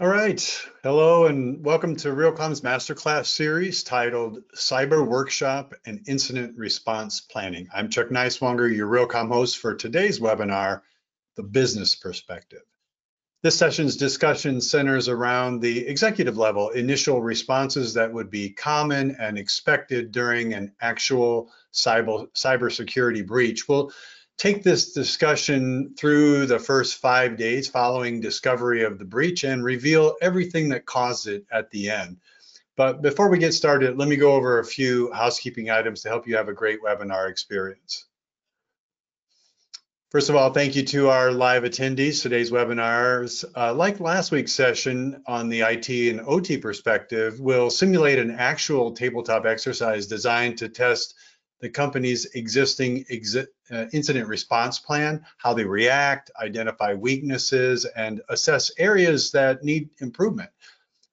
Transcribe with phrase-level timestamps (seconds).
[0.00, 0.68] All right.
[0.82, 7.68] Hello and welcome to Realcomm's Masterclass series titled Cyber Workshop and Incident Response Planning.
[7.72, 10.80] I'm Chuck Neiswanger, your Realcomm host for today's webinar,
[11.36, 12.62] The Business Perspective.
[13.44, 19.38] This session's discussion centers around the executive level initial responses that would be common and
[19.38, 23.68] expected during an actual cyber cybersecurity breach.
[23.68, 23.92] We'll
[24.36, 30.16] take this discussion through the first five days following discovery of the breach and reveal
[30.20, 32.18] everything that caused it at the end.
[32.76, 36.26] But before we get started, let me go over a few housekeeping items to help
[36.26, 38.06] you have a great webinar experience.
[40.10, 42.22] First of all, thank you to our live attendees.
[42.22, 48.20] Today's webinars, uh, like last week's session on the IT and OT perspective, will simulate
[48.20, 51.14] an actual tabletop exercise designed to test
[51.64, 58.70] the company's existing exi uh, incident response plan, how they react, identify weaknesses, and assess
[58.76, 60.50] areas that need improvement.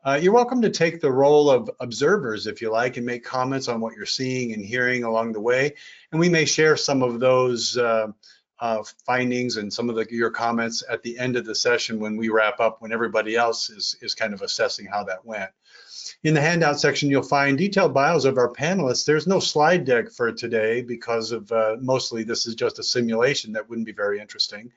[0.03, 3.69] Uh, you're welcome to take the role of observers if you like and make comments
[3.69, 5.73] on what you're seeing and hearing along the way.
[6.11, 8.07] And we may share some of those uh,
[8.59, 12.17] uh, findings and some of the, your comments at the end of the session when
[12.17, 15.51] we wrap up, when everybody else is, is kind of assessing how that went.
[16.23, 19.05] In the handout section, you'll find detailed bios of our panelists.
[19.05, 23.51] There's no slide deck for today because of uh, mostly this is just a simulation
[23.53, 24.71] that wouldn't be very interesting.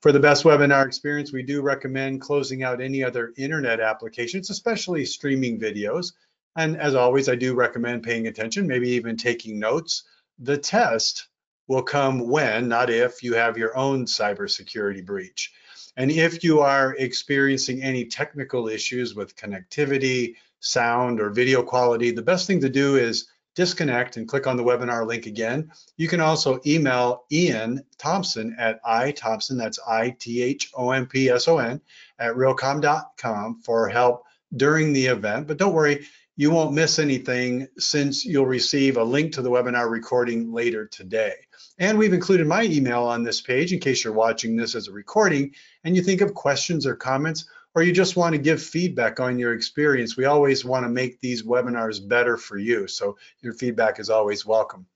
[0.00, 5.04] For the best webinar experience, we do recommend closing out any other internet applications, especially
[5.04, 6.14] streaming videos.
[6.56, 10.04] And as always, I do recommend paying attention, maybe even taking notes.
[10.38, 11.28] The test
[11.66, 15.52] will come when, not if, you have your own cybersecurity breach.
[15.98, 22.22] And if you are experiencing any technical issues with connectivity, sound, or video quality, the
[22.22, 25.70] best thing to do is disconnect and click on the webinar link again.
[25.96, 31.80] You can also email Ian Thompson at ithompson, that's I-T-H-O-M-P-S-O-N,
[32.20, 34.24] at realcomm.com for help
[34.56, 35.48] during the event.
[35.48, 36.06] But don't worry,
[36.36, 41.34] you won't miss anything since you'll receive a link to the webinar recording later today.
[41.80, 44.92] And we've included my email on this page in case you're watching this as a
[44.92, 45.52] recording
[45.82, 49.38] and you think of questions or comments, or you just want to give feedback on
[49.38, 50.16] your experience.
[50.16, 52.88] We always want to make these webinars better for you.
[52.88, 54.86] So your feedback is always welcome.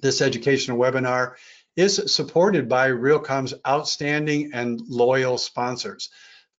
[0.00, 1.34] This educational webinar
[1.76, 6.10] is supported by Realcomm's outstanding and loyal sponsors.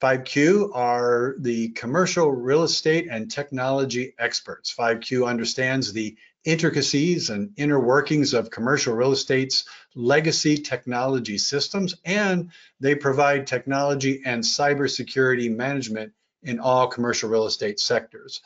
[0.01, 4.73] 5Q are the commercial real estate and technology experts.
[4.77, 12.51] 5Q understands the intricacies and inner workings of commercial real estate's legacy technology systems, and
[12.79, 16.13] they provide technology and cybersecurity management
[16.43, 18.41] in all commercial real estate sectors.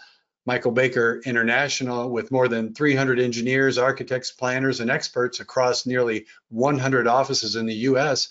[0.46, 7.06] Michael Baker International, with more than 300 engineers, architects, planners, and experts across nearly 100
[7.06, 8.30] offices in the US,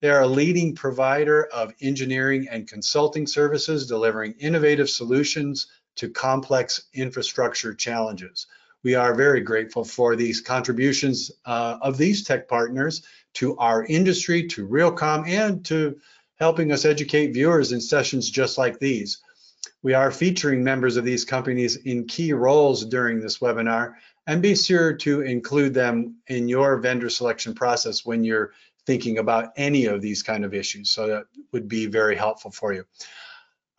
[0.00, 6.84] they are a leading provider of engineering and consulting services, delivering innovative solutions to complex
[6.94, 8.46] infrastructure challenges.
[8.84, 13.02] We are very grateful for these contributions uh, of these tech partners
[13.34, 15.98] to our industry, to Realcomm, and to
[16.38, 19.18] helping us educate viewers in sessions just like these.
[19.82, 23.94] We are featuring members of these companies in key roles during this webinar,
[24.26, 28.52] and be sure to include them in your vendor selection process when you're
[28.86, 30.90] thinking about any of these kind of issues.
[30.90, 32.84] So that would be very helpful for you.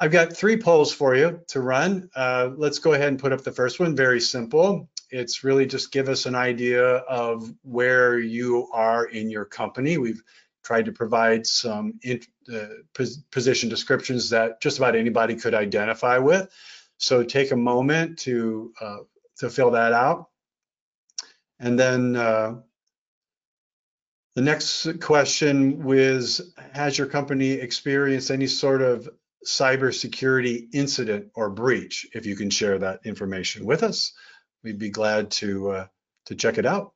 [0.01, 2.09] I've got three polls for you to run.
[2.15, 4.89] Uh, let's go ahead and put up the first one, very simple.
[5.11, 9.97] It's really just give us an idea of where you are in your company.
[9.97, 10.23] We've
[10.63, 12.21] tried to provide some in,
[12.53, 12.67] uh,
[13.31, 16.49] position descriptions that just about anybody could identify with.
[16.97, 18.97] So take a moment to, uh,
[19.39, 20.29] to fill that out.
[21.59, 22.55] And then uh,
[24.35, 29.09] the next question was, has your company experienced any sort of
[29.45, 34.13] cybersecurity incident or breach, if you can share that information with us.
[34.63, 35.87] We'd be glad to uh,
[36.25, 36.93] to check it out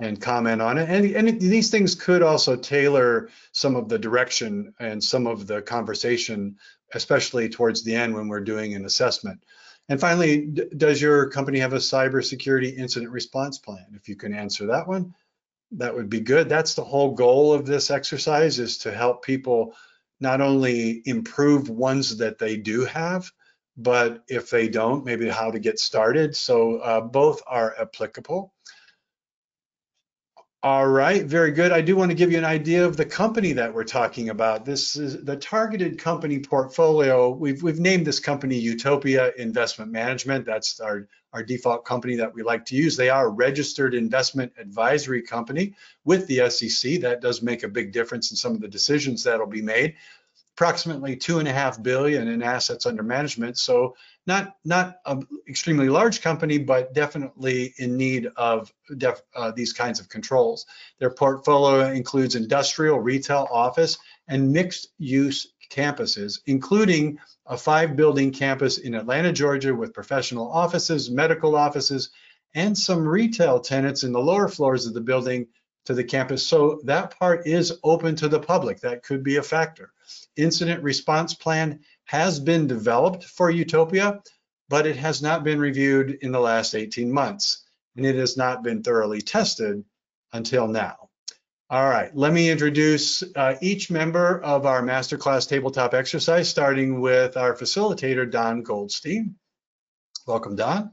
[0.00, 0.88] and comment on it.
[0.88, 5.62] And, and these things could also tailor some of the direction and some of the
[5.62, 6.56] conversation,
[6.94, 9.44] especially towards the end when we're doing an assessment.
[9.88, 10.46] And finally,
[10.76, 13.86] does your company have a cybersecurity incident response plan?
[13.94, 15.14] If you can answer that one,
[15.72, 16.48] that would be good.
[16.48, 19.74] That's the whole goal of this exercise is to help people
[20.20, 23.30] not only improve ones that they do have,
[23.76, 26.36] but if they don't, maybe how to get started.
[26.36, 28.53] So uh, both are applicable.
[30.64, 31.72] All right, very good.
[31.72, 34.64] I do want to give you an idea of the company that we're talking about.
[34.64, 37.28] This is the targeted company portfolio.
[37.28, 40.46] We've we've named this company Utopia Investment Management.
[40.46, 42.96] That's our our default company that we like to use.
[42.96, 47.02] They are a registered investment advisory company with the SEC.
[47.02, 49.96] That does make a big difference in some of the decisions that'll be made.
[50.56, 53.58] approximately two and a half billion in assets under management.
[53.58, 53.96] So
[54.26, 60.00] not not an extremely large company, but definitely in need of def, uh, these kinds
[60.00, 60.66] of controls.
[60.98, 63.98] Their portfolio includes industrial, retail, office,
[64.28, 71.10] and mixed use campuses, including a five building campus in Atlanta, Georgia with professional offices,
[71.10, 72.10] medical offices,
[72.54, 75.46] and some retail tenants in the lower floors of the building
[75.84, 76.46] to the campus.
[76.46, 78.80] So that part is open to the public.
[78.80, 79.92] That could be a factor.
[80.36, 84.20] Incident response plan has been developed for Utopia,
[84.68, 87.64] but it has not been reviewed in the last 18 months,
[87.96, 89.84] and it has not been thoroughly tested
[90.32, 91.08] until now.
[91.70, 97.36] All right, let me introduce uh, each member of our masterclass tabletop exercise, starting with
[97.36, 99.36] our facilitator, Don Goldstein.
[100.26, 100.92] Welcome, Don.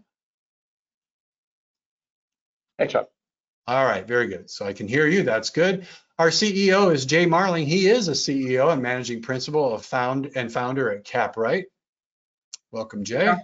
[2.77, 3.09] Hey, Chuck.
[3.67, 4.49] All right, very good.
[4.49, 5.23] So I can hear you.
[5.23, 5.87] That's good.
[6.21, 7.65] Our CEO is Jay Marling.
[7.65, 11.63] He is a CEO and managing principal of found and founder at CapRight.
[12.71, 13.23] Welcome, Jay.
[13.23, 13.39] Yeah,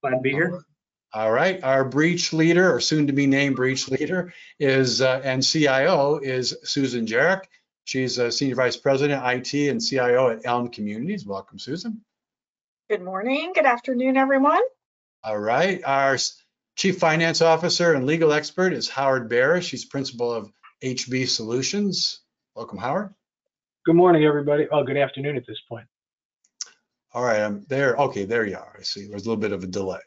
[0.00, 0.62] glad to be here.
[1.12, 5.44] All right, our breach leader, or soon to be named breach leader, is uh, and
[5.44, 7.46] CIO is Susan Jarek.
[7.82, 11.26] She's a senior vice president, IT and CIO at Elm Communities.
[11.26, 12.00] Welcome, Susan.
[12.88, 14.62] Good morning, good afternoon, everyone.
[15.24, 16.16] All right, our
[16.76, 19.70] chief finance officer and legal expert is Howard Barish.
[19.70, 22.20] He's principal of HB Solutions.
[22.54, 23.14] Welcome, Howard.
[23.84, 24.68] Good morning, everybody.
[24.70, 25.86] Oh, good afternoon at this point.
[27.12, 27.96] All right, I'm there.
[27.96, 28.76] Okay, there you are.
[28.78, 29.06] I see.
[29.06, 30.00] There's a little bit of a delay.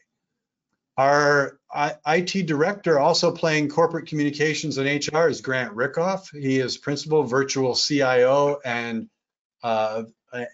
[0.95, 6.29] Our IT director, also playing corporate communications and HR, is Grant Rickoff.
[6.39, 9.09] He is principal virtual CIO and
[9.63, 10.03] uh,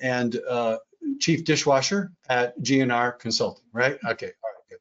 [0.01, 0.77] and uh,
[1.19, 3.65] chief dishwasher at GNR Consulting.
[3.73, 3.97] Right?
[4.05, 4.31] Okay.
[4.43, 4.69] All right.
[4.69, 4.79] Good.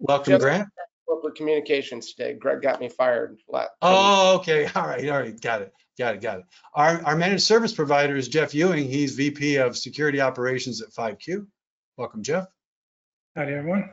[0.00, 0.68] Welcome, Just Grant.
[1.06, 2.32] Corporate communications today.
[2.34, 3.38] Greg got me fired.
[3.48, 4.66] la- Oh, okay.
[4.74, 5.08] All right.
[5.08, 5.38] All right.
[5.40, 5.72] Got it.
[5.98, 6.20] Got it.
[6.22, 6.44] Got it.
[6.74, 8.84] Our, our managed service provider is Jeff Ewing.
[8.88, 11.46] He's VP of Security Operations at 5Q.
[11.96, 12.46] Welcome, Jeff.
[13.36, 13.90] Howdy, everyone.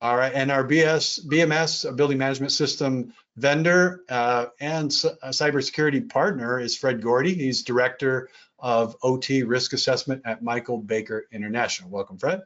[0.00, 5.30] All right, and our BS, BMS, a building management system vendor uh, and c- a
[5.30, 7.34] cybersecurity partner is Fred Gordy.
[7.34, 8.28] He's director
[8.60, 11.90] of OT risk assessment at Michael Baker International.
[11.90, 12.42] Welcome, Fred.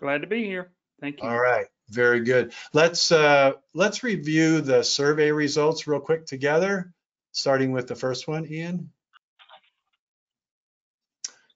[0.00, 0.72] Glad to be here.
[1.00, 1.28] Thank you.
[1.28, 2.52] All right, very good.
[2.72, 6.92] Let's uh, let's review the survey results real quick together,
[7.32, 8.90] starting with the first one, Ian.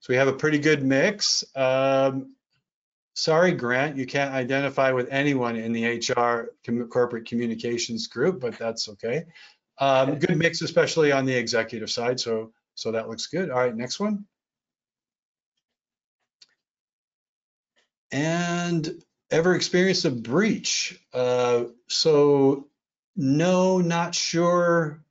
[0.00, 1.44] So we have a pretty good mix.
[1.56, 2.36] Um,
[3.14, 6.52] sorry, Grant, you can't identify with anyone in the HR
[6.88, 9.24] corporate communications group, but that's okay.
[9.78, 12.20] Um, good mix, especially on the executive side.
[12.20, 13.50] So so that looks good.
[13.50, 14.26] All right, next one.
[18.12, 21.00] And ever experienced a breach?
[21.12, 22.68] Uh, so
[23.16, 25.02] no, not sure,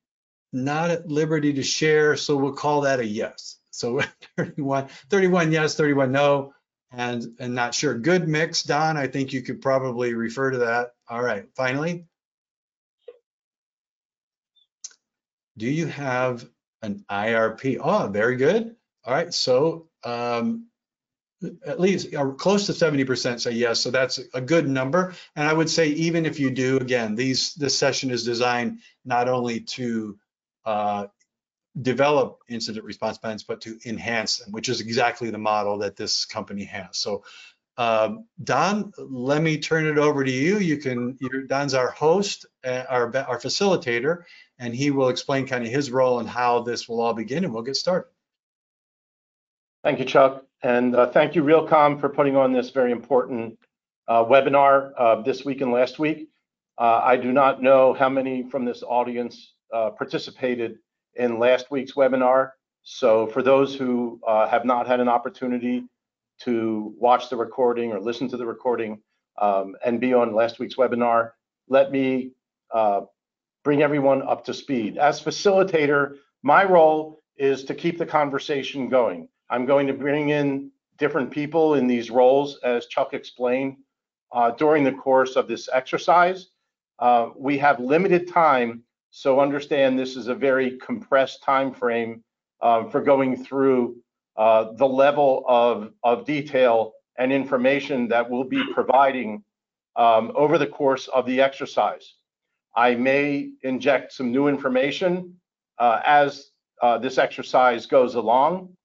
[0.54, 2.16] not at liberty to share.
[2.16, 3.58] So we'll call that a yes.
[3.72, 4.02] So
[4.38, 6.54] 31, 31 yes, 31 no,
[6.92, 7.94] and and not sure.
[7.98, 8.98] Good mix, Don.
[8.98, 10.92] I think you could probably refer to that.
[11.10, 11.46] All right.
[11.56, 12.06] Finally,
[15.58, 16.48] do you have
[16.82, 17.80] an IRP?
[17.82, 18.76] Oh, very good.
[19.04, 19.34] All right.
[19.34, 20.68] So um,
[21.66, 23.80] at least uh, close to 70% say yes.
[23.80, 25.14] So that's a good number.
[25.36, 29.28] And I would say even if you do, again, these this session is designed not
[29.28, 30.18] only to
[30.66, 31.08] uh,
[31.82, 36.26] develop incident response plans, but to enhance them, which is exactly the model that this
[36.26, 36.98] company has.
[36.98, 37.24] So
[37.78, 40.60] um, Don, let me turn it over to you.
[40.60, 41.18] You can,
[41.48, 44.24] Don's our host, uh, our, our facilitator,
[44.60, 47.54] and he will explain kind of his role and how this will all begin and
[47.54, 48.08] we'll get started.
[49.84, 50.46] Thank you, Chuck.
[50.66, 53.56] And uh, thank you, Realcomm, for putting on this very important
[54.08, 56.28] uh, webinar uh, this week and last week.
[56.80, 60.80] Uh, I do not know how many from this audience uh, participated
[61.14, 62.54] in last week's webinar.
[62.82, 65.84] So for those who uh, have not had an opportunity
[66.40, 69.04] to watch the recording or listen to the recording
[69.40, 71.34] um, and be on last week's webinar,
[71.70, 72.32] let me
[73.64, 74.98] bring everyone up to speed.
[74.98, 79.30] As facilitator, my role is to keep the conversation going.
[79.50, 83.78] I'm going to bring in different people in these roles, as Chuck explained,
[84.32, 86.48] uh, during the course of this exercise.
[87.00, 92.24] Uh, we have limited time, so understand this is a very compressed time frame
[92.62, 93.98] um, for going through
[94.38, 99.44] uh, the level of, of detail and information that we'll be providing
[99.96, 102.16] um, over the course of the exercise.
[102.76, 105.36] I may inject some new information
[105.80, 108.76] uh, as uh, this exercise goes along.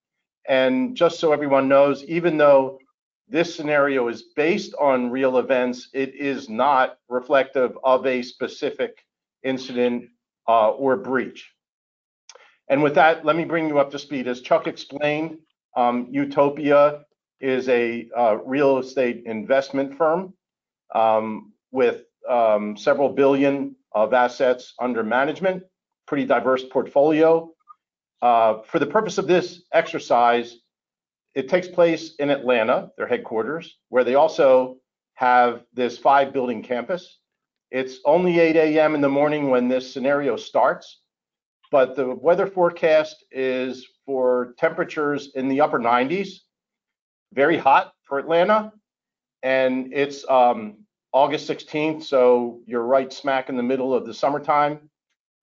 [0.47, 2.79] And just so everyone knows, even though
[3.27, 9.05] this scenario is based on real events, it is not reflective of a specific
[9.43, 10.09] incident
[10.47, 11.49] uh, or breach.
[12.69, 14.27] And with that, let me bring you up to speed.
[14.27, 15.39] As Chuck explained,
[15.75, 17.05] Um, Utopia
[17.39, 20.33] is a uh, real estate investment firm
[20.93, 25.63] um, with um, several billion of assets under management,
[26.07, 27.49] pretty diverse portfolio.
[28.21, 30.57] Uh, for the purpose of this exercise,
[31.33, 34.77] it takes place in Atlanta, their headquarters, where they also
[35.15, 37.19] have this five building campus.
[37.71, 38.95] It's only 8 a.m.
[38.95, 41.01] in the morning when this scenario starts,
[41.71, 46.39] but the weather forecast is for temperatures in the upper 90s,
[47.33, 48.73] very hot for Atlanta.
[49.41, 54.90] And it's um, August 16th, so you're right smack in the middle of the summertime.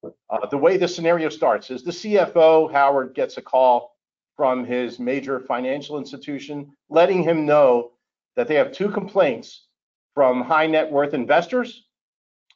[0.05, 3.97] Uh, the way the scenario starts is the CFO, Howard, gets a call
[4.37, 7.93] from his major financial institution, letting him know
[8.37, 9.67] that they have two complaints
[10.15, 11.89] from high net worth investors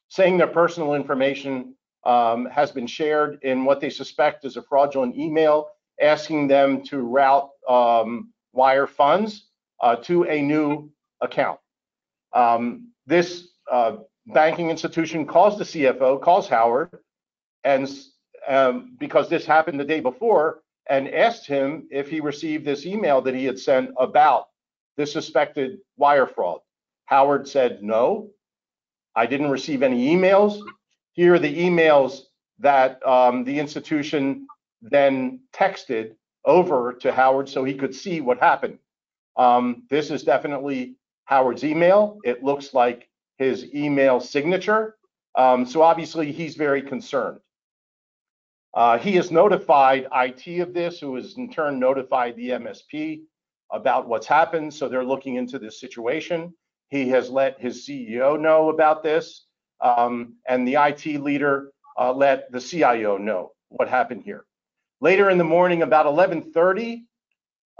[0.08, 5.16] saying their personal information um, has been shared in what they suspect is a fraudulent
[5.16, 5.68] email
[6.02, 9.48] asking them to route um, wire funds
[9.80, 10.90] uh, to a new
[11.22, 11.58] account.
[12.34, 13.96] Um, this uh,
[14.26, 16.98] banking institution calls the CFO, calls Howard,
[17.64, 17.88] and
[18.48, 23.20] um, because this happened the day before, and asked him if he received this email
[23.22, 24.48] that he had sent about
[24.96, 26.60] the suspected wire fraud.
[27.06, 28.30] Howard said, no,
[29.14, 30.60] I didn't receive any emails.
[31.12, 32.22] Here are the emails
[32.58, 34.46] that um, the institution
[34.80, 36.14] then texted
[36.44, 38.78] over to Howard so he could see what happened.
[39.36, 42.18] Um, this is definitely Howard's email.
[42.24, 44.96] It looks like his email signature.
[45.36, 47.38] Um, so obviously he's very concerned.
[48.74, 53.22] Uh, he has notified IT of this, who has in turn notified the MSP
[53.70, 54.72] about what's happened.
[54.72, 56.54] So they're looking into this situation.
[56.88, 59.46] He has let his CEO know about this,
[59.80, 64.44] um, and the IT leader uh, let the CIO know what happened here.
[65.00, 67.04] Later in the morning, about 11:30,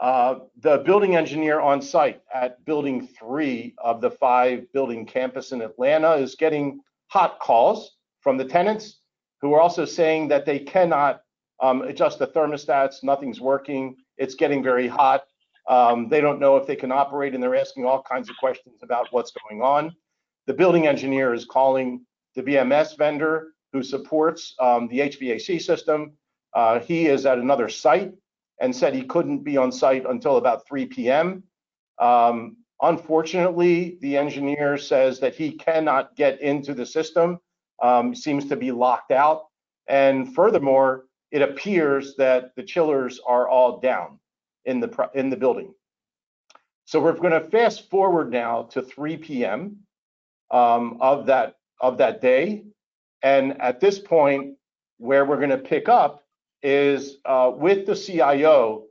[0.01, 5.63] uh, the building engineer on site at building three of the five building campus in
[5.63, 9.02] Atlanta is getting hot calls from the tenants
[9.43, 11.21] who are also saying that they cannot
[11.61, 15.25] um, adjust the thermostats, nothing's working, it's getting very hot.
[15.69, 18.79] Um, they don't know if they can operate and they're asking all kinds of questions
[18.83, 19.95] about what's going on.
[20.47, 26.13] The building engineer is calling the BMS vendor who supports um, the HVAC system.
[26.55, 28.13] Uh, he is at another site
[28.61, 31.43] and said he couldn't be on site until about 3 p.m.
[32.01, 37.39] Um, unfortunately, the engineer says that he cannot get into the system
[37.83, 39.47] um, seems to be locked out.
[39.89, 44.19] And furthermore, it appears that the chillers are all down
[44.65, 45.75] in the in the building.
[46.85, 49.79] So we're going to fast forward now to 3 p.m.
[50.51, 52.65] Um, of that of that day,
[53.23, 54.57] and at this point,
[54.99, 56.23] where we're going to pick up
[56.63, 58.85] is uh, with the CIO,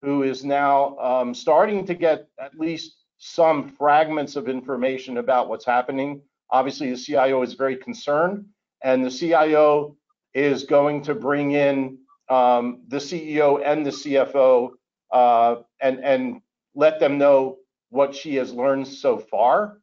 [0.00, 5.64] who is now um, starting to get at least some fragments of information about what's
[5.64, 6.20] happening
[6.52, 8.44] Obviously, the CIO is very concerned,
[8.84, 9.96] and the CIO
[10.34, 14.70] is going to bring in um, the CEO and the CFO
[15.10, 16.42] uh, and and
[16.74, 17.58] let them know
[17.90, 19.78] what she has learned so far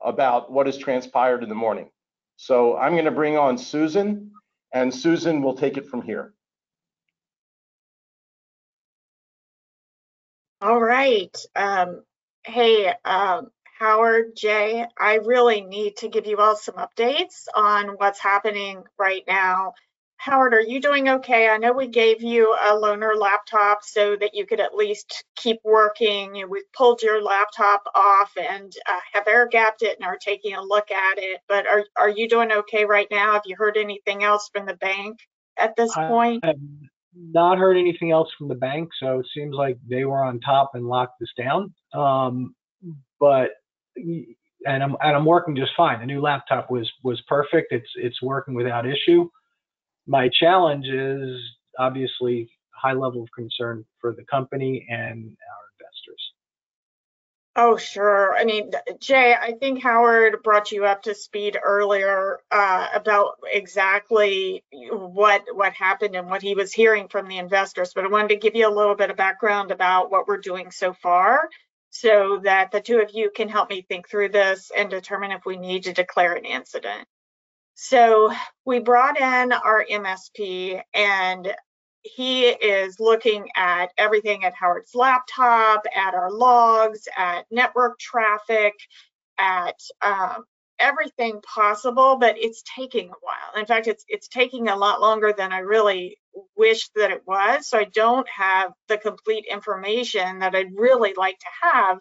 [0.00, 1.90] about what has transpired in the morning.
[2.36, 4.32] So I'm going to bring on Susan,
[4.72, 6.34] and Susan will take it from here.
[10.60, 11.36] All right.
[11.56, 12.02] Um,
[12.44, 13.50] hey, um,
[13.82, 19.24] Howard, Jay, I really need to give you all some updates on what's happening right
[19.26, 19.72] now.
[20.18, 21.48] Howard, are you doing okay?
[21.48, 25.58] I know we gave you a loaner laptop so that you could at least keep
[25.64, 26.44] working.
[26.48, 30.62] We've pulled your laptop off and uh, have air gapped it and are taking a
[30.62, 31.40] look at it.
[31.48, 33.32] But are, are you doing okay right now?
[33.32, 35.18] Have you heard anything else from the bank
[35.58, 36.44] at this I point?
[36.44, 36.54] have
[37.16, 40.70] not heard anything else from the bank, so it seems like they were on top
[40.74, 41.74] and locked this down.
[41.92, 42.54] Um,
[43.18, 43.50] but
[43.96, 46.00] and I'm and I'm working just fine.
[46.00, 47.72] The new laptop was was perfect.
[47.72, 49.28] It's it's working without issue.
[50.06, 51.40] My challenge is
[51.78, 56.32] obviously high level of concern for the company and our investors.
[57.54, 58.34] Oh, sure.
[58.34, 64.64] I mean, Jay, I think Howard brought you up to speed earlier uh, about exactly
[64.72, 67.92] what what happened and what he was hearing from the investors.
[67.94, 70.70] But I wanted to give you a little bit of background about what we're doing
[70.70, 71.48] so far
[71.92, 75.44] so that the two of you can help me think through this and determine if
[75.44, 77.06] we need to declare an incident.
[77.74, 78.32] So
[78.64, 81.54] we brought in our MSP and
[82.00, 88.72] he is looking at everything at Howard's laptop, at our logs, at network traffic,
[89.38, 90.44] at um,
[90.82, 93.60] everything possible, but it's taking a while.
[93.60, 96.18] In fact, it's it's taking a lot longer than I really
[96.56, 97.68] wish that it was.
[97.68, 101.98] So I don't have the complete information that I'd really like to have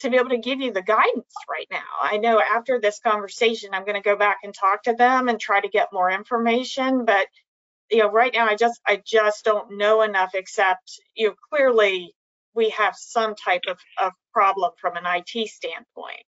[0.00, 1.78] to be able to give you the guidance right now.
[2.02, 5.40] I know after this conversation, I'm going to go back and talk to them and
[5.40, 7.26] try to get more information, but
[7.90, 12.14] you know, right now I just I just don't know enough except you know clearly
[12.54, 16.24] we have some type of, of problem from an IT standpoint.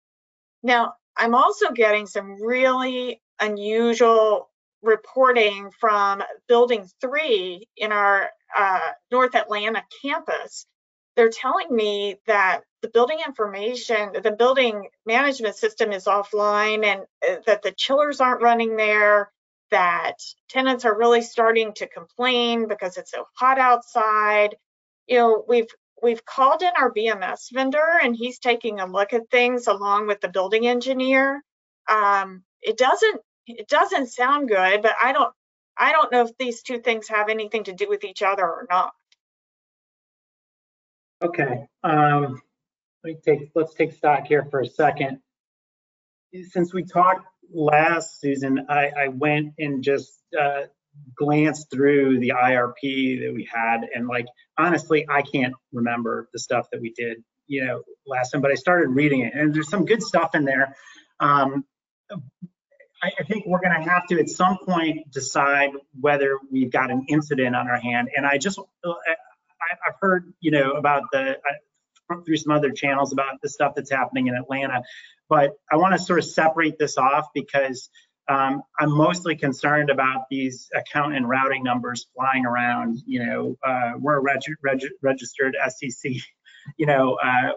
[0.62, 4.48] Now, I'm also getting some really unusual
[4.82, 10.66] reporting from building three in our uh, North Atlanta campus.
[11.16, 17.40] They're telling me that the building information, the building management system is offline and uh,
[17.46, 19.32] that the chillers aren't running there,
[19.72, 20.14] that
[20.48, 24.54] tenants are really starting to complain because it's so hot outside.
[25.08, 25.66] You know, we've
[26.02, 30.20] we've called in our BMS vendor and he's taking a look at things along with
[30.20, 31.42] the building engineer.
[31.88, 35.32] Um, it doesn't it doesn't sound good, but I don't
[35.76, 38.66] I don't know if these two things have anything to do with each other or
[38.68, 38.92] not.
[41.22, 42.40] Okay, um,
[43.02, 45.18] let me take, let's take stock here for a second.
[46.50, 50.62] Since we talked last, Susan, I, I went and just uh,
[51.16, 54.26] glanced through the IRP that we had, and like
[54.56, 58.40] honestly, I can't remember the stuff that we did, you know, last time.
[58.40, 60.76] But I started reading it, and there's some good stuff in there.
[61.20, 61.64] Um,
[63.02, 66.90] I, I think we're going to have to at some point decide whether we've got
[66.90, 68.08] an incident on our hand.
[68.16, 69.14] And I just, I,
[69.86, 71.38] I've heard, you know, about the
[72.24, 74.82] through some other channels about the stuff that's happening in Atlanta,
[75.28, 77.90] but I want to sort of separate this off because
[78.28, 82.98] um, I'm mostly concerned about these account and routing numbers flying around.
[83.06, 86.12] You know, uh, we're a reg reg registered SEC.
[86.76, 87.52] You know, uh,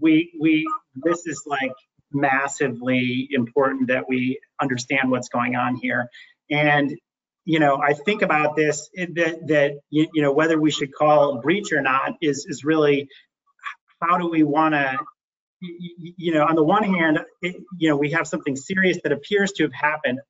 [0.00, 0.66] we we
[0.96, 1.70] this is like
[2.12, 6.08] massively important that we understand what's going on here.
[6.50, 6.98] And
[7.44, 11.40] you know, I think about this that that you, you know whether we should call
[11.40, 13.08] breach or not is is really
[14.02, 14.98] how do we want to
[16.16, 19.52] you know on the one hand it, you know we have something serious that appears
[19.52, 20.20] to have happened.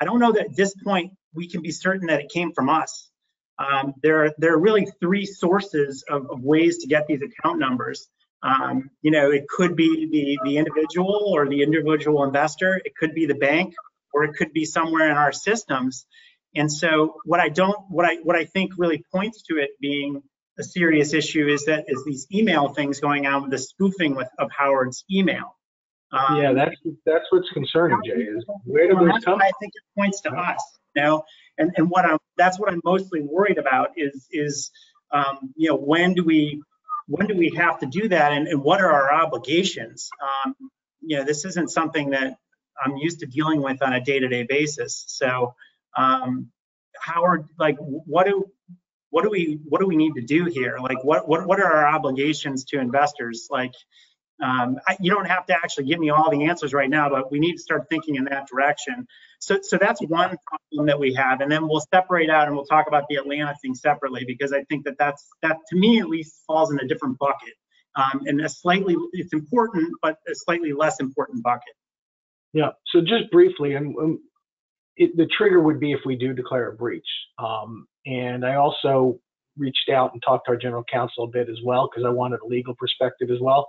[0.00, 2.68] I don't know that at this point we can be certain that it came from
[2.68, 3.10] us.
[3.58, 7.58] Um, there are there are really three sources of, of ways to get these account
[7.58, 8.08] numbers.
[8.42, 13.14] Um, you know, it could be the, the individual or the individual investor, it could
[13.14, 13.74] be the bank,
[14.12, 16.06] or it could be somewhere in our systems.
[16.54, 20.22] And so what I don't, what I, what I think really points to it being
[20.58, 24.28] a serious issue is that is these email things going on with the spoofing with,
[24.38, 25.56] of Howard's email.
[26.12, 28.22] Um, yeah, that's that's what's concerning, Jay.
[28.22, 29.40] Is where do those come?
[29.40, 30.62] I think it points to us,
[30.94, 31.24] you know,
[31.58, 34.70] and and what I'm that's what I'm mostly worried about is is
[35.10, 36.62] um, you know when do we
[37.06, 40.10] when do we have to do that and, and what are our obligations?
[40.22, 40.54] Um,
[41.00, 42.36] you know, this isn't something that
[42.82, 45.04] I'm used to dealing with on a day-to-day basis.
[45.08, 45.54] So,
[45.96, 46.50] um,
[47.00, 48.46] Howard, like, what do
[49.12, 50.78] what do we what do we need to do here?
[50.82, 53.46] Like, what what what are our obligations to investors?
[53.50, 53.72] Like,
[54.42, 57.30] um, I, you don't have to actually give me all the answers right now, but
[57.30, 59.06] we need to start thinking in that direction.
[59.38, 62.64] So, so that's one problem that we have, and then we'll separate out and we'll
[62.64, 66.08] talk about the Atlanta thing separately because I think that that's that to me at
[66.08, 67.54] least falls in a different bucket,
[67.96, 71.74] um, and a slightly it's important but a slightly less important bucket.
[72.54, 72.70] Yeah.
[72.86, 74.20] So just briefly, and um,
[74.96, 79.18] the trigger would be if we do declare a breach, um, and I also
[79.56, 82.40] reached out and talked to our general counsel a bit as well because I wanted
[82.40, 83.68] a legal perspective as well.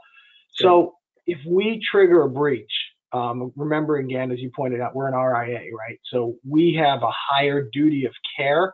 [0.52, 2.72] So if we trigger a breach,
[3.12, 6.00] um, remember again, as you pointed out, we're an RIA, right?
[6.12, 8.74] So we have a higher duty of care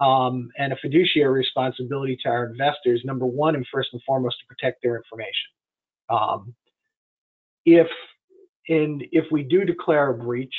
[0.00, 3.02] um, and a fiduciary responsibility to our investors.
[3.04, 5.50] Number one, and first and foremost, to protect their information.
[6.08, 6.54] Um,
[7.66, 7.88] if
[8.68, 10.54] and if we do declare a breach,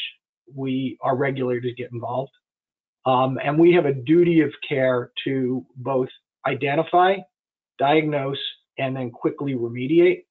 [0.53, 2.31] we our regulators get involved,
[3.05, 6.09] um, and we have a duty of care to both
[6.45, 7.15] identify,
[7.79, 8.37] diagnose,
[8.77, 10.23] and then quickly remediate.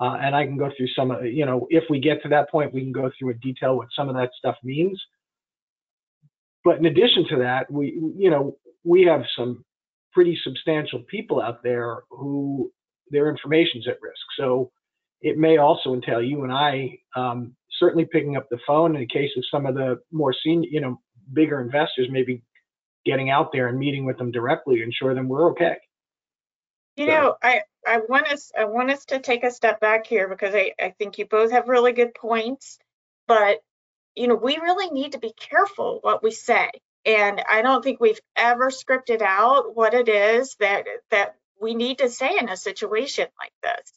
[0.00, 2.50] Uh, and I can go through some of, you know, if we get to that
[2.50, 5.00] point, we can go through in detail what some of that stuff means.
[6.64, 9.64] But in addition to that, we, you know, we have some
[10.12, 12.70] pretty substantial people out there who
[13.10, 14.20] their information's at risk.
[14.38, 14.70] So
[15.20, 19.06] it may also entail you and I um, certainly picking up the phone in the
[19.06, 21.00] case of some of the more senior, you know,
[21.32, 22.42] bigger investors, maybe
[23.04, 25.76] getting out there and meeting with them directly to ensure them we're okay.
[26.96, 30.28] You know, I, I want us I want us to take a step back here
[30.28, 32.78] because I, I think you both have really good points,
[33.26, 33.60] but
[34.14, 36.70] you know, we really need to be careful what we say.
[37.06, 41.98] And I don't think we've ever scripted out what it is that that we need
[41.98, 43.92] to say in a situation like this.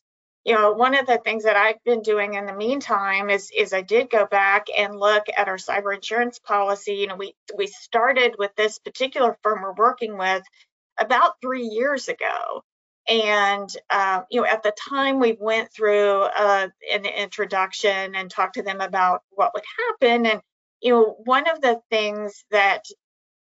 [0.46, 3.74] You know, one of the things that I've been doing in the meantime is is
[3.74, 6.94] I did go back and look at our cyber insurance policy.
[6.94, 10.44] You know, we we started with this particular firm we're working with
[11.00, 12.64] about three years ago.
[13.08, 18.56] And uh, you know, at the time we went through uh, an introduction and talked
[18.56, 19.64] to them about what would
[20.00, 20.28] happen.
[20.28, 20.42] And
[20.80, 22.84] you know, one of the things that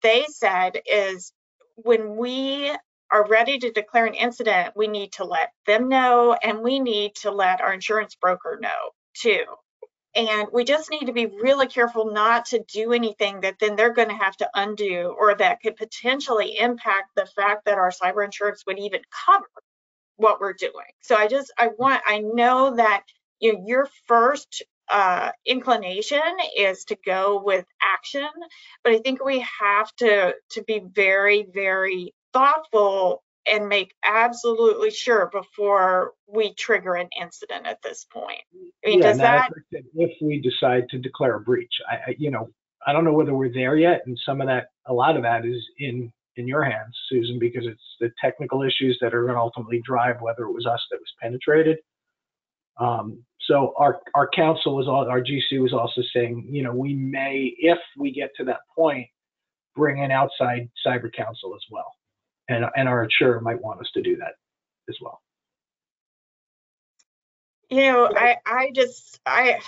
[0.03, 1.33] they said is
[1.77, 2.73] when we
[3.12, 7.14] are ready to declare an incident, we need to let them know and we need
[7.16, 9.44] to let our insurance broker know too.
[10.14, 13.94] And we just need to be really careful not to do anything that then they're
[13.94, 18.25] going to have to undo or that could potentially impact the fact that our cyber
[18.25, 19.46] insurance would even cover
[20.16, 20.92] what we're doing.
[21.03, 23.05] So I just, I want, I know that
[23.40, 26.20] you know, your first uh, inclination
[26.57, 28.29] is to go with action,
[28.85, 35.29] but I think we have to to be very, very thoughtful and make absolutely sure
[35.33, 38.42] before we trigger an incident at this point.
[38.85, 42.31] I mean, Yeah, does that, If we decide to declare a breach, I, I, you
[42.31, 42.49] know,
[42.87, 45.45] I don't know whether we're there yet, and some of that, a lot of that
[45.45, 49.83] is in, in your hands, Susan, because it's the technical issues that are gonna ultimately
[49.85, 51.79] drive whether it was us that was penetrated.
[52.79, 56.95] Um, so our, our counsel was all, our GC was also saying, you know, we
[56.95, 59.09] may, if we get to that point,
[59.75, 61.92] bring in outside cyber counsel as well.
[62.48, 64.35] And, and our insurer might want us to do that
[64.88, 65.20] as well.
[67.70, 69.61] you know, I, I just, I,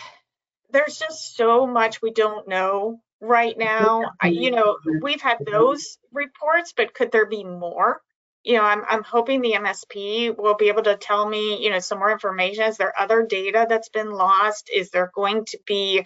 [0.71, 4.13] there's just so much we don't know right now.
[4.21, 8.03] I, you know, we've had those reports, but could there be more?
[8.43, 11.79] You know, I'm, I'm hoping the MSP will be able to tell me, you know,
[11.79, 12.65] some more information.
[12.65, 14.69] Is there other data that's been lost?
[14.75, 16.03] Is there going to be you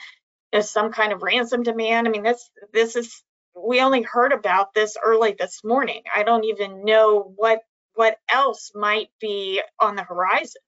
[0.53, 2.07] know, some kind of ransom demand?
[2.07, 3.25] I mean, this, this is,
[3.65, 6.03] we only heard about this early this morning.
[6.15, 7.61] I don't even know what,
[7.95, 10.63] what else might be on the horizon.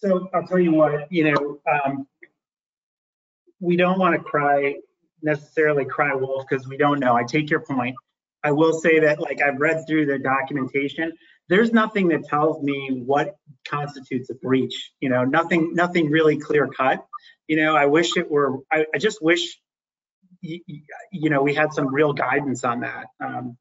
[0.00, 2.06] So I'll tell you what, you know, um,
[3.60, 4.74] we don't want to cry,
[5.22, 7.14] necessarily cry wolf because we don't know.
[7.14, 7.94] I take your point.
[8.42, 11.12] I will say that like I've read through the documentation,
[11.48, 13.36] there's nothing that tells me what
[13.68, 14.92] constitutes a breach.
[15.00, 17.06] You know, nothing, nothing really clear cut.
[17.46, 19.60] You know, I wish it were, I, I just wish,
[20.42, 23.06] you know, we had some real guidance on that.
[23.20, 23.56] Um,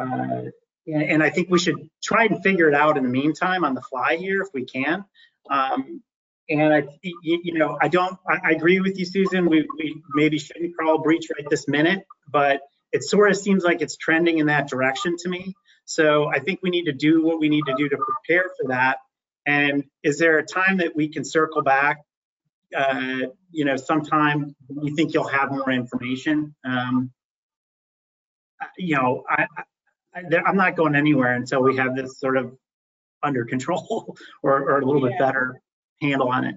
[0.00, 0.50] uh,
[0.86, 3.74] and, and I think we should try and figure it out in the meantime on
[3.74, 5.04] the fly here if we can.
[5.50, 6.02] Um,
[6.48, 9.48] and I, you, know, I don't, I, I agree with you, Susan.
[9.48, 12.60] We, we maybe shouldn't call breach right this minute, but
[12.92, 15.54] it sort of seems like it's trending in that direction to me.
[15.86, 18.68] So I think we need to do what we need to do to prepare for
[18.68, 18.98] that.
[19.44, 21.98] And is there a time that we can circle back?
[22.76, 26.54] Uh, you know, sometime you think you'll have more information.
[26.64, 27.10] Um,
[28.76, 29.46] you know, I,
[30.14, 32.54] I, I'm not going anywhere until we have this sort of
[33.22, 35.60] under control or, or a little bit better
[36.00, 36.56] handle on it.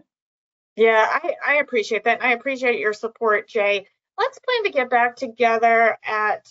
[0.75, 2.23] Yeah, I, I appreciate that.
[2.23, 3.85] I appreciate your support, Jay.
[4.17, 6.47] Let's plan to get back together at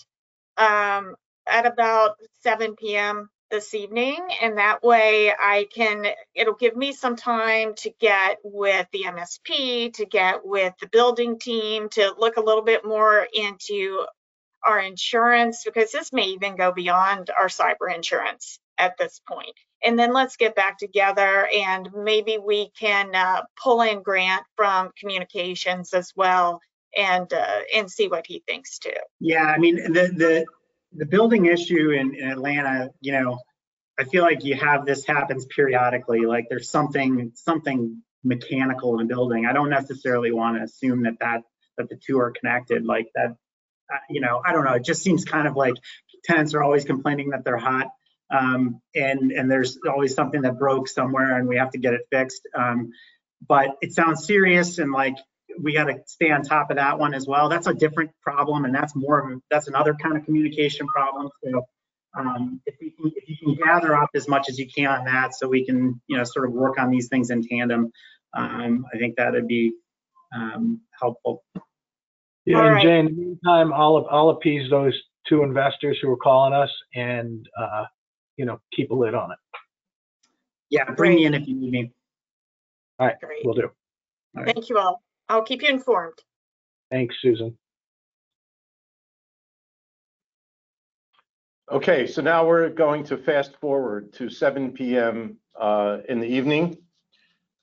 [0.56, 1.14] um,
[1.48, 3.30] at about 7 p.m.
[3.50, 6.06] this evening, and that way I can.
[6.34, 11.38] It'll give me some time to get with the MSP, to get with the building
[11.38, 14.04] team, to look a little bit more into
[14.64, 19.54] our insurance because this may even go beyond our cyber insurance at this point.
[19.84, 24.90] And then let's get back together and maybe we can uh, pull in Grant from
[24.98, 26.60] communications as well
[26.96, 28.90] and uh, and see what he thinks too.
[29.20, 30.46] Yeah, I mean, the, the,
[30.92, 33.38] the building issue in, in Atlanta, you know,
[33.98, 39.14] I feel like you have this happens periodically, like there's something, something mechanical in the
[39.14, 39.46] building.
[39.46, 41.42] I don't necessarily want to assume that that,
[41.76, 43.36] that the two are connected like that.
[43.92, 44.74] Uh, you know, I don't know.
[44.74, 45.74] It just seems kind of like
[46.24, 47.88] tenants are always complaining that they're hot.
[48.30, 52.02] Um, and, and there's always something that broke somewhere and we have to get it
[52.10, 52.42] fixed.
[52.54, 52.90] Um,
[53.46, 55.16] but it sounds serious and like
[55.60, 57.48] we got to stay on top of that one as well.
[57.48, 61.30] That's a different problem, and that's more of a, that's another kind of communication problem.
[61.42, 61.66] So
[62.16, 65.04] um, if, we can, if you can gather up as much as you can on
[65.04, 67.90] that, so we can you know sort of work on these things in tandem,
[68.34, 69.72] um, I think that would be
[70.34, 71.44] um, helpful.
[72.44, 72.82] Yeah, All and right.
[72.82, 77.46] Jay, in the meantime, I'll, I'll appease those two investors who are calling us and,
[77.58, 77.84] uh,
[78.36, 79.38] you know, keep a lid on it.
[80.70, 81.92] Yeah, bring me in if you need me.
[82.98, 83.44] All right, Great.
[83.44, 83.70] we'll do.
[84.36, 84.54] All right.
[84.54, 85.02] Thank you all.
[85.28, 86.18] I'll keep you informed.
[86.90, 87.56] Thanks, Susan.
[91.70, 96.78] Okay, so now we're going to fast forward to 7 PM uh, in the evening.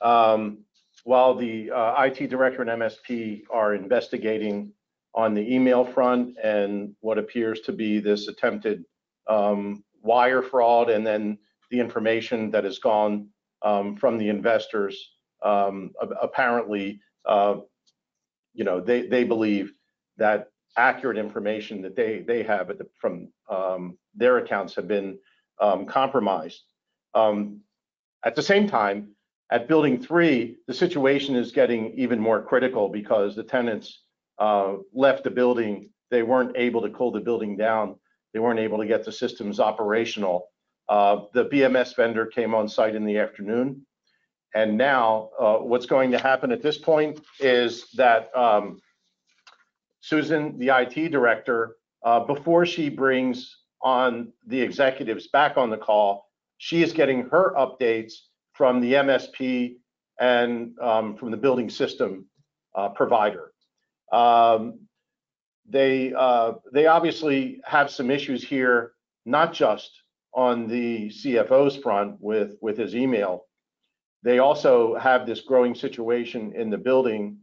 [0.01, 0.59] Um,
[1.05, 4.71] While the uh, IT director and MSP are investigating
[5.15, 8.83] on the email front and what appears to be this attempted
[9.27, 11.37] um, wire fraud and then
[11.71, 13.29] the information that has gone
[13.63, 15.13] um, from the investors.
[15.41, 17.55] Um, a- apparently, uh,
[18.53, 19.73] you know, they, they believe
[20.17, 25.17] that accurate information that they, they have the, from um, their accounts have been
[25.61, 26.63] um, compromised.
[27.13, 27.61] Um,
[28.23, 29.15] At the same time,
[29.51, 34.01] at Building 3, the situation is getting even more critical because the tenants
[34.39, 35.89] uh, left the building.
[36.11, 37.95] They weren't able to cool the building down.
[38.33, 40.49] They weren't able to get the systems operational.
[40.89, 43.85] Uh, The BMS vendor came on site in the afternoon.
[44.53, 48.79] And now, uh, what's going to happen at this point is that um,
[49.99, 56.29] Susan, the IT director, uh, before she brings on the executives back on the call,
[56.57, 58.13] she is getting her updates
[58.53, 59.75] from the MSP
[60.19, 62.25] and um, from the building system
[62.75, 63.51] uh, provider.
[64.11, 64.79] Um,
[65.67, 68.93] They, uh, they obviously have some issues here,
[69.25, 69.89] not just
[70.33, 73.44] on the CFO's front with, with his email.
[74.25, 77.37] They also have this growing situation in the building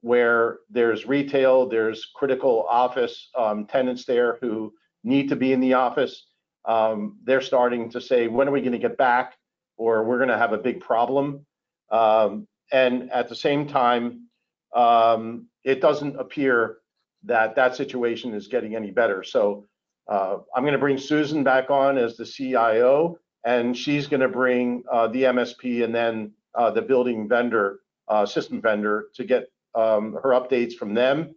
[0.00, 5.74] where there's retail, there's critical office um, tenants there who need to be in the
[5.74, 6.28] office.
[6.66, 9.36] Um, They're starting to say, when are we going to get back?
[9.76, 11.44] Or we're going to have a big problem.
[11.90, 14.28] Um, And at the same time,
[14.74, 16.76] um, it doesn't appear
[17.24, 19.24] that that situation is getting any better.
[19.24, 19.66] So
[20.08, 24.28] uh, I'm going to bring Susan back on as the CIO, and she's going to
[24.28, 29.48] bring uh, the MSP and then uh, the building vendor, uh, system vendor, to get
[29.74, 31.34] um, her updates from them,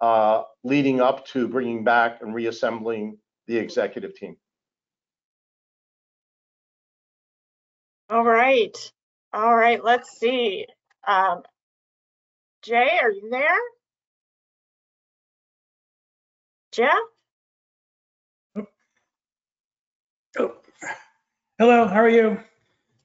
[0.00, 4.36] uh, leading up to bringing back and reassembling the executive team.
[8.10, 8.76] All right,
[9.32, 10.66] all right, let's see.
[11.06, 11.42] Um,
[12.62, 13.58] Jay, are you there?
[16.72, 16.98] Jeff?
[20.38, 20.56] Oh.
[21.58, 22.38] Hello, how are you?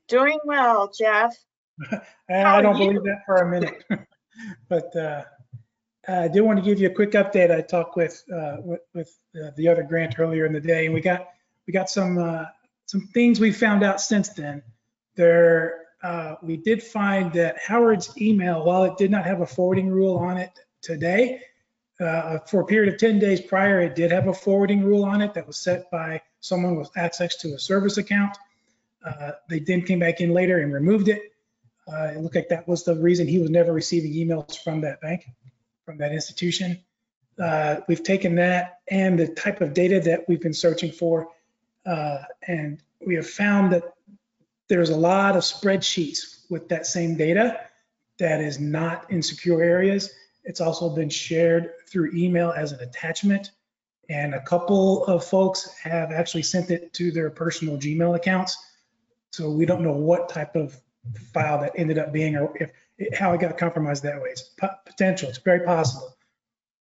[0.09, 1.33] Doing well, Jeff.
[1.91, 2.01] I
[2.41, 2.87] How I are don't you?
[2.87, 3.83] believe that for a minute.
[4.69, 5.23] But uh,
[6.07, 7.51] I do want to give you a quick update.
[7.51, 10.93] I talked with, uh, with, with uh, the other grant earlier in the day, and
[10.93, 11.27] we got,
[11.67, 12.45] we got some, uh,
[12.87, 14.63] some things we found out since then.
[15.15, 19.89] There, uh, we did find that Howard's email, while it did not have a forwarding
[19.89, 21.41] rule on it today,
[21.99, 25.21] uh, for a period of 10 days prior, it did have a forwarding rule on
[25.21, 28.37] it that was set by someone with access to a service account.
[29.05, 31.21] Uh, They then came back in later and removed it.
[31.87, 35.01] Uh, It looked like that was the reason he was never receiving emails from that
[35.01, 35.25] bank,
[35.85, 36.79] from that institution.
[37.39, 41.29] Uh, We've taken that and the type of data that we've been searching for,
[41.85, 43.83] uh, and we have found that
[44.67, 47.59] there's a lot of spreadsheets with that same data
[48.19, 50.11] that is not in secure areas.
[50.43, 53.51] It's also been shared through email as an attachment.
[54.11, 58.57] And a couple of folks have actually sent it to their personal Gmail accounts.
[59.31, 60.77] So we don't know what type of
[61.33, 62.71] file that ended up being or if,
[63.17, 64.29] how it got compromised that way.
[64.31, 66.13] It's po- potential, it's very possible.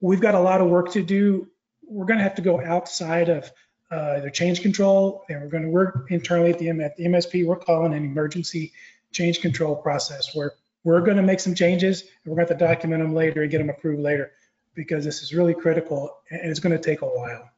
[0.00, 1.46] We've got a lot of work to do.
[1.86, 3.48] We're gonna have to go outside of
[3.92, 7.46] uh, change control and we're gonna work internally at the M- at the MSP.
[7.46, 8.72] We're calling an emergency
[9.12, 13.02] change control process where we're gonna make some changes and we're gonna have to document
[13.02, 14.32] them later and get them approved later
[14.74, 17.50] because this is really critical and it's gonna take a while.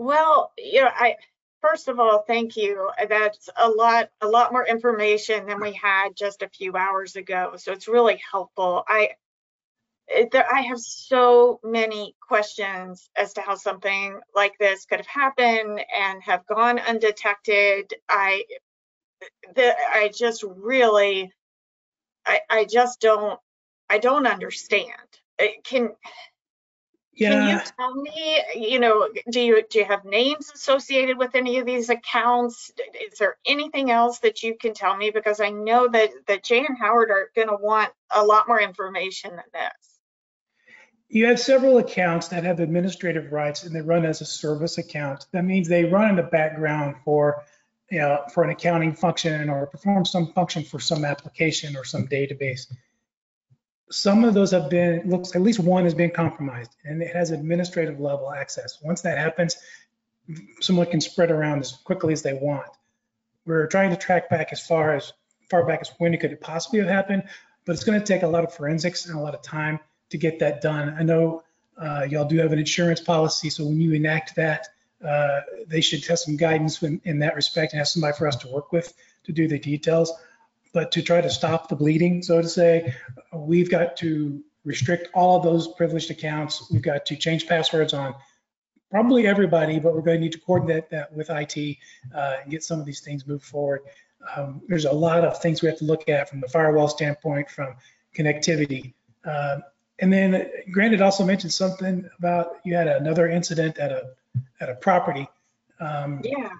[0.00, 1.16] Well, you know, I,
[1.60, 2.90] first of all, thank you.
[3.08, 7.54] That's a lot, a lot more information than we had just a few hours ago.
[7.56, 8.82] So it's really helpful.
[8.88, 9.10] I,
[10.08, 15.06] eh, there, I have so many questions as to how something like this could have
[15.06, 17.92] happened and have gone undetected.
[18.08, 18.44] I,
[19.54, 21.30] the, I just really,
[22.24, 23.38] I, I just don't,
[23.90, 25.19] I don't understand.
[25.40, 25.90] It can,
[27.18, 31.58] can you tell me, you know, do you, do you have names associated with any
[31.58, 32.70] of these accounts?
[33.12, 35.10] Is there anything else that you can tell me?
[35.10, 39.30] Because I know that, that Jay and Howard are gonna want a lot more information
[39.30, 40.00] than this.
[41.08, 45.26] You have several accounts that have administrative rights and they run as a service account.
[45.32, 47.42] That means they run in the background for,
[47.90, 52.06] you know, for an accounting function or perform some function for some application or some
[52.06, 52.72] database.
[53.90, 57.30] Some of those have been, looks, at least one has been compromised and it has
[57.30, 58.78] administrative level access.
[58.82, 59.56] Once that happens,
[60.60, 62.68] someone can spread around as quickly as they want.
[63.46, 65.12] We're trying to track back as far as,
[65.48, 67.24] far back as when it could possibly have happened,
[67.64, 70.18] but it's going to take a lot of forensics and a lot of time to
[70.18, 70.94] get that done.
[70.96, 71.42] I know
[71.76, 74.68] uh, y'all do have an insurance policy, so when you enact that,
[75.04, 78.36] uh, they should have some guidance in, in that respect and have somebody for us
[78.36, 78.92] to work with
[79.24, 80.12] to do the details.
[80.72, 82.94] But to try to stop the bleeding, so to say,
[83.32, 86.70] we've got to restrict all of those privileged accounts.
[86.70, 88.14] We've got to change passwords on
[88.90, 91.76] probably everybody, but we're going to need to coordinate that with IT
[92.14, 93.80] uh, and get some of these things moved forward.
[94.36, 97.48] um, there's a lot of things we have to look at from the firewall standpoint,
[97.50, 97.74] from
[98.16, 98.92] connectivity.
[99.24, 99.62] Um,
[99.98, 104.10] and then Grant had also mentioned something about you had another incident at a
[104.60, 105.28] at a property.
[105.80, 106.50] Um, Yeah.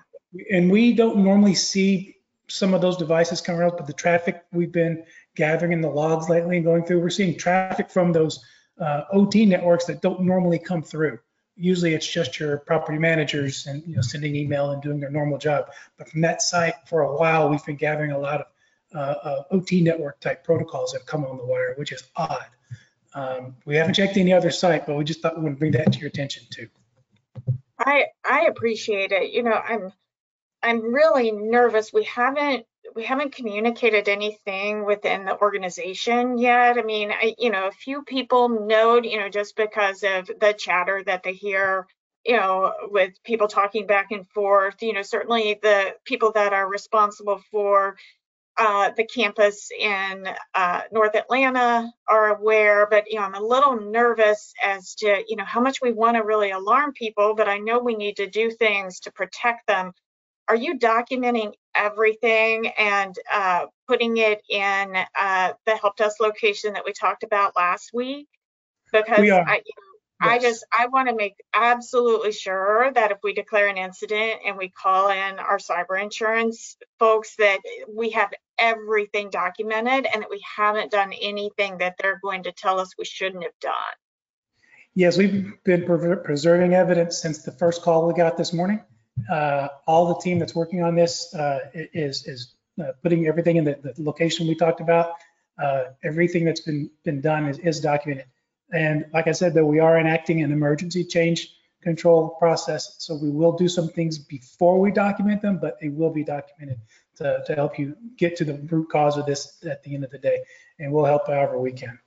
[0.51, 2.17] and we don't normally see
[2.51, 5.05] some of those devices come out, but the traffic we've been
[5.37, 8.45] gathering in the logs lately and going through, we're seeing traffic from those
[8.81, 11.19] uh, OT networks that don't normally come through.
[11.57, 15.39] Usually it's just your property managers and, you know, sending email and doing their normal
[15.39, 15.71] job.
[15.99, 18.47] But from that site for a while, we've been gathering a lot of
[18.95, 22.47] uh, uh, OT network type protocols that have come on the wire, which is odd.
[23.15, 25.93] Um, we haven't checked any other site, but we just thought we would bring that
[25.93, 26.69] to your attention too.
[27.79, 29.31] I I appreciate it.
[29.33, 29.93] You know, I'm
[30.63, 31.93] I'm really nervous.
[31.93, 36.79] We haven't we haven't communicated anything within the organization yet.
[36.79, 40.55] I mean, I you know, a few people know, you know, just because of the
[40.59, 41.87] chatter that they hear,
[42.25, 46.69] you know, with people talking back and forth, you know, certainly the people that are
[46.69, 47.97] responsible for
[48.57, 53.81] uh, the campus in uh, North Atlanta are aware, but you know, I'm a little
[53.81, 57.59] nervous as to you know how much we want to really alarm people, but I
[57.59, 59.93] know we need to do things to protect them.
[60.49, 66.85] Are you documenting everything and uh, putting it in uh, the help desk location that
[66.85, 68.29] we talked about last week?
[68.93, 69.31] Because We.
[69.31, 69.91] I, you know,
[70.23, 74.57] I just I want to make absolutely sure that if we declare an incident and
[74.59, 80.43] we call in our cyber insurance folks that we have everything documented and that we
[80.57, 83.73] haven't done anything that they're going to tell us we shouldn't have done.
[84.95, 88.83] Yes, we've been preserving evidence since the first call we got this morning.
[89.29, 93.65] Uh, All the team that's working on this uh, is, is uh, putting everything in
[93.65, 95.15] the, the location we talked about.
[95.61, 98.27] Uh, Everything that's been, been done is, is documented.
[98.73, 101.49] And like I said, though, we are enacting an emergency change
[101.83, 102.97] control process.
[102.99, 106.79] So we will do some things before we document them, but it will be documented
[107.17, 110.11] to, to help you get to the root cause of this at the end of
[110.11, 110.45] the day.
[110.79, 111.99] And we'll help however we can.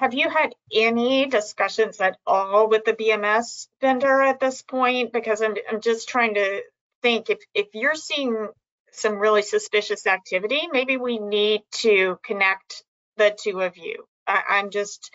[0.00, 5.12] Have you had any discussions at all with the BMS vendor at this point?
[5.12, 6.62] Because I'm, I'm just trying to
[7.02, 8.48] think if, if you're seeing
[8.92, 12.82] some really suspicious activity, maybe we need to connect
[13.18, 14.06] the two of you.
[14.26, 15.10] I, I'm just,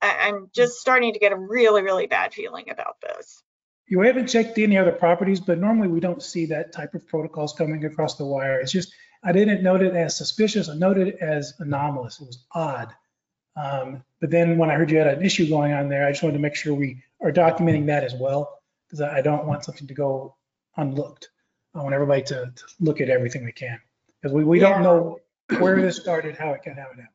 [0.00, 3.42] I, I'm just starting to get a really, really bad feeling about this.
[3.88, 7.52] You haven't checked any other properties, but normally we don't see that type of protocols
[7.52, 8.60] coming across the wire.
[8.60, 12.20] It's just, I didn't note it as suspicious, I noted it as anomalous.
[12.20, 12.94] It was odd.
[13.56, 16.22] Um, But then when I heard you had an issue going on there, I just
[16.22, 19.86] wanted to make sure we are documenting that as well, because I don't want something
[19.86, 20.36] to go
[20.76, 21.28] unlooked.
[21.74, 23.78] I want everybody to, to look at everything we can,
[24.20, 24.70] because we, we Yeah.
[24.70, 25.20] don't know
[25.58, 27.08] where this started, how it got, how it happened.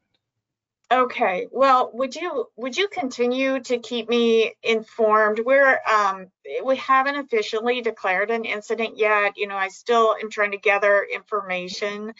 [0.92, 5.40] Okay, well, would you, would you continue to keep me informed?
[5.46, 6.28] We're, um,
[6.64, 9.34] we haven't officially declared an incident yet.
[9.38, 12.14] You know, I still am trying to gather information.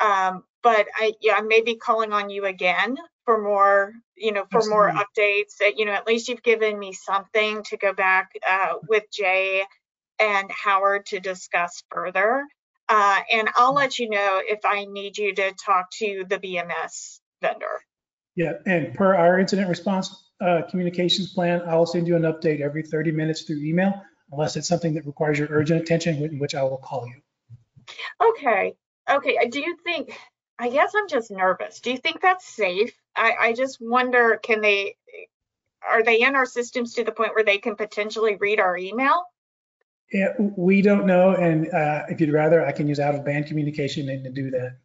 [0.00, 2.98] Um, but I, yeah, I may be calling on you again
[3.30, 5.60] for more, you know, for more updates.
[5.62, 9.62] Uh, You know, at least you've given me something to go back, uh, with Jay
[10.18, 12.44] and Howard to discuss further.
[12.88, 17.20] Uh, and I'll let you know if I need you to talk to the BMS
[17.40, 17.84] vendor.
[18.34, 22.82] Yeah, and per our incident response uh, communications plan, I'll send you an update every
[22.82, 26.64] 30 minutes through email, unless it's something that requires your urgent attention, in which I
[26.64, 27.20] will call you.
[28.20, 28.74] Okay,
[29.08, 29.38] okay.
[29.38, 30.18] uh, Do you think,
[30.60, 31.80] I guess I'm just nervous.
[31.80, 32.92] Do you think that's safe?
[33.16, 34.96] I, I just wonder, can they,
[35.82, 39.24] are they in our systems to the point where they can potentially read our email?
[40.12, 44.24] Yeah, we don't know, and uh, if you'd rather, I can use out-of-band communication and
[44.24, 44.76] to do that.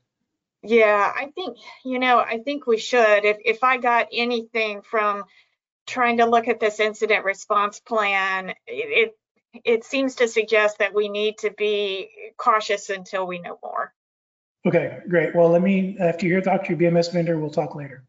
[0.63, 3.25] Yeah, I think, you know, I think we should.
[3.25, 5.25] If, if I got anything from
[5.87, 10.93] trying to look at this incident response plan, it, it, it seems to suggest that
[10.93, 13.93] we need to be cautious until we know more.
[14.65, 15.35] Okay, great.
[15.35, 18.03] Well, let me, after you hear, talk to your BMS vendor, we'll talk later.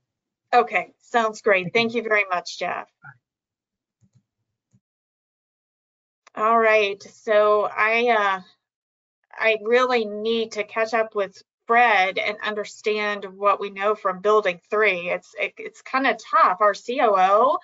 [0.54, 1.72] Okay, sounds great.
[1.74, 2.88] Thank you very much, Jeff.
[6.34, 8.40] All right, so I, uh,
[9.32, 14.60] I really need to catch up with Fred and understand what we know from building
[14.70, 15.10] three.
[15.10, 16.58] It's, it- it's kind of tough.
[16.60, 17.58] Our COO,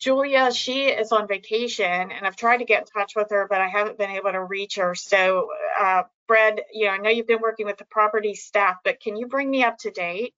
[0.00, 3.60] Julia, she is on vacation and I've tried to get in touch with her, but
[3.60, 4.94] I haven't been able to reach her.
[4.94, 9.00] So, uh, Fred, you know, I know you've been working with the property staff, but
[9.00, 10.34] can you bring me up to date?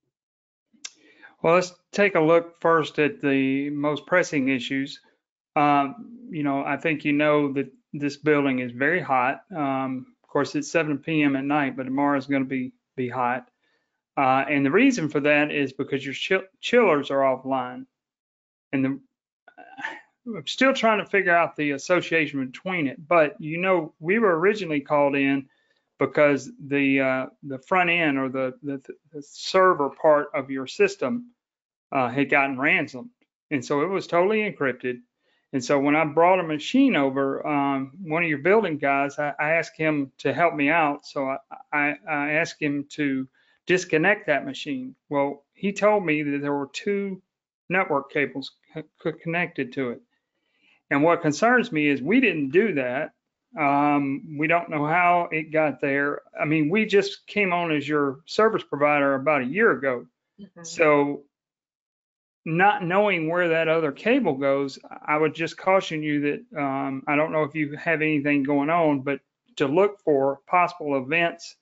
[1.41, 4.99] Well, let's take a look first at the most pressing issues.
[5.55, 9.43] Um, you know, I think you know that this building is very hot.
[9.55, 11.35] Um, of course, it's 7 p.m.
[11.35, 13.47] at night, but tomorrow is going to be be hot.
[14.17, 17.85] Uh, and the reason for that is because your chill- chillers are offline.
[18.71, 18.99] And the,
[20.25, 23.07] I'm still trying to figure out the association between it.
[23.07, 25.47] But you know, we were originally called in
[25.99, 31.31] because the uh, the front end or the, the the server part of your system
[31.91, 33.09] uh, had gotten ransomed,
[33.51, 35.01] and so it was totally encrypted.
[35.53, 39.33] And so when I brought a machine over, um, one of your building guys, I,
[39.39, 41.05] I asked him to help me out.
[41.05, 41.37] So I,
[41.71, 43.27] I, I asked him to
[43.67, 44.95] disconnect that machine.
[45.09, 47.21] Well, he told me that there were two
[47.73, 50.01] network cables co- connected to it.
[50.89, 53.11] And what concerns me is we didn't do that.
[53.59, 56.21] Um, we don't know how it got there.
[56.39, 60.07] I mean, we just came on as your service provider about a year ago.
[60.39, 60.65] Mhm.
[60.65, 61.25] So
[62.45, 67.15] not knowing where that other cable goes, I would just caution you that, um, I
[67.15, 69.21] don't know if you have anything going on, but
[69.57, 71.55] to look for possible events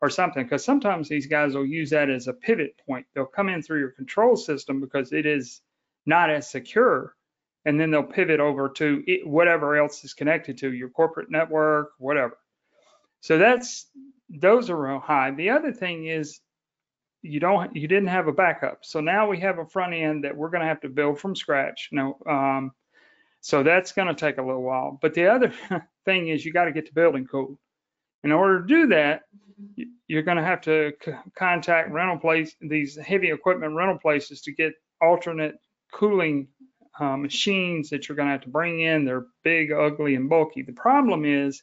[0.00, 3.06] or something, because sometimes these guys will use that as a pivot point.
[3.14, 5.62] They'll come in through your control system because it is
[6.04, 7.14] not as secure.
[7.64, 11.90] And then they'll pivot over to it, whatever else is connected to your corporate network,
[11.98, 12.38] whatever.
[13.20, 13.86] So that's,
[14.28, 15.32] those are real high.
[15.32, 16.40] The other thing is
[17.22, 18.84] you don't, you didn't have a backup.
[18.84, 21.34] So now we have a front end that we're going to have to build from
[21.34, 21.88] scratch.
[21.90, 22.70] No, um,
[23.40, 24.98] so that's going to take a little while.
[25.00, 25.52] But the other
[26.04, 27.56] thing is you got to get the building code.
[28.26, 29.22] In order to do that,
[30.08, 30.92] you're going to have to
[31.38, 35.54] contact rental place, these heavy equipment rental places to get alternate
[35.92, 36.48] cooling
[36.98, 39.04] uh, machines that you're going to have to bring in.
[39.04, 40.62] They're big, ugly, and bulky.
[40.62, 41.62] The problem is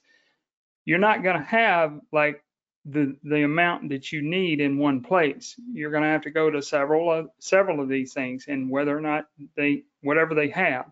[0.85, 2.41] you're not going to have like
[2.85, 5.59] the the amount that you need in one place.
[5.73, 8.97] You're going to have to go to several of several of these things, and whether
[8.97, 9.25] or not
[9.57, 10.85] they whatever they have.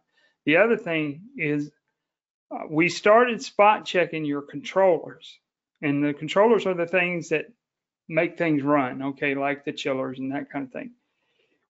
[0.46, 1.72] The other thing is
[2.54, 5.40] uh, we started spot checking your controllers,
[5.82, 7.46] and the controllers are the things that
[8.08, 9.02] make things run.
[9.02, 10.92] Okay, like the chillers and that kind of thing.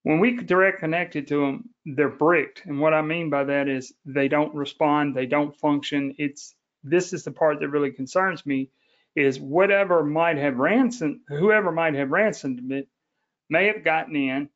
[0.03, 3.93] When we direct connected to them, they're bricked, and what I mean by that is
[4.05, 6.15] they don't respond, they don't function.
[6.17, 8.71] It's this is the part that really concerns me
[9.15, 12.87] is whatever might have ransomed, whoever might have ransomed it
[13.49, 14.49] may have gotten in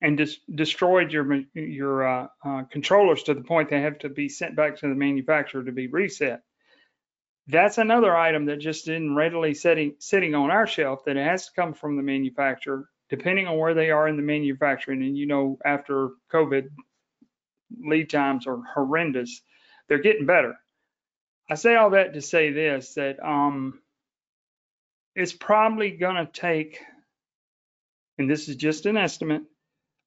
[0.00, 4.28] and just destroyed your your uh, uh, controllers to the point they have to be
[4.28, 6.40] sent back to the manufacturer to be reset.
[7.48, 11.46] That's another item that just isn't readily sitting sitting on our shelf that it has
[11.46, 15.02] to come from the manufacturer, depending on where they are in the manufacturing.
[15.02, 16.68] And you know, after COVID,
[17.80, 19.40] lead times are horrendous.
[19.88, 20.56] They're getting better.
[21.50, 23.80] I say all that to say this, that um,
[25.14, 26.80] it's probably going to take,
[28.18, 29.42] and this is just an estimate,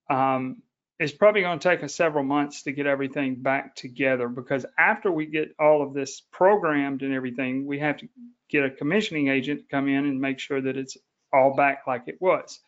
[0.09, 0.63] um,
[0.99, 5.11] it's probably going to take us several months to get everything back together because after
[5.11, 8.07] we get all of this programmed and everything, we have to
[8.49, 10.97] get a commissioning agent to come in and make sure that it's
[11.33, 12.59] all back like it was.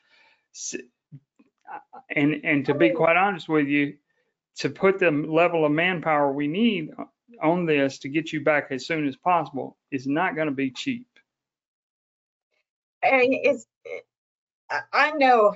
[2.09, 3.95] And, and to be quite honest with you,
[4.57, 6.91] to put the level of manpower we need
[7.41, 10.71] on this to get you back as soon as possible is not going to be
[10.71, 11.07] cheap.
[13.03, 13.65] And it's
[14.91, 15.55] I- no,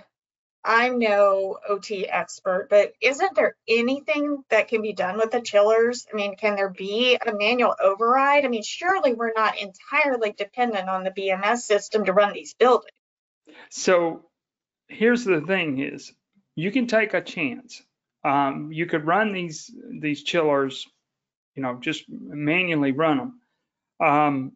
[0.64, 6.06] I'm no OT expert, but isn't there anything that can be done with the chillers?
[6.12, 8.46] I mean, can there be a manual override?
[8.46, 12.92] I mean, surely we're not entirely dependent on the BMS system to run these buildings.
[13.70, 14.26] So
[14.88, 16.14] here's the thing is
[16.56, 17.82] you can take a chance.
[18.24, 20.86] Um, you could run these these chillers,
[21.56, 23.42] you know, just manually run them.
[24.00, 24.52] Um,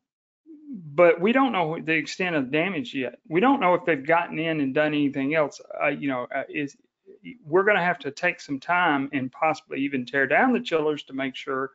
[0.75, 3.19] but we don't know the extent of damage yet.
[3.29, 5.61] We don't know if they've gotten in and done anything else.
[5.81, 6.75] Uh, you know, uh, is
[7.45, 11.03] we're going to have to take some time and possibly even tear down the chillers
[11.03, 11.71] to make sure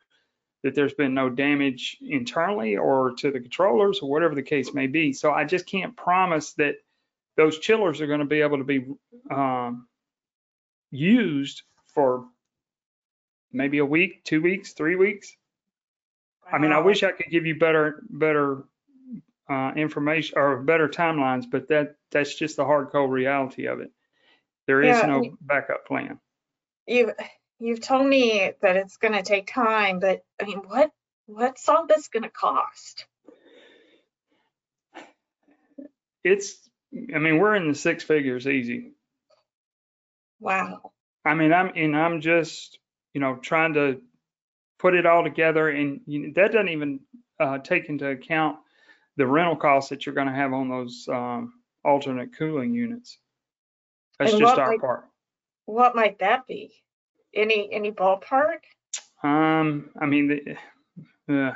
[0.62, 4.86] that there's been no damage internally or to the controllers or whatever the case may
[4.86, 5.14] be.
[5.14, 6.74] So I just can't promise that
[7.36, 8.84] those chillers are going to be able to be
[9.30, 9.86] um,
[10.90, 11.62] used
[11.94, 12.26] for
[13.50, 15.34] maybe a week, two weeks, three weeks.
[16.52, 18.64] I mean, I wish I could give you better, better
[19.50, 23.92] uh, information or better timelines, but that that's just the hardcore reality of it.
[24.66, 26.20] There is Yeah, no backup plan.
[26.86, 27.12] You've,
[27.58, 30.90] you've told me that it's gonna take time, but I mean, what,
[31.26, 33.06] what's all this gonna cost?
[36.24, 36.56] It's,
[37.14, 38.92] I mean, we're in the six figures easy.
[40.40, 40.92] Wow.
[41.24, 42.78] I mean, I'm and I'm just,
[43.14, 44.00] you know, trying to
[44.78, 47.00] put it all together, and you know, that doesn't even
[47.40, 48.58] uh, take into account
[49.20, 51.52] the rental costs that you're going to have on those um,
[51.84, 53.18] alternate cooling units.
[54.18, 55.04] That's And just our might- part.
[55.66, 56.72] What might that be?
[57.34, 58.60] Any, any ballpark?
[59.22, 60.56] Um, I mean,
[61.28, 61.54] the, uh,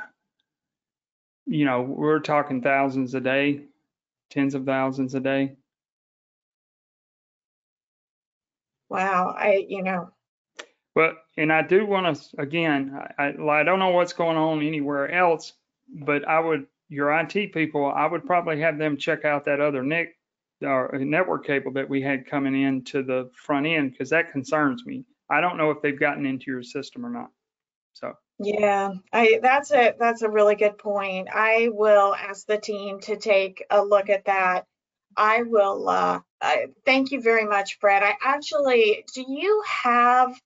[1.47, 3.61] you know, we're talking thousands a day,
[4.29, 5.55] tens of thousands a day.
[8.89, 10.11] Wow, I, you know,
[10.93, 14.61] But, and I do want to, again, I, I, I don't know what's going on
[14.61, 15.53] anywhere else,
[15.89, 19.83] but I would your IT people, I would probably have them check out that other
[19.83, 20.15] NIC
[20.61, 24.85] or network cable that we had coming in to the front end because that concerns
[24.85, 25.03] me.
[25.29, 27.29] I don't know if they've gotten into your system or not.
[27.93, 31.29] So, Yeah, I, that's a, that's a really good point.
[31.33, 34.65] I will ask the team to take a look at that.
[35.17, 38.03] I will, uh, I, thank you very much, Fred.
[38.03, 40.37] I actually, do you have,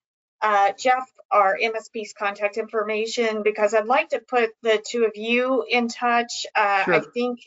[0.41, 3.43] uh, Jeff, our MSP's contact information?
[3.43, 6.45] Because I'd like to put the two of you in touch.
[6.55, 7.39] Uh, I think,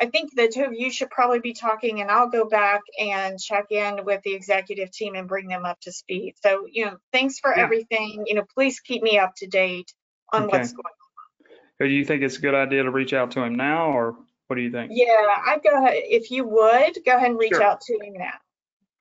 [0.00, 3.38] I think the two of you should probably be talking and I'll go back and
[3.38, 6.34] check in with the executive team and bring them up to speed.
[6.42, 7.62] So, you know, thanks for Yeah.
[7.62, 8.24] everything.
[8.26, 9.92] You know, please keep me up to date
[10.32, 10.58] on Okay.
[10.58, 11.86] what's going on.
[11.86, 14.16] do you think it's a good idea to reach out to him now, or
[14.46, 14.92] what do you think?
[14.94, 15.06] Yeah,
[15.46, 17.62] I'd go ahead, if you would, go ahead and reach Sure.
[17.62, 18.34] out to him now.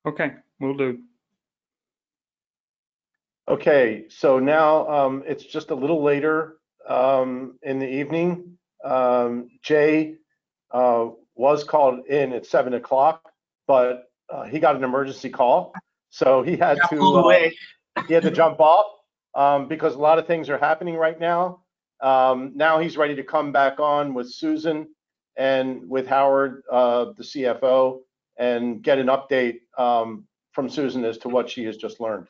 [0.06, 1.00] Okay, we'll do.
[3.52, 6.56] Okay, so now um, it's just a little later
[6.88, 8.58] um, in the evening.
[8.82, 10.16] Um, Jay
[10.72, 13.30] uh, was called in at seven o'clock,
[13.68, 15.74] but uh, he got an emergency call,
[16.10, 17.49] so he had to uh,
[18.08, 18.86] he had to jump off
[19.36, 21.60] um, because a lot of things are happening right now.
[21.99, 24.88] Um, now he's ready to come back on with Susan
[25.36, 27.99] and with Howard, uh, the CFO,
[28.38, 32.30] and get an update um, from Susan as to what she has just learned.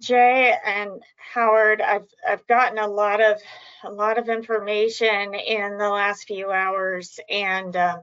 [0.00, 1.02] Jay and
[1.34, 3.40] Howard, I've, I've gotten a lot of,
[3.84, 7.98] a lot of information in the last few hours and, uh,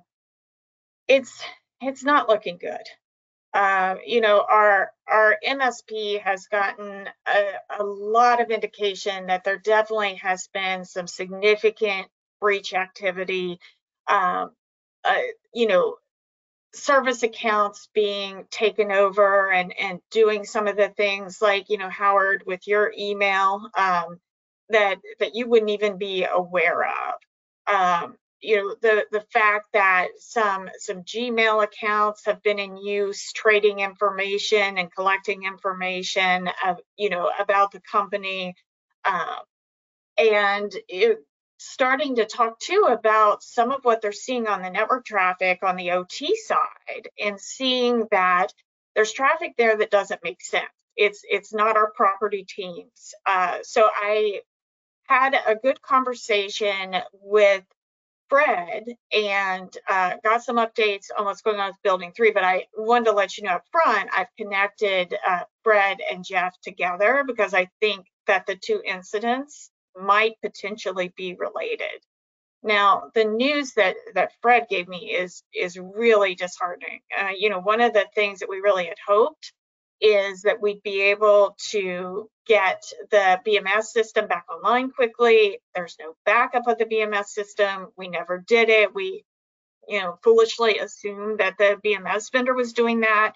[1.07, 1.41] it's,
[1.81, 2.85] it's not looking good.
[3.53, 9.57] Uh, you know, our, our MSP has gotten a, a lot of indication that there
[9.57, 12.07] definitely has been some significant
[12.41, 13.59] breach activity.
[14.07, 14.51] Um,
[15.05, 15.21] uh,
[15.53, 15.95] you know,
[16.75, 21.89] service accounts being taken over and, and doing some of the things like, you know,
[21.89, 24.19] Howard, with your email, um,
[24.69, 27.73] that, that you wouldn't even be aware of.
[27.73, 33.31] Um, you know, the, the fact that some, some Gmail accounts have been in use,
[33.31, 38.55] trading information and collecting information of, you know, about the company.
[39.03, 39.39] Um,
[40.17, 41.19] and it,
[41.57, 45.75] starting to talk too about some of what they're seeing on the network traffic on
[45.75, 48.47] the OT side and seeing that
[48.95, 50.65] there's traffic there that doesn't make sense.
[50.95, 53.13] It's it's not our property teams.
[53.25, 54.41] Uh, so I
[55.07, 57.63] had a good conversation with
[58.29, 62.31] Fred and uh, got some updates on what's going on with Building Three.
[62.31, 66.59] But I wanted to let you know up front, I've connected uh, Fred and Jeff
[66.61, 69.69] together because I think that the two incidents
[69.99, 72.01] might potentially be related.
[72.63, 77.01] Now, the news that that Fred gave me is is really disheartening.
[77.15, 79.53] Uh, you know, one of the things that we really had hoped
[80.01, 85.59] is that we'd be able to get the BMS system back online quickly.
[85.73, 87.87] There's no backup of the BMS system.
[87.97, 88.93] We never did it.
[88.93, 89.23] We,
[89.87, 93.33] you know, foolishly assumed that the BMS vendor was doing that.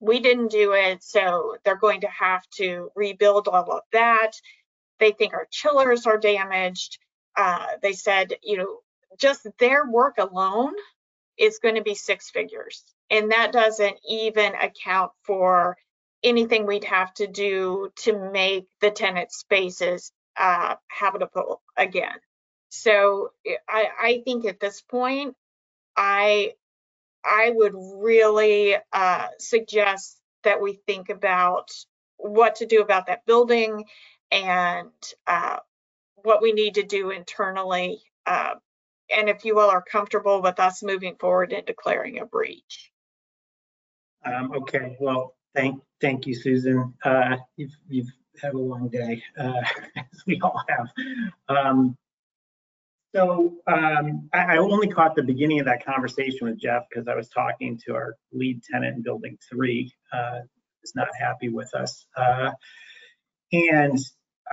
[0.00, 4.32] We didn't do it, so they're going to have to rebuild all of that.
[5.00, 6.98] They think our chillers are damaged.
[7.36, 8.78] Uh, they said, you know,
[9.18, 10.74] just their work alone
[11.38, 12.84] is going to be six figures.
[13.10, 15.76] And that doesn't even account for
[16.22, 22.16] anything we'd have to do to make the tenant spaces uh, habitable again.
[22.68, 23.30] So
[23.68, 25.34] I, I think at this point,
[25.96, 26.52] I
[27.24, 31.68] I would really uh, suggest that we think about
[32.16, 33.84] what to do about that building
[34.30, 34.90] and
[35.26, 35.58] uh,
[36.16, 38.00] what we need to do internally.
[38.26, 38.54] Uh,
[39.14, 42.92] and if you all are comfortable with us moving forward and declaring a breach.
[44.24, 46.94] Um, okay, well, thank, thank you, Susan.
[47.04, 48.10] Uh, you've, you've
[48.40, 49.62] had a long day, uh,
[49.96, 50.86] as we all have.
[51.48, 51.96] Um,
[53.14, 57.16] so, um, I, I only caught the beginning of that conversation with Jeff because I
[57.16, 60.40] was talking to our lead tenant in building three, uh,
[60.94, 62.06] not happy with us.
[62.16, 62.52] Uh,
[63.52, 63.98] and,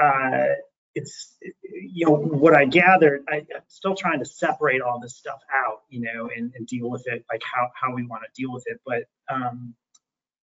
[0.01, 0.55] uh,
[0.95, 5.39] it's, you know, what I gathered, I, I'm still trying to separate all this stuff
[5.53, 8.51] out, you know, and, and deal with it, like how, how we want to deal
[8.51, 8.79] with it.
[8.85, 9.75] But, um,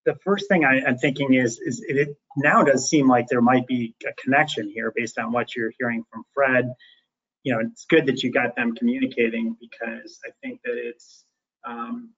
[0.06, 3.40] the first thing I, I'm thinking is, is it, it now does seem like there
[3.40, 6.72] might be a connection here based on what you're hearing from Fred.
[7.42, 11.24] You know, it's good that you got them communicating because I think that it's,
[11.66, 12.10] um,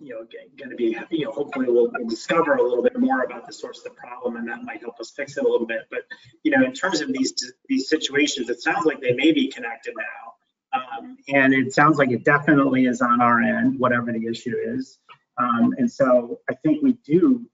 [0.00, 0.26] you know,
[0.58, 3.52] going to be, you know, hopefully we'll, we'll discover a little bit more about the
[3.52, 5.82] source of the problem and that might help us fix it a little bit.
[5.90, 6.00] But,
[6.42, 7.32] you know, in terms of these,
[7.68, 10.80] these situations, it sounds like they may be connected now.
[10.80, 14.98] Um, and it sounds like it definitely is on our end, whatever the issue is.
[15.38, 17.46] Um, and so I think we do,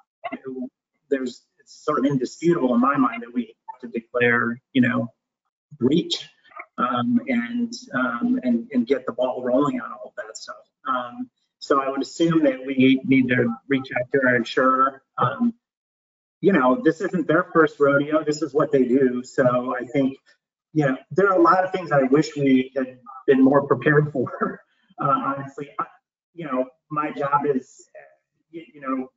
[1.11, 5.09] there's, it's sort of indisputable in my mind that we have to declare, you know,
[5.78, 6.26] reach
[6.78, 10.57] um, and, um, and and get the ball rolling on all of that stuff.
[10.88, 11.28] Um,
[11.61, 15.03] so I would assume that we need to reach out to our insurer.
[15.19, 15.55] Um,
[16.41, 18.25] you know, this isn't their first rodeo.
[18.25, 19.23] This is what they do.
[19.23, 20.17] So I think,
[20.73, 24.13] you know, there are a lot of things I wish we had been more prepared
[24.13, 24.61] for.
[25.03, 25.87] Uh, honestly, I-
[26.35, 27.89] you know, my job is,
[28.51, 29.11] you, know,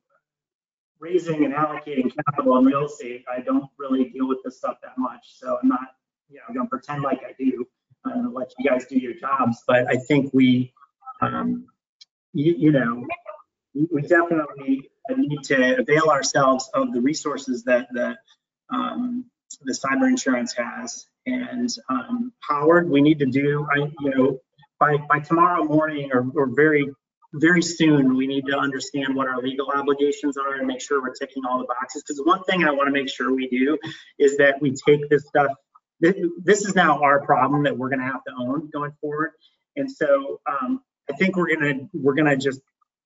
[0.98, 3.22] raising and allocating capital in real estate.
[3.30, 5.34] I don't really deal with this stuff that much.
[5.38, 5.88] So I'm not,
[6.30, 7.66] you know, gonna pretend like I do.
[8.02, 9.62] Gonna let you guys do your jobs.
[9.66, 10.72] But I think we,
[11.20, 11.66] um,
[12.34, 13.06] you, you know,
[13.74, 18.18] we- definitely need to avail ourselves of the resources that that
[18.70, 19.24] um,
[19.62, 21.06] the cyber insurance has.
[21.26, 24.38] And um, Howard, we need to do, I, you know,
[24.78, 26.90] by by tomorrow morning or, or very
[27.34, 31.14] very soon, we need to understand what our legal obligations are and make sure we're
[31.14, 32.04] ticking all the boxes.
[32.06, 33.76] Because one thing I want to make sure we do
[34.18, 35.50] is that we take this stuff.
[36.00, 39.32] This, this is now our problem that we're going to have to own going forward.
[39.76, 40.80] And so um,
[41.10, 42.60] I think we're gonna we're gonna just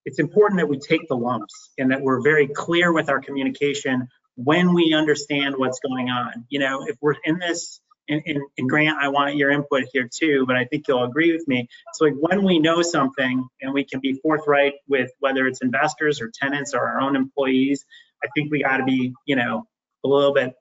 [0.04, 4.08] it's important that we take the lumps and that we're very clear with our communication
[4.36, 6.46] when we understand what's going on.
[6.48, 10.08] You know, if we're in this, and, and, and Grant, I want your input here
[10.10, 11.68] too, but I think you'll agree with me.
[11.94, 16.22] So like when we know something and we can be forthright with whether it's investors
[16.22, 17.84] or tenants or our own employees,
[18.24, 19.66] I think we got to be, you know,
[20.04, 20.54] a little bit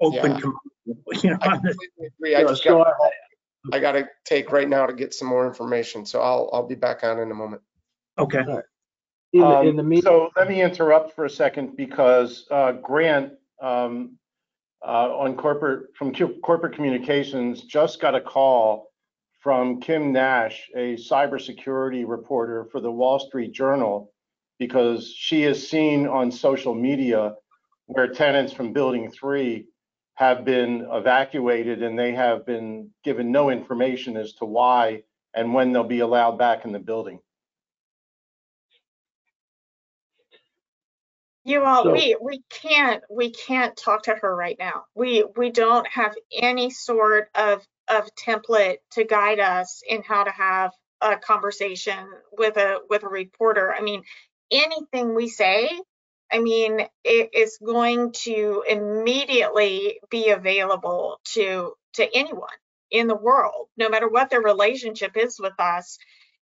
[0.00, 0.32] open.
[0.32, 0.40] Yeah.
[0.40, 0.58] com-
[1.22, 2.34] You know, I completely agree.
[2.34, 2.94] I just so got,
[3.72, 6.74] I- I gotta take right now to get some more information, so I'll, I'll be
[6.74, 7.62] back on in a moment.
[8.18, 8.44] okay.
[9.34, 12.72] In the, Um, in the meeting, So let me interrupt for a second because uh,
[12.72, 14.16] Grant um,
[14.82, 18.90] uh, on corporate, from Cu- corporate communications, just got a call
[19.40, 24.12] from Kim Nash, a cybersecurity reporter for the Wall Street Journal,
[24.58, 27.34] because she has seen on social media
[27.86, 29.66] where tenants from Building 3
[30.18, 35.72] have been evacuated and they have been given no information as to why and when
[35.72, 37.20] they'll be allowed back in the building.
[41.44, 44.86] You all, So- we, we can't, we can't talk to her right now.
[44.96, 50.32] We, we don't have any sort of, of template to guide us in how to
[50.32, 53.72] have a conversation with a, with a reporter.
[53.72, 54.02] I mean,
[54.50, 55.70] anything we say,
[56.32, 62.48] I mean, it is going to immediately be available to, to anyone
[62.90, 65.98] in the world, no matter what their relationship is with us.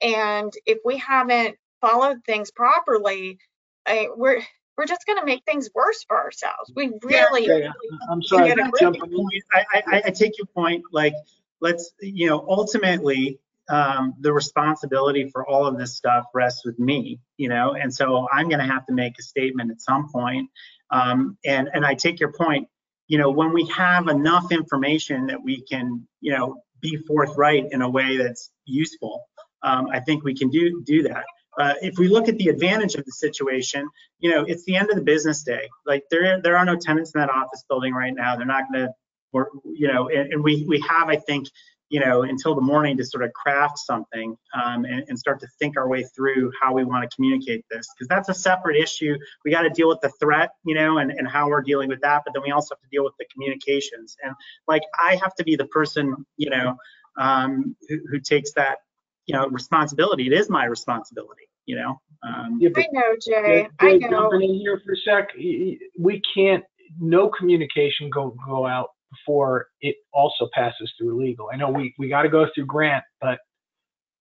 [0.01, 3.39] And if we haven't followed things properly,
[3.85, 4.41] I, we're,
[4.77, 6.71] we're just going to make things worse for ourselves.
[6.75, 7.71] We really, yeah,
[8.09, 9.41] I'm sorry get jump really in.
[9.53, 11.13] I, I, I- I take your point, like,
[11.59, 13.39] let's, you know, ultimately,
[13.71, 18.27] um, the responsibility for all of this stuff rests with me, you know, and so
[18.31, 20.49] I'm gonna have to make a statement at some point.
[20.91, 22.67] Um, and, and I take your point,
[23.07, 27.81] you know, when we have enough information that we can, you know, be forthright in
[27.81, 29.23] a way that's useful,
[29.63, 31.23] um, I think we can do, do that.
[31.57, 33.87] Uh, if we look at the advantage of the situation,
[34.19, 35.69] you know, it's the end of the business day.
[35.85, 38.35] Like there, there are no tenants in that office building right now.
[38.35, 38.89] They're not gonna
[39.33, 41.47] or, you know, and, and we, we have, I think,
[41.91, 45.47] you know, until the morning to sort of craft something um, and, and start to
[45.59, 47.85] think our way through how we want to communicate this.
[47.93, 49.17] Because that's a separate issue.
[49.43, 51.99] We got to deal with the threat, you know, and, and how we're dealing with
[51.99, 52.21] that.
[52.23, 54.15] But then we also have to deal with the communications.
[54.23, 54.33] And
[54.69, 56.77] like, I have to be the person, you know,
[57.19, 58.77] um, who, who takes that,
[59.25, 60.27] you know, responsibility.
[60.27, 61.99] It is my responsibility, you know.
[62.23, 64.09] Um, Yeah, I know, Jay, I Jay, know.
[64.31, 66.63] jumping in here for a sec, y- y- we can't,
[67.01, 71.49] no communication go, go out before it also passes through legal.
[71.53, 73.39] I know we, we got to go through Grant, but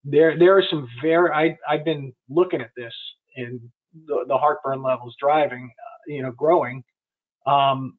[0.04, 2.92] there, there are some very, I, I've been looking at this
[3.36, 3.60] and
[4.06, 6.82] the, the heartburn levels driving, uh, you know, growing.
[7.46, 7.98] Um,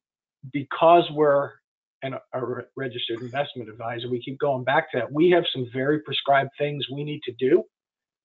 [0.51, 1.51] because we're
[2.03, 2.41] an, a
[2.75, 5.11] registered investment advisor, we keep going back to that.
[5.11, 7.63] We have some very prescribed things we need to do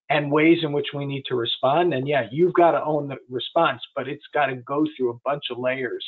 [0.08, 1.92] and ways in which we need to respond.
[1.92, 5.18] And yeah, you've got to own the response, but it's got to go through a
[5.24, 6.04] bunch of layers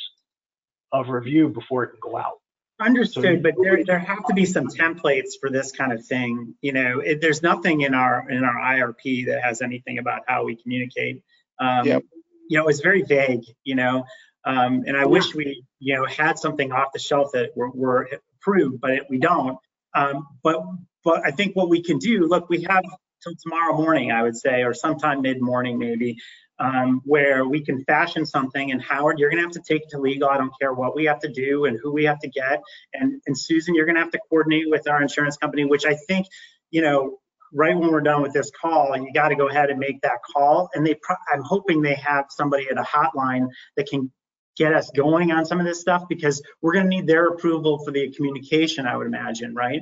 [0.91, 2.39] of review before it can go out.
[2.79, 6.55] Understood, but there, there have to be some templates for this kind of thing.
[6.61, 10.45] You know, it, there's nothing in our, in our IRP that has anything about how
[10.45, 11.21] we communicate.
[11.59, 12.03] Um, Yep.
[12.49, 14.05] You know, it's very vague, you know,
[14.43, 18.09] um, and I wish we, you know, had something off the shelf that were, were
[18.37, 19.57] approved, but it- we don't.
[19.93, 20.63] Um, but,
[21.03, 22.83] but I think what we can do, look, we have
[23.23, 26.17] till tomorrow morning, I would say, or sometime mid-morning maybe,
[26.59, 28.71] um, where we can fashion something.
[28.71, 30.29] And Howard, you're gonna have to take it to legal.
[30.29, 32.61] I don't care what we have to do and who we have to get.
[32.93, 36.27] And, and Susan, you're gonna have to coordinate with our insurance company, which I think,
[36.71, 37.19] you know,
[37.53, 40.19] right when we're done with this call, you got to go ahead and make that
[40.35, 40.69] call.
[40.73, 44.11] And they, pro- I'm hoping they have somebody at a hotline that can
[44.55, 47.83] get us going on some of this stuff because we're going to need their approval
[47.83, 49.81] for the communication, I would imagine, right?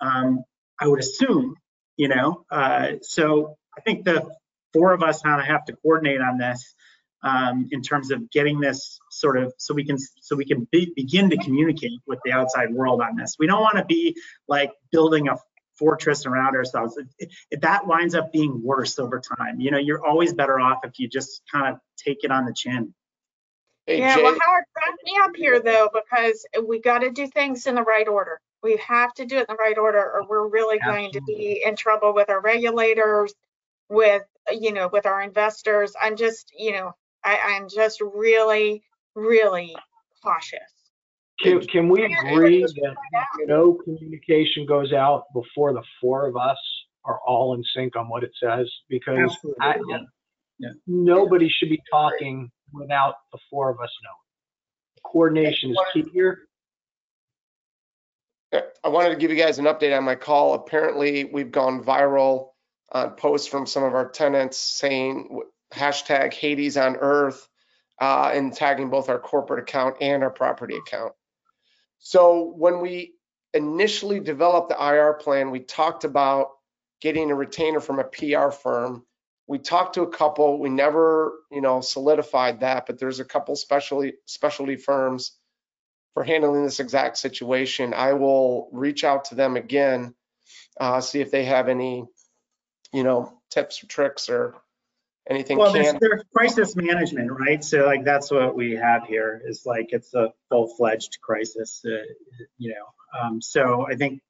[0.00, 0.42] Um,
[0.80, 1.54] I would assume,
[1.96, 2.44] you know.
[2.50, 4.34] Uh, so I think the
[4.74, 6.74] four of us kind of have to coordinate on this
[7.22, 10.92] um, in terms of getting this sort of so we can so we can be,
[10.94, 13.36] begin to communicate with the outside world on this.
[13.38, 14.14] We don't want to be
[14.46, 15.36] like building a
[15.78, 16.98] fortress around ourselves.
[17.18, 19.60] It, it, that winds up being worse over time.
[19.60, 22.52] You know, you're always better off if you just kind of take it on the
[22.54, 22.94] chin.
[23.86, 27.26] Hey, Yeah, Jay, well, Howard, back me up here though, because we got to do
[27.26, 28.40] things in the right order.
[28.62, 31.62] We have to do it in the right order, or we're really going to be
[31.64, 33.34] in trouble with our regulators,
[33.90, 35.94] with, you know, with our investors.
[36.00, 36.92] I'm just, you know,
[37.24, 38.82] I, I'm just really,
[39.14, 39.74] really
[40.22, 40.60] cautious.
[41.42, 42.94] Can, can we agree that
[43.46, 46.58] no communication goes out before the four of us
[47.04, 48.70] are all in sync on what it says?
[48.88, 49.98] Because I, Yeah.
[50.58, 50.70] Yeah.
[50.86, 55.12] nobody should be talking without the four of us knowing.
[55.12, 56.48] Coordination is key here.
[58.84, 60.54] I wanted to give you guys an update on my call.
[60.54, 62.50] Apparently, we've gone viral
[62.94, 65.40] on posts from some of our tenants saying
[65.72, 67.48] hashtag Hades on Earth
[68.00, 71.12] uh, and tagging both our corporate account and our property account.
[71.98, 73.14] So when we
[73.52, 76.50] initially developed the IR plan, we talked about
[77.00, 79.04] getting a retainer from a PR firm.
[79.46, 80.58] We talked to a couple.
[80.58, 85.32] We never, you know, solidified that, but there's a couple specialty specialty firms
[86.14, 87.92] for handling this exact situation.
[87.92, 90.14] I will reach out to them again,
[90.80, 92.06] uh, see if they have any,
[92.94, 94.54] you know, tips or tricks or
[95.28, 95.58] anything.
[95.58, 97.62] Well, there's, there's crisis management, right?
[97.62, 101.90] So like that's what we have here is like it's a full-fledged crisis, uh,
[102.56, 103.20] you know.
[103.20, 104.20] Um, so I think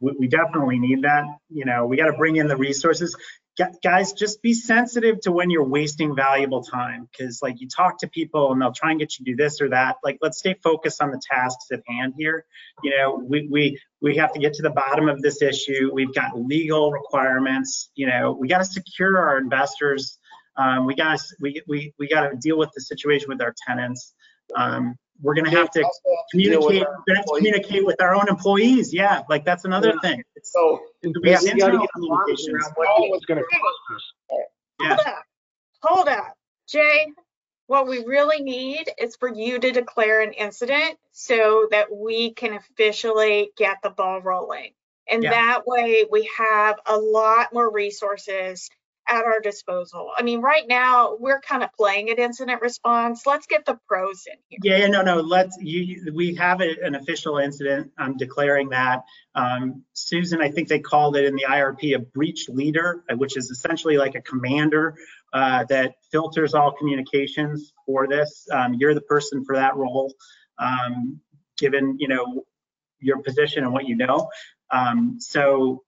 [0.00, 1.24] we, we definitely need that.
[1.50, 3.14] You know, we got to bring in the resources.
[3.58, 7.98] Gu- Guys, just be sensitive to when you're wasting valuable time because like you talk
[8.00, 9.96] to people and they'll try and get you to do this or that.
[10.04, 12.44] Like let's stay focused on the tasks at hand here.
[12.82, 15.90] You know, we we we have to get to the bottom of this issue.
[15.92, 17.90] We've got legal requirements.
[17.94, 20.18] You know, we got to secure our investors
[20.56, 24.14] um, we got we we we got to deal with the situation with our tenants.
[24.54, 26.00] Um, we're going to have to Also
[26.32, 26.80] deal with communicate.
[26.80, 28.92] We're going to have to communicate with our own employees.
[28.92, 30.00] Yeah, like that's another Yeah.
[30.10, 30.22] thing.
[30.34, 32.72] It's, So we have gotta internal get our arms communications.
[32.78, 34.12] around gonna cost us.
[34.80, 34.88] Yeah.
[34.88, 35.24] Hold up,
[35.82, 36.34] hold up.
[36.68, 37.06] Jay,
[37.66, 42.52] what we really need is for you to declare an incident so that we can
[42.54, 44.72] officially get the ball rolling.
[45.08, 45.30] And Yeah.
[45.30, 48.68] that way we have a lot more resources
[49.08, 50.10] at our disposal.
[50.16, 53.26] I mean, right now, we're kind of playing at incident response.
[53.26, 54.78] Let's get the pros in here.
[54.78, 55.20] Yeah, no, no.
[55.20, 56.12] Let's you.
[56.14, 57.92] We have a, an official incident.
[57.98, 59.02] I'm declaring that.
[59.34, 63.36] Um, Susan, I think they called it in the IRP a breach leader, uh, which
[63.36, 64.94] is essentially like a commander
[65.32, 68.46] uh, that filters all communications for this.
[68.52, 70.12] Um, you're the person for that role,
[70.58, 71.20] um,
[71.58, 72.44] given you know
[73.00, 74.28] your position and what you know.
[74.70, 75.82] Um, so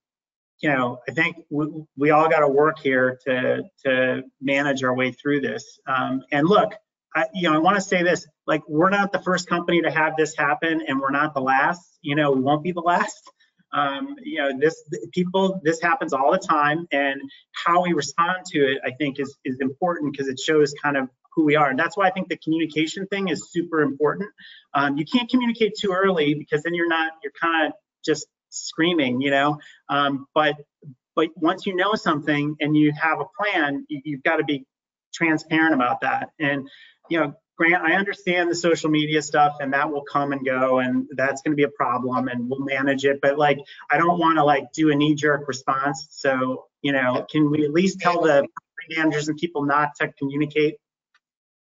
[0.61, 4.95] you know, I think we, we all got to work here to to manage our
[4.95, 5.79] way through this.
[5.87, 6.73] Um, and look,
[7.15, 9.91] I, you know, I want to say this: like, we're not the first company to
[9.91, 11.99] have this happen, and we're not the last.
[12.03, 13.31] You know, we won't be the last.
[13.73, 14.83] Um, you know, this
[15.13, 17.21] people, this happens all the time, and
[17.53, 21.09] how we respond to it, I think, is is important because it shows kind of
[21.35, 24.31] who we are, and that's why I think the communication thing is super important.
[24.75, 27.73] Um, you can't communicate too early because then you're not, you're kind of
[28.05, 29.59] just screaming, you know.
[29.89, 30.57] Um, but
[31.17, 34.65] but once you know something and you have a plan, you, you've got to be
[35.15, 36.31] transparent about that.
[36.39, 36.69] And
[37.11, 40.79] you know, Grant, I understand the social media stuff, and that will come and go,
[40.79, 43.19] and that's going to be a problem, and we'll manage it.
[43.21, 43.59] But like,
[43.91, 46.09] I don't want to like do a knee-jerk response.
[46.11, 48.47] So you know, can we at least tell the
[48.97, 50.77] managers and people not to communicate?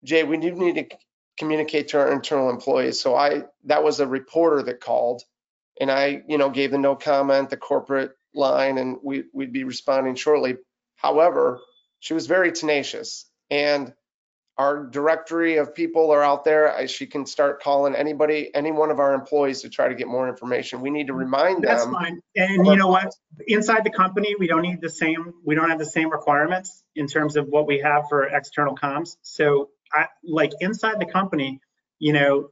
[0.04, 0.98] Jay, we do need to
[1.38, 3.00] communicate to our internal employees.
[3.00, 5.24] So I, that was a reporter that called
[5.80, 9.64] and I, you know, gave the no comment, the corporate line, and we, we'd be
[9.64, 10.58] responding shortly.
[10.96, 11.60] However,
[12.00, 13.94] she was very tenacious and
[14.58, 16.74] our directory of people are out there.
[16.74, 20.08] I- She can start calling anybody, any one of our employees to try to get
[20.08, 20.80] more information.
[20.80, 21.94] We need to remind That's them.
[21.94, 22.22] fine.
[22.38, 23.14] And you know what?
[23.48, 27.08] Inside the company, we don't need the same, we don't have the same requirements in
[27.08, 29.18] terms of what we have for external comms.
[29.24, 31.60] So I, like inside the company,
[32.00, 32.50] you know,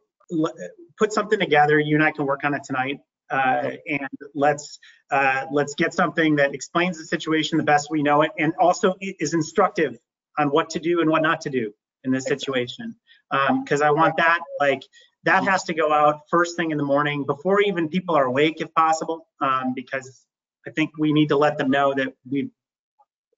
[0.98, 1.80] put something together.
[1.80, 3.00] You and I can work on it tonight.
[3.30, 4.80] Uh, and let's,
[5.12, 8.96] uh, let's get something that explains the situation the best we know it and also
[9.02, 9.98] is instructive
[10.38, 12.96] on what to do and what not to do in this situation.
[13.32, 14.84] Um, cause I want that, like,
[15.24, 18.60] that has to go out first thing in the morning before even people are awake
[18.60, 20.26] if possible um, because
[20.68, 22.50] i think we need to let them know that we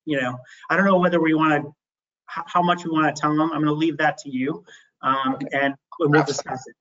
[0.06, 0.38] you know
[0.70, 1.72] i don't know whether we want to
[2.26, 4.64] how much we want to tell them i'm going to leave that to you
[5.02, 6.76] Um, and we'll discuss it.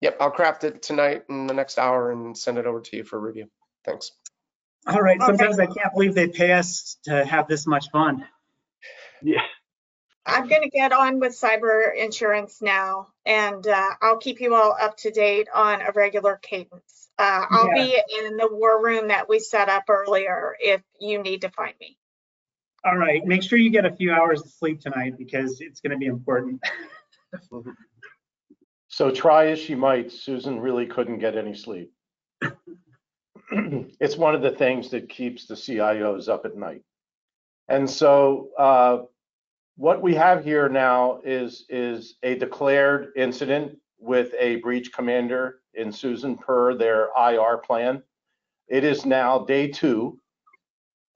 [0.00, 3.04] Yep, I'll craft it tonight in the next hour and send it over to you
[3.04, 3.48] for review.
[3.84, 4.12] Thanks.
[4.86, 5.26] All right, Okay.
[5.26, 8.26] sometimes I can't believe they pay us to have this much fun.
[9.22, 9.42] Yeah.
[10.26, 14.76] I'm going to get on with cyber insurance now, and uh, I'll keep you all
[14.80, 17.10] up to date on a regular cadence.
[17.18, 17.74] Uh, I'll Yeah.
[17.84, 21.74] be in the war room that we set up earlier if you need to find
[21.80, 21.96] me.
[22.84, 25.98] All right, make sure you get a few hours of sleep tonight because it's gonna
[25.98, 26.62] be important.
[29.00, 31.90] So try as she might, Susan really couldn't get any sleep.
[33.50, 36.82] It's one of the things that keeps the CIOs up at night.
[37.66, 38.98] And so uh,
[39.78, 45.90] what we have here now is, is a declared incident with a breach commander in
[45.90, 48.02] Susan per their IR plan.
[48.68, 50.20] It is now day two.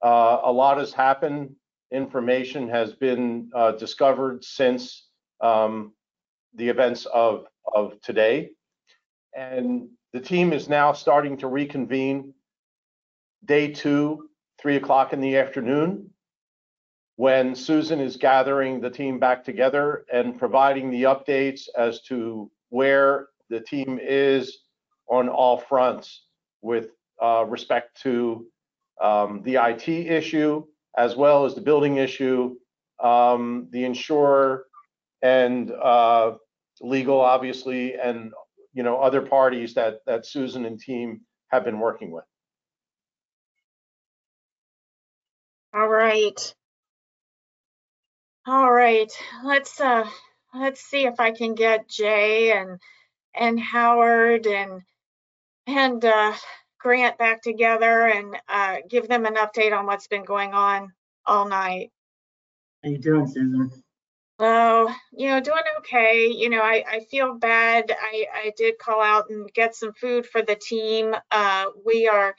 [0.03, 1.55] Uh, A lot has happened.
[1.93, 5.09] Information has been uh, discovered since
[5.43, 5.93] um,
[6.55, 8.50] the events of, of today.
[9.36, 12.34] And the team is now starting to reconvene
[13.44, 14.28] day two,
[14.60, 16.10] three o'clock in the afternoon,
[17.16, 23.28] when Susan is gathering the team back together and providing the updates as to where
[23.50, 24.58] the team is
[25.08, 26.24] on all fronts
[26.62, 26.88] with
[27.22, 28.46] uh, respect to
[29.00, 30.64] um, the IT issue,
[30.96, 32.56] as well as the building issue,
[33.02, 34.66] um, the insurer,
[35.22, 36.32] and uh,
[36.81, 38.33] legal, obviously, and,
[38.72, 42.25] you know, other parties that, that Susan and team have been working with.
[45.72, 46.55] All right.
[48.47, 49.11] All right,
[49.43, 50.07] let's, uh,
[50.55, 52.79] let's see if I can get Jay and,
[53.35, 54.83] and Howard and,
[55.66, 56.35] and, uh,
[56.79, 60.93] Grant back together and, uh, give them an update on what's been going on
[61.25, 61.91] all night.
[62.83, 63.70] How you doing, Susan?
[64.39, 66.26] Oh, you know, doing okay.
[66.26, 67.93] You know, I, I feel bad.
[67.97, 71.14] I, I did call out and get some food for the team.
[71.30, 72.35] Uh, we are,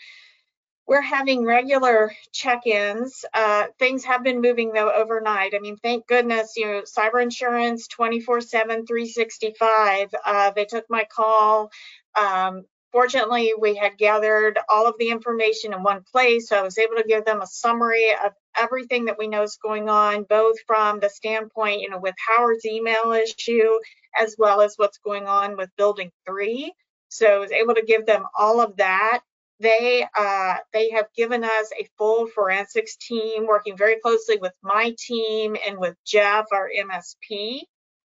[0.87, 3.25] we're having regular check-ins.
[3.33, 5.53] Uh, things have been moving though overnight.
[5.55, 10.09] I mean, thank goodness, you know, cyber insurance 24 7, 365.
[10.25, 11.71] Uh, they took my call.
[12.15, 12.63] Um,
[12.95, 16.47] fortunately, we had gathered all of the information in one place.
[16.47, 19.57] So I was able to give them a summary of everything that we know is
[19.61, 23.79] going on, both from the standpoint, you know, with Howard's email issue,
[24.17, 26.71] as well as what's going on with building three.
[27.09, 29.19] So I was able to give them all of that.
[29.59, 34.95] They uh, they have given us a full forensics team working very closely with my
[34.97, 37.59] team and with Jeff, our MSP,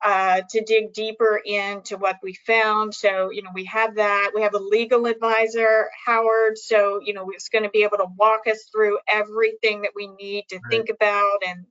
[0.04, 2.94] uh, to dig deeper into what we found.
[2.94, 4.32] So you know we have that.
[4.36, 6.58] We have a legal advisor, Howard.
[6.58, 10.08] So you know he's going to be able to walk us through everything that we
[10.08, 11.66] need to think about and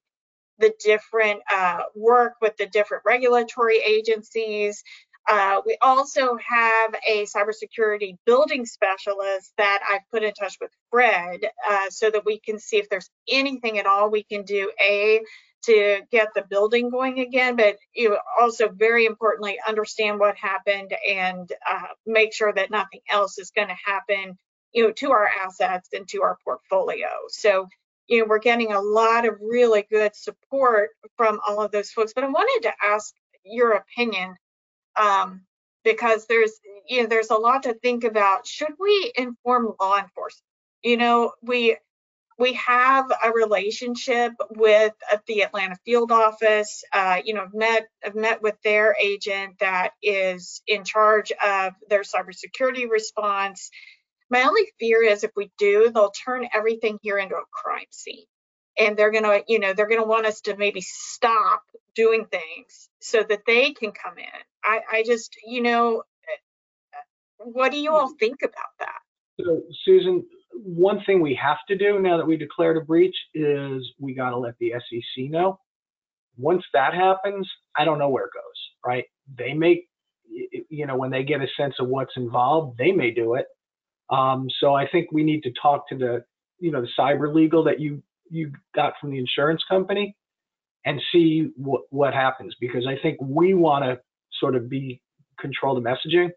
[0.59, 4.83] the different uh, work with the different regulatory agencies.
[5.28, 11.41] Uh, we also have a cybersecurity building specialist that I've put in touch with Fred
[11.68, 15.20] uh, so that we can see if there's anything at all we can do, A,
[15.65, 21.51] to get the building going again, but you also very importantly, understand what happened and
[21.71, 24.37] uh, make sure that nothing else is going to happen,
[24.73, 27.09] you know, to our assets and to our portfolio.
[27.29, 27.69] So,
[28.09, 32.13] you know, we're getting a lot of really good support from all of those folks.
[32.15, 34.37] But I wanted to ask your opinion
[34.97, 35.43] um,
[35.85, 36.53] because there's
[36.89, 38.47] you know there's a lot to think about.
[38.47, 40.45] Should we inform law enforcement?
[40.83, 41.77] You know, we
[42.39, 46.85] we have a relationship with uh, the Atlanta field office.
[46.93, 51.74] Uh, you know, I've met I've met with their agent that is in charge of
[51.89, 53.70] their cybersecurity response.
[54.30, 58.24] My only fear is if we do, they'll turn everything here into a crime scene.
[58.78, 61.62] And they're gonna, you know, they're gonna want us to maybe stop
[61.95, 64.24] doing things so that they can come in.
[64.64, 66.05] I, I just, you know,
[67.37, 68.99] what do you all think about that?
[69.41, 70.24] So Susan,
[70.55, 74.31] one thing we have to do now that we declared a breach is we got
[74.31, 75.59] to let the SEC know.
[76.37, 78.43] Once that happens, I don't know where it goes,
[78.87, 79.05] right?
[79.37, 79.85] They may,
[80.69, 83.47] you know, when they get a sense of what's involved, they may do it.
[84.11, 86.25] Um, so I think we need to talk to the,
[86.59, 90.17] you know, the cyber legal that you you got from the insurance company
[90.85, 94.01] and see what what happens because I think we want to
[94.41, 95.01] sort of be
[95.39, 96.31] control the messaging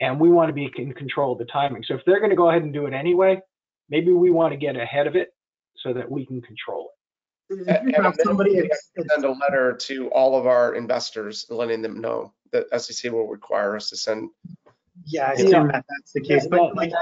[0.00, 1.82] and we want to be in control of the timing.
[1.84, 3.40] So if they're going to go ahead and do it anyway,
[3.88, 5.28] maybe we want to get ahead of it
[5.76, 6.90] so that we can control
[7.50, 7.66] it.
[7.68, 11.46] If you have somebody, We it's- it's- Send a letter to all of our investors,
[11.48, 14.30] letting them know that SEC will require us to send.
[15.04, 15.64] Yeah, I Yeah.
[15.66, 16.92] that that's the case, Yeah, but no, like,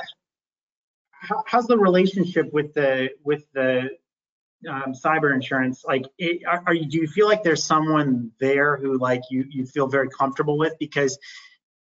[1.11, 3.89] how, how's the relationship with the, with the
[4.69, 8.77] um, cyber insurance, like, it, are, are you, do you feel like there's someone there
[8.77, 10.75] who like you, you feel very comfortable with?
[10.79, 11.19] Because,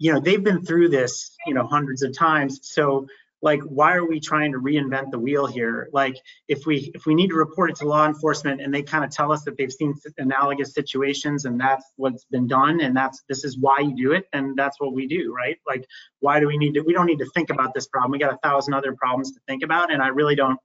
[0.01, 2.61] you know, they've been through this, you know, hundreds of times.
[2.63, 3.07] So
[3.43, 5.91] like, why are we trying to reinvent the wheel here?
[5.93, 6.17] Like,
[6.49, 9.11] if we, if we need to report it to law enforcement and they kind of
[9.11, 13.45] tell us that they've seen analogous situations and that's what's been done and that's, this
[13.45, 15.59] is why you do it, and that's what we do, right?
[15.67, 15.85] Like,
[16.21, 18.11] why do we need to, we don't need to think about this problem.
[18.11, 20.59] We got a thousand other problems to think about and I really don't,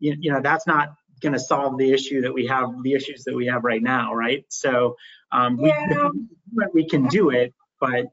[0.00, 3.22] you, you know, that's not going to solve the issue that we have, the issues
[3.24, 4.44] that we have right now, right?
[4.48, 4.96] So
[5.30, 6.08] um, we, Yeah.
[6.74, 8.06] we can do it, but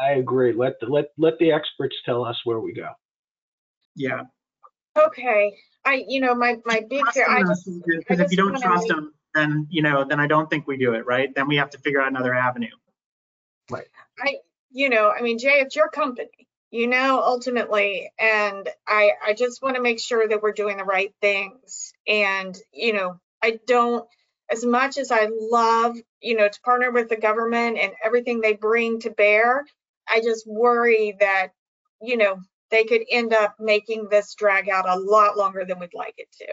[0.00, 0.52] I agree.
[0.52, 2.88] Let the, let let the experts tell us where we go.
[3.96, 4.22] yeah.
[4.96, 8.60] Okay, I, you know, my, my big fear, I just, I Because if you don't
[8.60, 11.34] trust make- them, then, you know, then I don't think we do it, right?
[11.34, 12.68] Then we have to figure out another avenue.
[13.70, 13.86] Right.
[14.20, 14.36] I,
[14.70, 16.28] you know, I mean, Jay, it's your company,
[16.70, 20.84] you know, ultimately, and I, I just want to make sure that we're doing the
[20.84, 21.94] right things.
[22.06, 24.06] And, you know, I don't,
[24.50, 28.52] as much as I love, you know, to partner with the government and everything they
[28.52, 29.64] bring to bear,
[30.12, 31.48] I just worry that,
[32.00, 32.36] you know,
[32.70, 36.28] they could end up making this drag out a lot longer than we'd like it
[36.40, 36.46] to.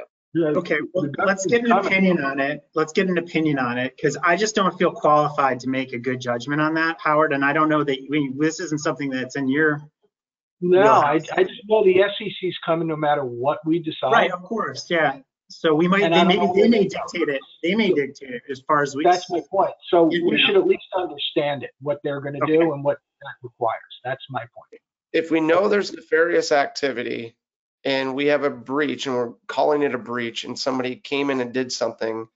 [0.59, 2.61] Okay, well, let's get an opinion on it.
[2.75, 5.97] Let's get an opinion on it, because I just don't feel qualified to make a
[5.97, 9.35] good judgment on that, Howard, and I don't know that, we- this isn't something that's
[9.35, 9.81] in your,
[10.61, 11.19] No, I.
[11.35, 14.11] I just know the SEC's coming no matter what we decide.
[14.11, 15.19] right, of course, yeah.
[15.49, 18.29] So we might, And they I don't maybe, they may dictate it, they may dictate
[18.29, 19.03] it as far as we.
[19.03, 19.71] That's my point.
[19.89, 20.19] So Yeah.
[20.29, 22.57] we should at least understand it, what they're gonna Okay.
[22.57, 23.99] do and what that requires.
[24.03, 24.81] That's my point.
[25.13, 27.35] if we know there's nefarious activity
[27.83, 31.41] and we have a breach and we're calling it a breach and somebody came in
[31.41, 32.27] and did something,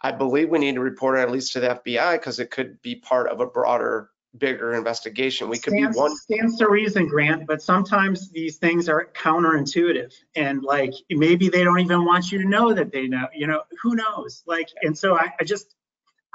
[0.00, 2.80] I believe we need to report it at least to the FBI because it could
[2.82, 5.48] be part of a broader, bigger investigation.
[5.48, 6.16] We could be one.
[6.16, 11.80] Stands to reason, Grant, but sometimes these things are counterintuitive and like, maybe they don't
[11.80, 14.42] even want you to know that they know, you know, who knows?
[14.46, 15.74] Like, and so I, I just,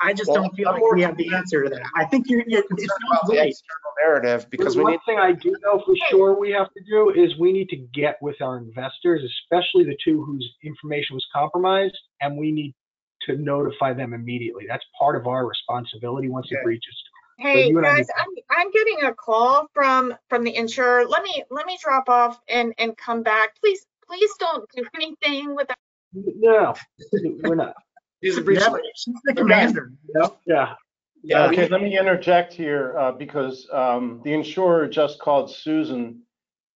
[0.01, 1.83] I just Well, don't feel like we have the answer to that.
[1.95, 4.99] I think you're, you're, it concerned sounds about the external narrative because we One need,
[5.05, 8.17] thing I do know for sure we have to do is we need to get
[8.21, 12.73] with our investors, especially the two whose information was compromised, and we need
[13.27, 14.65] to notify them immediately.
[14.67, 16.63] That's part of our responsibility once it Okay.
[16.63, 16.95] breaches.
[17.37, 21.05] Hey, you and I guys, I'm, I'm getting a call from, from the insurer.
[21.05, 23.59] Let me, let me drop off and, and come back.
[23.59, 25.77] Please, please don't do anything without
[26.13, 26.73] No,
[27.43, 27.75] we're not.
[28.21, 28.63] These are breaches.
[28.65, 30.37] Yeah, but she's the commander, you know?
[30.45, 30.75] Yeah.
[31.23, 36.21] Yeah, okay, let me interject here, uh, because, um, the insurer just called Susan.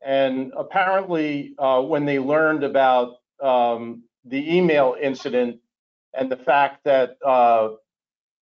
[0.05, 5.59] And apparently, uh, when they learned about, um, the email incident
[6.13, 7.69] and the fact that, uh,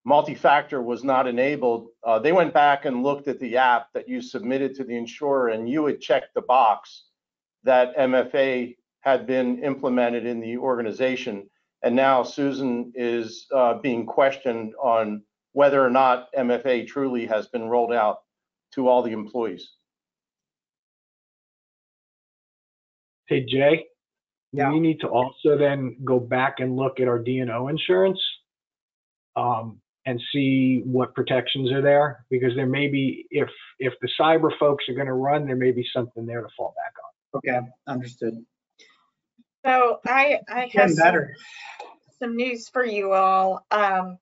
[0.06, 4.22] multi-factor was not enabled, uh, they went back and looked at the app that you
[4.22, 7.08] submitted to the insurer and you had checked the box
[7.64, 11.50] that MFA had been implemented in the organization.
[11.82, 15.24] And now Susan is, uh, being questioned on
[15.54, 18.20] whether or not MFA truly has been rolled out
[18.74, 19.72] to all the employees.
[23.28, 23.88] Hey, Jay,
[24.52, 24.72] Yeah.
[24.72, 28.20] we need to also then go back and look at our D and O insurance
[29.36, 34.52] um, and see what protections are there, because there may be, if, if the cyber
[34.58, 37.10] folks are gonna run, there may be something there to fall back on.
[37.38, 38.44] Okay, understood.
[39.66, 41.36] So I, I have some, better.
[42.20, 43.66] some news for you all.
[43.72, 44.18] Um,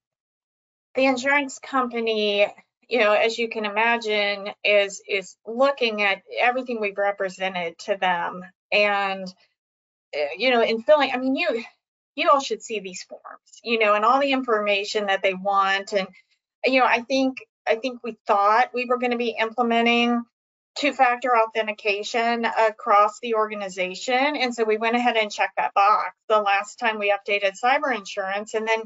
[0.95, 2.47] the insurance company,
[2.89, 8.41] you know, as you can imagine, is, is looking at everything we've represented to them.
[8.71, 9.27] And,
[10.15, 11.63] uh, you know, in filling, I mean, you,
[12.15, 15.93] you all should see these forms, you know, and all the information that they want.
[15.93, 16.07] And,
[16.65, 20.23] you know, I think, I think we thought we were going to be implementing
[20.79, 24.35] two-factor authentication across the organization.
[24.35, 27.95] And so we went ahead and checked that box the last time we updated cyber
[27.95, 28.53] insurance.
[28.53, 28.83] And then,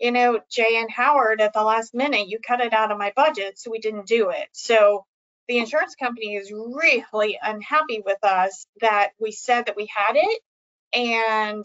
[0.00, 3.12] you know, Jay and Howard at the last minute, you cut it out of my
[3.16, 4.48] budget, so we didn't do it.
[4.52, 5.04] So
[5.48, 10.40] the insurance company is really unhappy with us that we said that we had it
[10.92, 11.64] and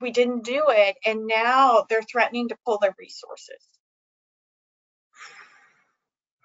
[0.00, 0.96] we didn't do it.
[1.04, 3.62] And now they're threatening to pull their resources.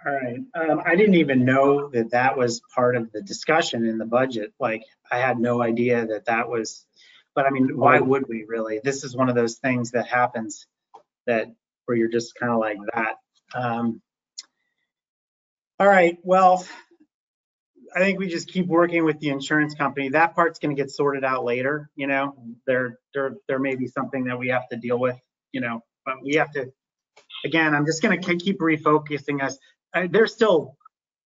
[0.03, 0.39] All right.
[0.55, 4.51] Um, I didn't even know that that was part of the discussion in the budget.
[4.59, 6.87] Like, I had no idea that that was,
[7.35, 8.79] but I mean, why would we really?
[8.83, 10.65] This is one of those things that happens
[11.27, 11.51] that,
[11.85, 13.17] where you're just kind of like that.
[13.53, 14.01] Um,
[15.79, 16.65] all right, well,
[17.95, 20.09] I think we just keep working with the insurance company.
[20.09, 22.35] That part's gonna get sorted out later, you know?
[22.65, 25.19] There, there, there may be something that we have to deal with,
[25.51, 26.71] you know, but we have to,
[27.45, 29.59] again, I'm just gonna keep refocusing us.
[30.09, 30.77] They're still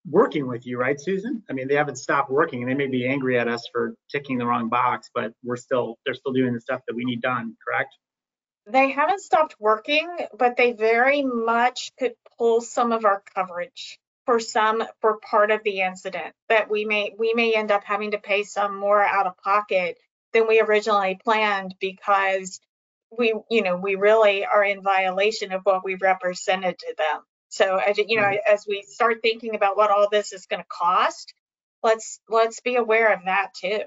[0.10, 1.44] working with you, right, Susan?
[1.50, 4.38] I mean, they haven't stopped working and they may be angry at us for ticking
[4.38, 7.56] the wrong box, but we're still, they're still doing the stuff that we need done,
[7.66, 7.96] correct?
[8.68, 14.40] they haven't stopped working, but they very much could pull some of our coverage for
[14.40, 18.18] some, for part of the incident, that we may, we may end up having to
[18.18, 19.98] pay some more out of pocket
[20.34, 22.60] than we originally planned because
[23.16, 27.22] we, you know, we really are in violation of what we represented to them.
[27.56, 31.34] So, as you know, as we start thinking about what all this is gonna cost,
[31.84, 33.80] let's, let's be aware of that too.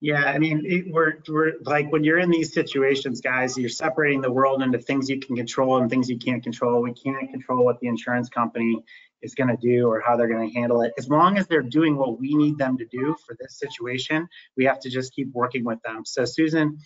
[0.00, 4.22] Yeah, I mean, it, we're, we're like when you're in these situations, guys, you're separating
[4.22, 6.80] the world into things you can control and things you can't control.
[6.80, 8.82] We can't control what the insurance company
[9.20, 10.94] is going to do or how they're going to handle it.
[10.96, 14.64] As long as they're doing what we need them to do for this situation, we
[14.64, 16.06] have to just keep working with them.
[16.06, 16.78] So, Susan,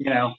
[0.00, 0.34] you know,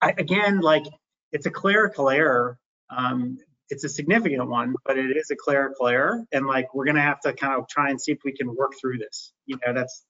[0.00, 0.84] I, again, like
[1.30, 2.58] it's a clerical error.
[2.90, 3.38] Um,
[3.70, 7.02] it's a significant one, but it is a clerical error, and like we're going to
[7.02, 9.32] have to kind of try and see if we can work through this.
[9.46, 10.04] You know, that's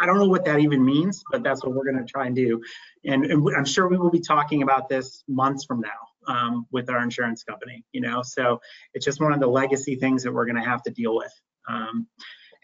[0.00, 2.36] I don't know what that even means, but that's what we're going to try and
[2.36, 2.60] do.
[3.04, 6.90] And, and I'm sure we will be talking about this months from now um, with
[6.90, 8.60] our insurance company, you know, so
[8.94, 11.32] it's just one of the legacy things that we're going to have to deal with.
[11.68, 12.06] Um,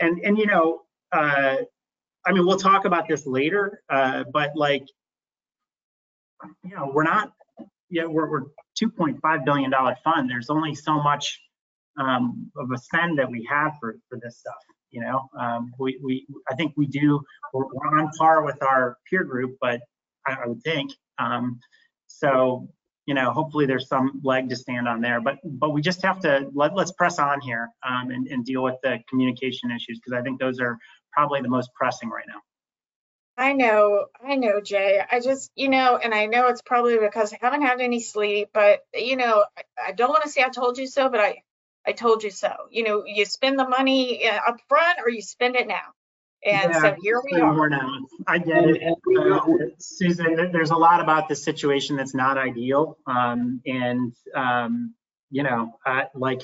[0.01, 1.57] and, and, you know, uh,
[2.27, 4.87] I mean, we'll talk about this later, uh, but like,
[6.65, 7.33] you know, we're not,
[7.91, 8.43] yeah, we're, we're
[8.81, 9.73] $2.5 billion
[10.05, 10.31] fund.
[10.31, 11.41] There's only so much
[11.99, 14.55] um, of a spend that we have for, for this stuff.
[14.91, 17.21] You know, um, we, we, I think we do,
[17.53, 19.81] we're, on par with our peer group, but
[20.27, 20.93] I, I would think.
[21.19, 21.61] Um,
[22.07, 22.69] so,
[23.07, 26.21] you know, hopefully there's some leg to stand on there, but, but we just have
[26.21, 30.19] to, let, let's press on here um, and, and deal with the communication issues because
[30.19, 30.79] I think those are
[31.13, 32.41] probably the most pressing right now.
[33.39, 35.01] I know, I know, Jay.
[35.11, 38.49] I just, you know, and I know it's probably because I haven't had any sleep,
[38.53, 41.43] but you know, I, I don't want to say I told you so, but I,
[41.87, 42.51] I told you so.
[42.71, 45.95] You know, you spend the money uh, up front or you spend it now.
[46.45, 47.69] And Yeah, so here we are.
[47.69, 47.89] now.
[48.27, 48.83] I get it.
[49.17, 49.41] Uh,
[49.79, 52.99] Susan, there's a lot about this situation that's not ideal.
[53.07, 54.95] Um, and, um,
[55.31, 56.41] you know, uh, like,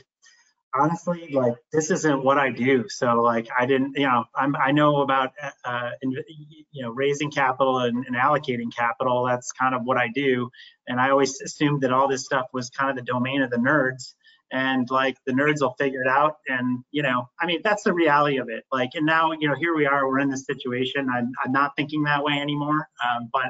[0.74, 2.88] honestly, like, this isn't what I do.
[2.88, 5.32] So like, I didn't, you know, I'm, I know about,
[5.64, 9.24] uh, you know, raising capital and, and allocating capital.
[9.26, 10.50] That's kind of what I do.
[10.88, 13.56] And I always assumed that all this stuff was kind of the domain of the
[13.56, 14.14] nerds
[14.52, 17.92] and like the nerds will figure it out and you know i mean that's the
[17.92, 21.08] reality of it like and now you know here we are we're in this situation
[21.12, 23.46] i'm, I'm not thinking that way anymore um, but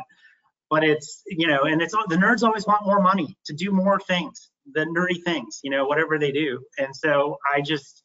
[0.75, 3.71] but it's you know and it's all the nerds always want more money to do
[3.71, 8.03] more things the nerdy things you know whatever they do and so i just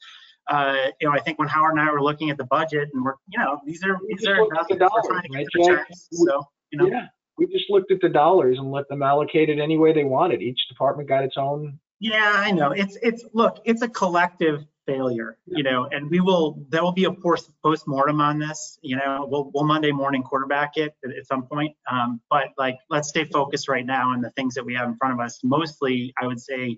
[0.50, 3.06] uh, you know, I think when Howard and I were looking at the budget and
[3.06, 5.38] we're, you know, these are, these are, looked at the investments, we're dollars, trying to
[5.38, 5.72] right, get Jay?
[5.72, 6.08] returns.
[6.12, 7.06] So, you know, Yeah,
[7.38, 10.42] we just looked at the dollars and let them allocate it any way they wanted.
[10.42, 11.80] Each department got its own.
[12.00, 12.72] Yeah, I know.
[12.72, 17.06] It's, it's, look, it's a collective failure, you know, and we will, there will be
[17.06, 21.28] a post mortem on this, you know, we'll, we'll Monday morning quarterback it at, at
[21.28, 21.76] some point.
[21.92, 24.96] Um, but like, let's stay focused right now on the things that we have in
[24.96, 25.40] front of us.
[25.44, 26.78] Mostly, I would say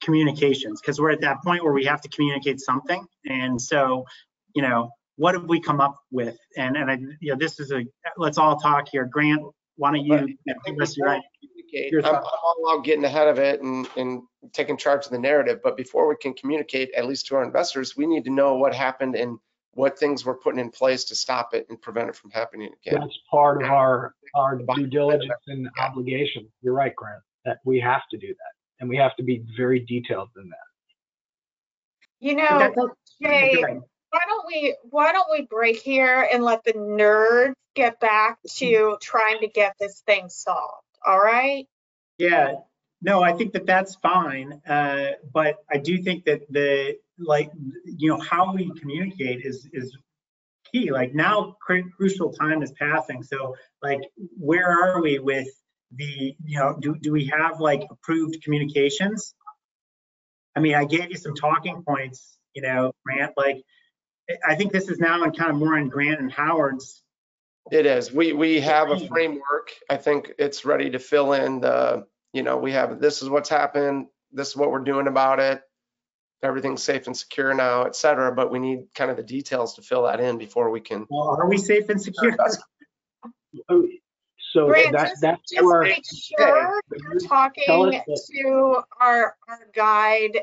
[0.00, 3.06] communications, because we're at that point where we have to communicate something.
[3.26, 4.04] And so,
[4.56, 6.36] you know, what have we come up with?
[6.56, 7.84] And, and I, you know, this is a,
[8.16, 9.04] let's all talk here.
[9.04, 9.42] Grant,
[9.76, 10.36] why don't you
[10.66, 11.22] give us your, we
[11.72, 15.18] communicate, I'm, I'm all about getting ahead of it and, and taking charge of the
[15.18, 15.60] narrative.
[15.62, 18.74] But before we can communicate, at least to our investors, we need to know what
[18.74, 19.38] happened and
[19.74, 23.00] what things were putting in place to stop it and prevent it from happening again.
[23.00, 26.46] That's part of our, our due diligence and obligation.
[26.60, 28.52] You're right, Grant, that we have to do that.
[28.80, 30.56] And we have to be very detailed in that.
[32.20, 37.54] You know, Jay, why don't we, why don't we break here and let the nerds
[37.74, 38.94] get back to mm-hmm.
[39.00, 41.66] trying to get this thing solved, all right?
[42.18, 42.54] Yeah,
[43.00, 44.60] no, I think that that's fine.
[44.68, 47.50] Uh, but I do think that the, like,
[47.84, 49.96] you know, how we communicate is, is
[50.72, 50.90] key.
[50.90, 53.22] Like now cru- crucial time is passing.
[53.22, 54.00] So like,
[54.38, 55.48] where are we with
[55.94, 59.34] the, you know, do, do we have like approved communications?
[60.56, 63.62] I mean, I gave you some talking points, you know, Grant, like,
[64.46, 67.02] I think this is now in kind of more in Grant and Howard's
[67.70, 68.12] It is.
[68.12, 69.72] We, we have a framework.
[69.88, 73.48] I think it's ready to fill in the, you know, we have, this is what's
[73.48, 75.62] happened, this is what we're doing about it.
[76.42, 79.82] Everything's safe and secure now, et cetera, but we need kind of the details to
[79.82, 81.06] fill that in before we can.
[81.08, 82.36] well, are we safe and secure?
[84.52, 85.82] So Grant, that, just, that's just where.
[85.82, 90.40] make sure you're talking to our, our guide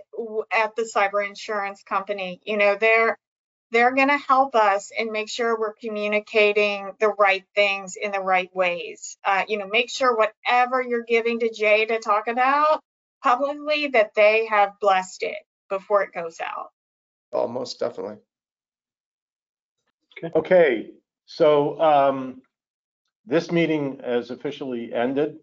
[0.52, 2.42] at the cyber insurance company.
[2.44, 3.20] You know, they're,
[3.72, 8.54] they're gonna help us and make sure we're communicating the right things in the right
[8.56, 9.18] ways.
[9.24, 12.82] Uh, you know, make sure whatever you're giving to Jay to talk about
[13.24, 15.38] publicly, that they have blessed it
[15.70, 16.70] before it goes out.
[17.32, 18.18] Almost definitely.
[20.36, 20.90] Okay,
[21.26, 22.42] so um,
[23.26, 25.38] this meeting has officially ended,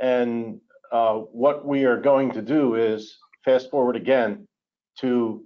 [0.00, 0.60] and
[0.92, 4.46] uh, what we are going to do is fast forward again
[4.98, 5.44] to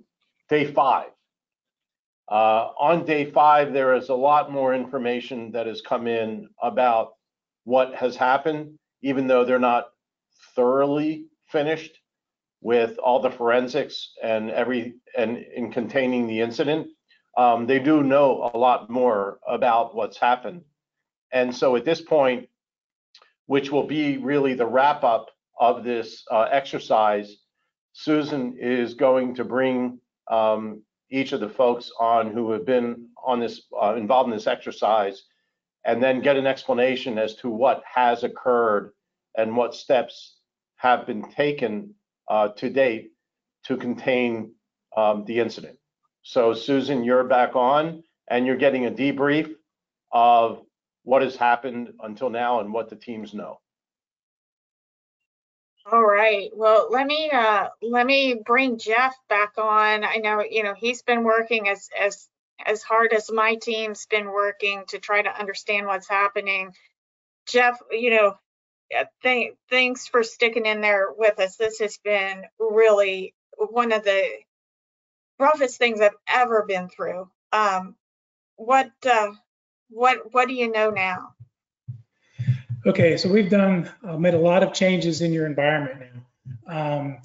[0.48, 1.13] day five.
[2.30, 7.12] Uh, On day five, there is a lot more information that has come in about
[7.64, 9.88] what has happened, even though they're not
[10.56, 11.98] thoroughly finished
[12.60, 16.88] with all the forensics and every, and in containing the incident.
[17.36, 20.62] Um, They do know a lot more about what's happened.
[21.32, 22.48] And so at this point,
[23.46, 25.30] which will be really the wrap up
[25.60, 27.36] of this uh, exercise,
[27.92, 30.82] Susan is going to bring um,
[31.14, 35.22] each of the folks on who have been on this, uh, involved in this exercise,
[35.84, 38.92] and then get an explanation as to what has occurred
[39.36, 40.38] and what steps
[40.76, 41.94] have been taken
[42.28, 43.12] uh, to date
[43.64, 44.52] to contain
[44.96, 45.78] um, the incident.
[46.22, 49.54] So Susan, you're back on, and you're getting a debrief
[50.12, 50.62] of
[51.04, 53.60] what has happened until now and what the teams know.
[55.90, 56.50] All right.
[56.54, 60.04] Well, let me uh let me bring Jeff back on.
[60.04, 62.28] I know, you know, he's been working as as
[62.64, 66.72] as hard as my team's been working to try to understand what's happening.
[67.48, 68.36] Jeff, you know,
[69.22, 71.56] thank thanks for sticking in there with us.
[71.56, 74.28] This has been really one of the
[75.40, 77.30] roughest things I've ever been through.
[77.52, 77.96] Um
[78.56, 79.32] what uh
[79.90, 81.34] what what do you know now?
[82.86, 86.02] Okay, so we've done, uh, made a lot of changes in your environment
[86.66, 86.96] now.
[86.96, 87.18] Um,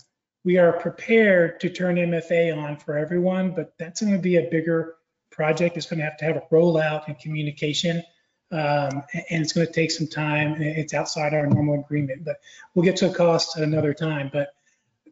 [0.46, 4.50] we are prepared to turn MFA on for everyone, but that's going to be a
[4.50, 4.96] bigger
[5.32, 5.76] project.
[5.76, 8.02] It's going to have to have a rollout and communication,
[8.54, 10.62] um, and it's going to take some time.
[10.62, 12.38] It's outside our normal agreement, but
[12.74, 14.30] we'll get to a cost at another time.
[14.32, 14.54] But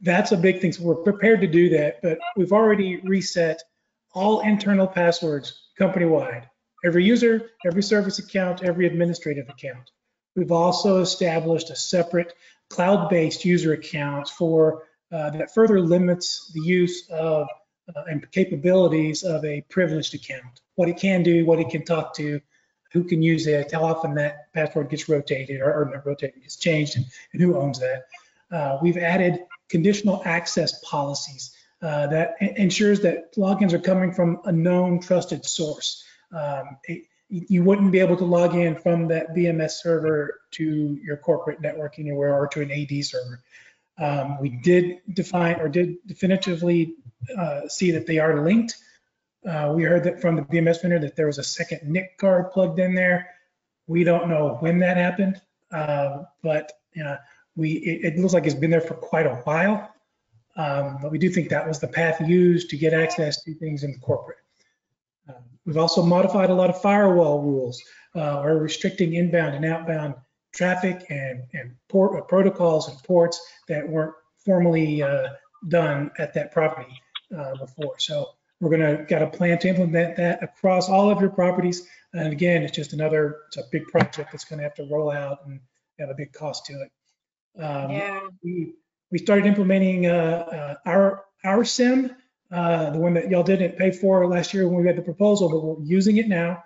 [0.02, 0.72] that's a big thing.
[0.72, 3.62] So we're prepared to do that, but we've already reset
[4.14, 6.48] all internal passwords company-wide.
[6.86, 9.92] Every user, every service account, every administrative account.
[10.38, 12.34] We've also established a separate
[12.70, 17.48] cloud-based user account for uh, that further limits the use of
[17.96, 20.62] uh, and capabilities of a privileged account.
[20.76, 22.40] What it can do, what it can talk to,
[22.94, 26.58] who can use it, how often that password gets rotated or, or not rotated, gets
[26.58, 28.06] changed, and, and who owns that.
[28.52, 29.40] Uh, we've added
[29.70, 36.04] conditional access policies uh, that ensures that logins are coming from a known trusted source.
[36.32, 41.18] Um, it- you wouldn't be able to log in from that BMS server to your
[41.18, 43.44] corporate network anywhere or to an AD server.
[44.00, 46.96] Um, we did define or did definitively
[47.38, 48.76] uh, see that they are linked.
[49.46, 52.52] Uh, we heard that from the BMS vendor that there was a second NIC card
[52.52, 53.30] plugged in there.
[53.88, 55.42] We don't know when that happened,
[55.72, 56.72] uh, but
[57.56, 59.94] we it, it looks like it's been there for quite a while.
[60.56, 63.84] Um, but we do think that was the path used to get access to things
[63.84, 64.40] in the corporate.
[65.68, 67.84] We've also modified a lot of firewall rules,
[68.16, 70.16] uh, or restricting inbound and outbound
[70.56, 74.14] traffic and, and port, uh, protocols and ports that weren't
[74.44, 75.28] formally uh,
[75.68, 77.00] done at that property
[77.38, 78.00] uh, before.
[78.00, 78.30] So
[78.62, 81.86] we're gonna, got a plan to implement that across all of your properties.
[82.14, 85.40] And again, it's just another, it's a big project that's gonna have to roll out
[85.46, 85.60] and
[86.00, 87.62] have a big cost to it.
[87.62, 88.22] Um, Yeah.
[88.42, 88.74] we,
[89.12, 92.16] we started implementing uh, uh, our, our SIEM,
[92.52, 95.50] uh, the one that y'all didn't pay for last year when we had the proposal,
[95.50, 96.64] but we're using it now.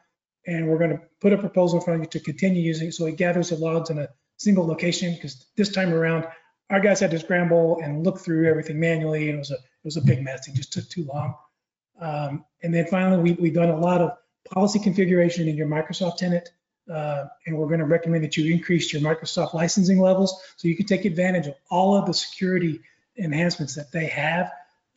[0.48, 2.94] And we're going to put a proposal in front of you to continue using it
[2.94, 6.26] so it gathers the logs in a single location because this time around,
[6.70, 9.86] our guys had to scramble and look through everything manually and it was a, it
[9.86, 10.48] was a big mess.
[10.48, 11.36] It just took too long.
[12.00, 14.12] Um, and then finally, we, we've done a lot of
[14.50, 16.50] policy configuration in your Microsoft tenant.
[16.92, 20.76] Uh, and we're going to recommend that you increase your Microsoft licensing levels so you
[20.76, 22.82] can take advantage of all of the security
[23.18, 24.52] enhancements that they have.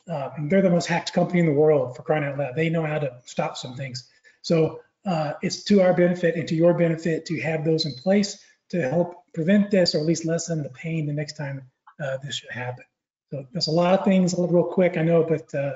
[0.09, 2.55] Uh, they're the most hacked company in the world for crying out loud.
[2.55, 4.07] They know how to stop some things.
[4.41, 8.43] So uh, it's to our benefit and to your benefit to have those in place
[8.69, 11.63] to help prevent this or at least lessen the pain the next time
[11.99, 12.85] uh, this should happen.
[13.31, 15.73] So there's a lot of things, real quick, I know, but uh,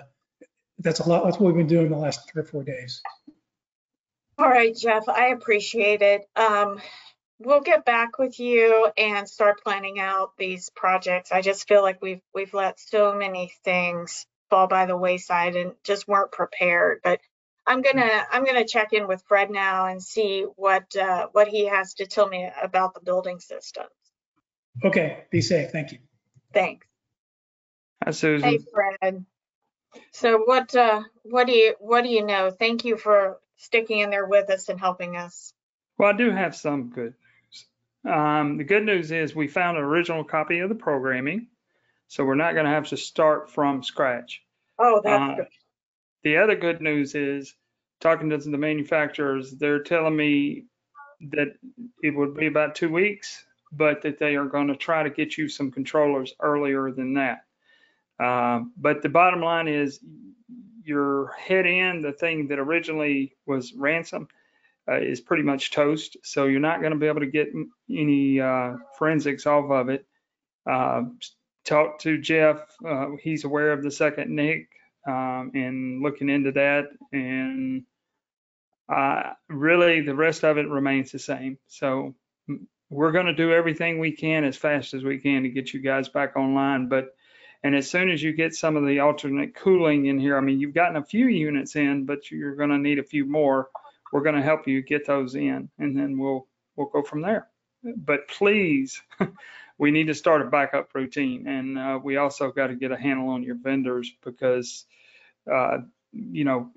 [0.80, 1.24] that's a lot.
[1.26, 3.02] That's what we've been doing the last three or four days.
[4.38, 6.30] All right, Jeff, I appreciate it.
[6.36, 6.80] Um,
[7.40, 11.32] we'll get back with you and start planning out these projects.
[11.32, 15.74] I just feel like we've we've let so many things fall by the wayside and
[15.84, 17.00] just weren't prepared.
[17.04, 17.20] But
[17.66, 21.68] I'm gonna I'm gonna check in with Fred now and see what uh, what he
[21.68, 23.86] has to tell me about the building system.
[24.84, 25.72] Okay, be safe.
[25.72, 26.00] Thank you.
[26.54, 26.86] Thanks.
[28.04, 28.50] Hi, Susan.
[28.50, 29.26] Hey, Fred.
[30.12, 32.52] So what uh, what do you what do you know?
[32.52, 35.54] Thank you for sticking in there with us and helping us.
[35.98, 37.29] Well, I do have some good news.
[38.06, 41.48] Um, the good news is we found an original copy of the programming,
[42.08, 44.42] so we're not going to have to start from scratch.
[44.78, 45.48] Oh, that's Uh, good.
[46.24, 47.56] The other good news is
[48.00, 50.66] talking to the manufacturers, they're telling me
[51.32, 51.50] that
[52.02, 55.38] it would be about two weeks but that they are going to try to get
[55.38, 57.46] you some controllers earlier than that.
[58.20, 60.00] Um, but the bottom line is
[60.84, 64.28] your head end, the thing that originally was ransom,
[64.90, 66.18] uh, is pretty much toast.
[66.24, 67.50] So you're not going to be able to get
[67.90, 70.06] any uh, forensics off of it.
[70.70, 71.04] Uh,
[71.66, 72.58] talk to Jeff.
[72.86, 74.68] Uh, he's aware of the second NIC
[75.08, 76.86] um, and looking into that.
[77.12, 77.84] And
[78.94, 81.58] uh, really, the rest of it remains the same.
[81.68, 82.16] So
[82.90, 85.80] we're going to do everything we can as fast as we can to get you
[85.80, 86.90] guys back online.
[86.90, 87.16] But
[87.64, 90.60] and as soon as you get some of the alternate cooling in here, I mean,
[90.60, 93.70] you've gotten a few units in, but you're going to need a few more.
[94.12, 97.48] We're going to help you get those in, and then we'll we'll go from there.
[97.84, 99.02] But please,
[99.78, 102.98] we need to start a backup routine, and uh, we also got to get a
[102.98, 104.86] handle on your vendors because,
[105.52, 105.78] uh,
[106.12, 106.72] you know,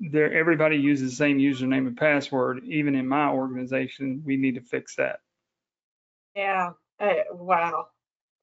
[0.00, 2.64] there everybody uses the same username and password.
[2.64, 5.20] Even in my organization, we need to fix that.
[6.34, 7.88] Yeah, uh, wow.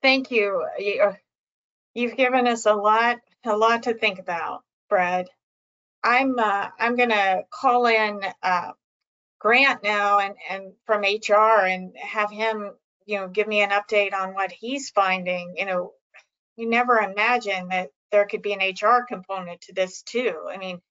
[0.02, 0.65] Thank you.
[1.03, 1.14] Uh,
[1.98, 5.30] You've given us a lot, a lot to think about, Brad.
[6.03, 8.72] I'm, uh, I'm gonna call in, uh,
[9.40, 12.72] Grant now and, and from HR and have him,
[13.06, 15.53] you know, give me an update on what he's finding.
[15.57, 15.94] You know,
[16.56, 20.48] you never imagine that there could be an HR component to this too.
[20.49, 20.82] I mean,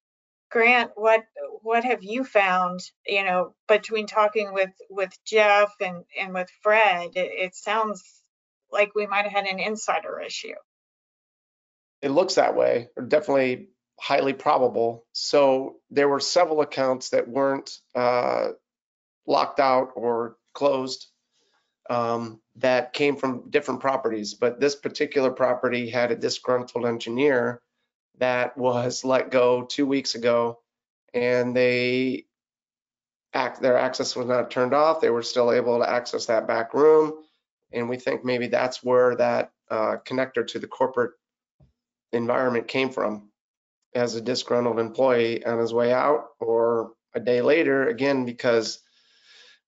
[0.49, 1.25] Grant, what,
[1.61, 7.11] what have you found, you know, between talking with, with Jeff and, and with Fred?
[7.15, 8.01] It, it sounds
[8.71, 10.55] like we might have had an insider issue.
[12.01, 13.69] It looks that way, definitely
[13.99, 15.05] highly probable.
[15.13, 18.49] So there were several accounts that weren't uh,
[19.25, 21.07] locked out or closed
[21.89, 24.33] um, that came from different properties.
[24.33, 27.61] But this particular property had a disgruntled engineer
[28.19, 30.59] that was let go two weeks ago,
[31.13, 32.25] and they
[33.33, 35.01] act their access was not turned off.
[35.01, 37.13] They were still able to access that back room,
[37.71, 41.11] and we think maybe that's where that uh, connector to the corporate
[42.11, 43.26] environment came from
[43.97, 48.79] as a disgruntled employee on his way out or a day later, again, because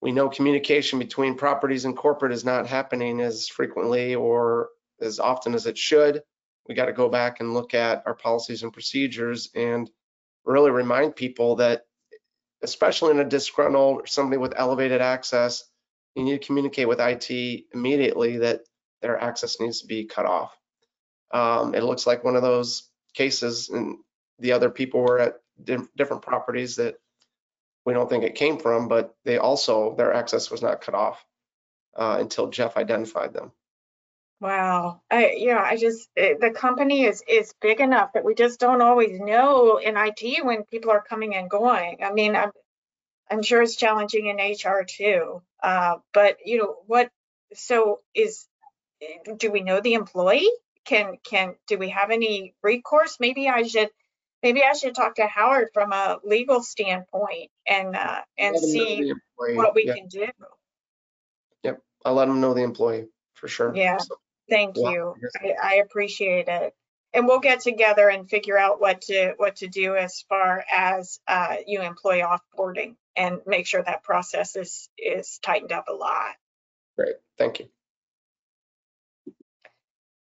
[0.02, 4.70] we know communication between properties and corporate is not happening as frequently or
[5.02, 6.22] as often as it should.
[6.68, 9.90] We got to go back and look at our policies and procedures and
[10.46, 11.86] really remind people that,
[12.62, 15.64] especially in a disgruntled or somebody with elevated access,
[16.16, 18.62] you need to communicate with IT immediately that
[19.02, 20.56] their access needs to be cut off.
[21.32, 23.98] Um, it looks like one of those cases and
[24.40, 26.96] the other people were at di- different properties that
[27.86, 31.26] we don't think it came from, but they also, their access was not cut off
[31.96, 33.52] uh, until Jeff identified them.
[34.42, 35.02] Wow.
[35.12, 38.82] I, yeah, I just, eh, the company is, is big enough that we just don't
[38.82, 41.98] always know in IT when people are coming and going.
[42.04, 42.52] I mean, I'm,
[43.30, 45.42] I'm sure it's challenging in HR too.
[45.62, 47.10] Uh, but you know, what,
[47.54, 48.48] so is,
[49.02, 50.50] eh, do we know the employee?
[50.86, 53.18] Can, can, do we have any recourse?
[53.20, 53.90] Maybe I should,
[54.44, 58.70] maybe I should talk to Howard from a legal standpoint and, uh, and Let 'em
[58.70, 60.28] know see what we Yeah, can do.
[61.64, 63.76] Yep, I'll let them know the employee for sure.
[63.76, 63.98] Yeah.
[63.98, 64.16] So,
[64.50, 65.16] Thank you.
[65.44, 66.74] I I, I appreciate it.
[67.14, 71.20] And we'll get together and figure out what to, what to do as far as,
[71.28, 76.36] uh, you employee offboarding and make sure that process is, is tightened up a lot.
[76.98, 77.70] Great, thank you.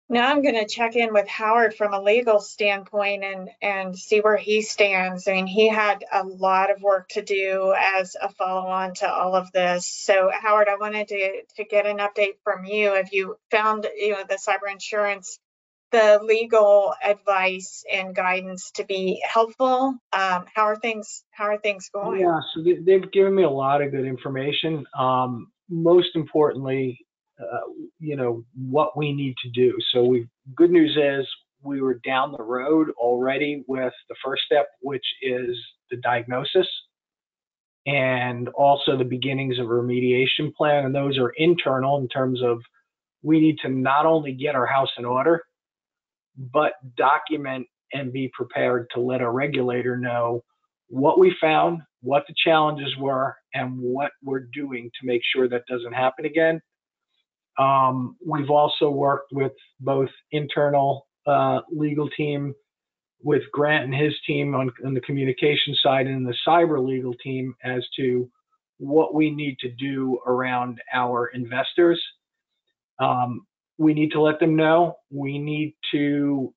[0.08, 4.36] Now I'm gonna check in with Howard from a legal standpoint and, and see where
[4.36, 5.26] he stands.
[5.26, 9.34] I mean, he had a lot of work to do as a follow-on to all
[9.34, 9.86] of this.
[9.86, 12.94] So Howard, I wanted to, to get an update from you.
[12.94, 15.40] Have you found, you know, the cyber insurance,
[15.90, 19.98] the legal advice and guidance to be helpful?
[20.12, 22.20] Um, how are things, how are things going?
[22.20, 24.86] Yeah, so they, they've given me a lot of good information.
[24.96, 27.05] Um, most importantly,
[27.40, 29.76] uh, you know, what we need to do.
[29.92, 31.26] So we, good news is
[31.62, 35.56] we were down the road already with the first step, which is
[35.90, 36.68] the diagnosis
[37.86, 40.86] and also the beginnings of a remediation plan.
[40.86, 42.60] And those are internal in terms of
[43.22, 45.42] we need to not only get our house in order,
[46.52, 50.42] but document and be prepared to let our regulator know
[50.88, 55.66] what we found, what the challenges were, and what we're doing to make sure that
[55.68, 56.60] doesn't happen again.
[57.58, 62.54] Um, we've also worked with both internal uh, legal team,
[63.22, 67.54] with Grant and his team on, on the communication side, and the cyber legal team
[67.64, 68.30] as to
[68.78, 72.00] what we need to do around our investors.
[72.98, 73.46] Um,
[73.78, 74.96] we need to let them know.
[75.10, 76.52] We need to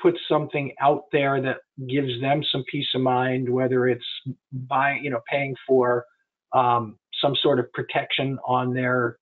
[0.00, 1.58] put something out there that
[1.88, 4.04] gives them some peace of mind, whether it's
[4.52, 6.04] buying, you know, paying for
[6.52, 9.18] um, some sort of protection on their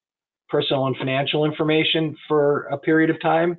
[0.48, 3.58] personal and financial information for a period of time.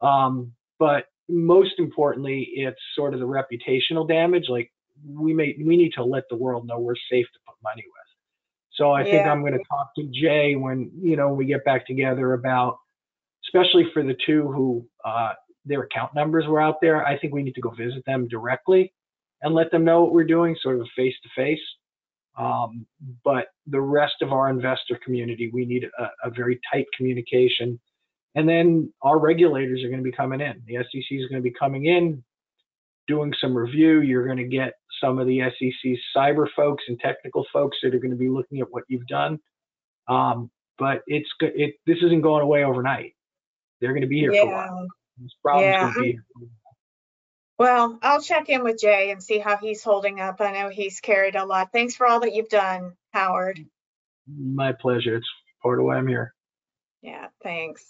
[0.00, 4.44] Um, but most importantly, it's sort of the reputational damage.
[4.48, 4.70] Like
[5.06, 8.02] we may we need to let the world know we're safe to put money with.
[8.74, 11.86] So I think I'm going to talk to Jay when you know we get back
[11.86, 12.78] together about,
[13.46, 15.32] especially for the two who uh,
[15.64, 17.04] their account numbers were out there.
[17.04, 18.92] I think we need to go visit them directly
[19.42, 21.60] and let them know what we're doing, sort of face to face.
[22.36, 22.86] Um,
[23.24, 27.80] But the rest of our investor community, we need a, a very tight communication.
[28.34, 30.62] And then our regulators are going to be coming in.
[30.66, 32.24] The SEC is going to be coming in,
[33.06, 34.00] doing some review.
[34.00, 37.98] You're going to get some of the SEC's cyber folks and technical folks that are
[37.98, 39.38] going to be looking at what you've done.
[40.08, 43.14] Um, but it's it this isn't going away overnight.
[43.80, 44.86] They're going to be here for a while.
[45.18, 46.48] This problem's Yeah, going to be here.
[47.56, 47.88] For a while.
[47.88, 50.40] Well, I'll check in with Jay and see how he's holding up.
[50.40, 51.70] I know he's carried a lot.
[51.72, 53.64] Thanks for all that you've done, Howard.
[54.26, 55.16] My pleasure.
[55.16, 55.28] It's
[55.62, 56.34] part of why I'm here.
[57.02, 57.84] Yeah, thanks.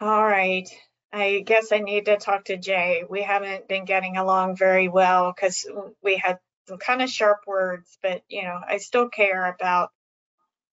[0.00, 0.68] All right.
[1.12, 3.04] I guess I need to talk to Jay.
[3.08, 5.66] We haven't been getting along very well because
[6.02, 9.90] we had some kind of sharp words, but you know, I still care about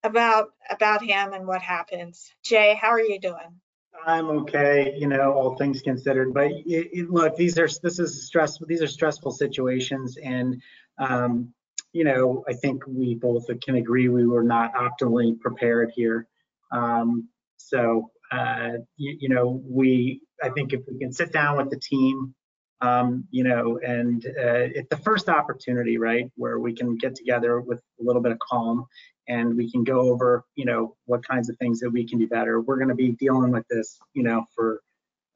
[0.03, 2.29] about about him and what happens.
[2.43, 3.61] Jay, how are you doing?
[4.05, 6.33] I'm okay, you know, all things considered.
[6.33, 8.67] But it, it, look, these are this is stressful.
[8.67, 10.61] These are stressful situations, and
[10.97, 11.53] um,
[11.93, 16.27] you know, I think we both can agree we were not optimally prepared here.
[16.71, 21.69] Um, so uh, you, you know, we I think if we can sit down with
[21.69, 22.35] the team,
[22.81, 27.59] um, you know, and uh, it's the first opportunity, right, where we can get together
[27.59, 28.85] with a little bit of calm
[29.27, 32.27] and we can go over, you know, what kinds of things that we can do
[32.27, 32.61] better.
[32.61, 34.81] We're going to be dealing with this, you know, for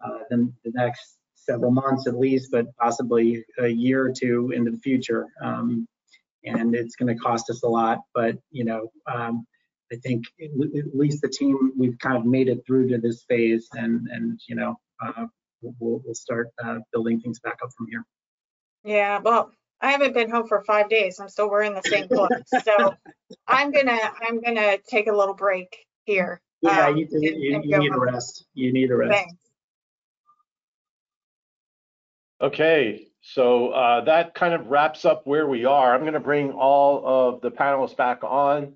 [0.03, 4.71] uh, the, the next several months at least, but possibly a year or two into
[4.71, 5.27] the future.
[5.41, 5.87] Um,
[6.45, 9.45] and it's going to cost us a lot, but you know, um,
[9.91, 10.51] I think at
[10.93, 14.55] least the team we've kind of made it through to this phase, and and you
[14.55, 15.25] know, uh,
[15.61, 18.05] we'll we'll start uh, building things back up from here.
[18.83, 21.19] Yeah, well, I haven't been home for five days.
[21.19, 22.29] I'm still wearing the same clothes.
[22.63, 22.95] So
[23.47, 26.41] I'm gonna I'm gonna take a little break here.
[26.61, 28.45] Yeah, um, you, and- you, and you go need a rest.
[28.53, 29.13] You need a rest.
[29.13, 29.35] Thanks.
[32.41, 35.93] Okay, so uh, that kind of wraps up where we are.
[35.93, 38.73] I'm going to bring all of the panelists back on.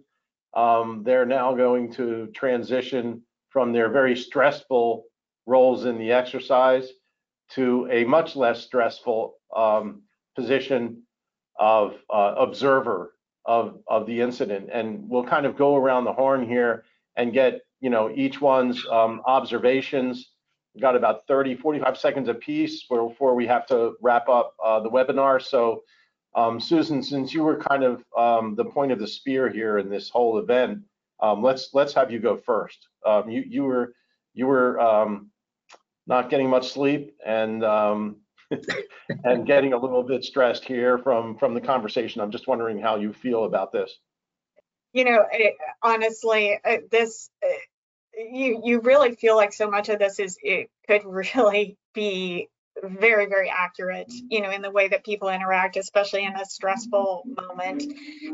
[0.54, 5.06] Um, They're now going to transition from their very stressful
[5.46, 6.90] roles in the exercise
[7.52, 10.02] to a much less stressful um,
[10.36, 11.04] position
[11.60, 13.14] of uh, observer
[13.46, 14.70] of, of the incident.
[14.72, 16.86] And we'll kind of go around the horn here
[17.16, 20.34] and get, you know, each one's um, observations
[20.74, 24.90] We've got about 30, 45 seconds apiece before we have to wrap up uh, the
[24.90, 25.42] webinar.
[25.42, 25.84] So,
[26.36, 29.88] um, Susan, since you were kind of um, the point of the spear here in
[29.88, 30.80] this whole event,
[31.20, 32.88] um, let's let's have you go first.
[33.06, 33.94] Um, you you were
[34.34, 35.30] you were um,
[36.08, 38.16] not getting much sleep and um,
[39.24, 42.22] and getting a little bit stressed here from from the conversation.
[42.22, 44.00] I'm just wondering how you feel about this.
[44.94, 47.50] You know, it, honestly, uh, this uh,
[48.18, 51.04] you you really feel like so much of this is it could
[51.36, 52.50] really be
[52.82, 57.24] very very accurate you know in the way that people interact especially in a stressful
[57.50, 57.84] moment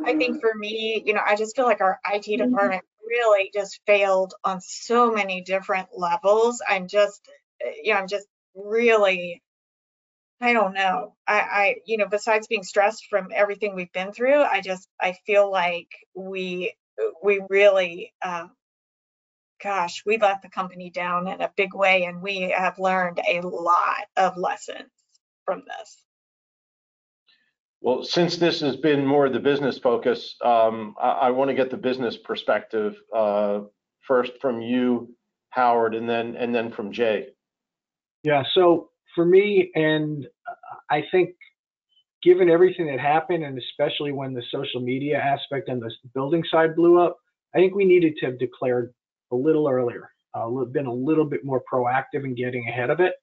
[0.05, 3.81] i think for me you know i just feel like our it department really just
[3.85, 7.27] failed on so many different levels i'm just
[7.65, 9.41] uh, you know i'm just really
[10.41, 14.41] i don't know i i you know besides being stressed from everything we've been through
[14.41, 16.73] i just i feel like we
[17.23, 18.51] we really um,
[19.61, 23.41] gosh, we let the company down in a big way and we have learned a
[23.41, 24.89] lot of lessons
[25.45, 26.03] from this.
[27.81, 31.71] Well, since this has been more the business focus, um, I, I want to get
[31.71, 33.61] the business perspective uh,
[34.01, 35.15] first from you,
[35.51, 37.27] Howard, and then and then from Jay.
[38.23, 40.27] Yeah, so for me, and
[40.89, 41.35] I think
[42.23, 46.75] given everything that happened, and especially when the social media aspect and the building side
[46.75, 47.17] blew up,
[47.55, 48.93] I think we needed to have declared
[49.31, 53.13] a little earlier, uh, been a little bit more proactive in getting ahead of it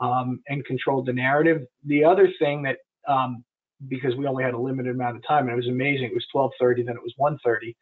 [0.00, 1.66] um, and controlled the narrative.
[1.84, 2.78] The other thing that,
[3.08, 3.44] um,
[3.88, 6.26] because we only had a limited amount of time, and it was amazing, it was
[6.34, 7.74] 12:30, then it was 1:30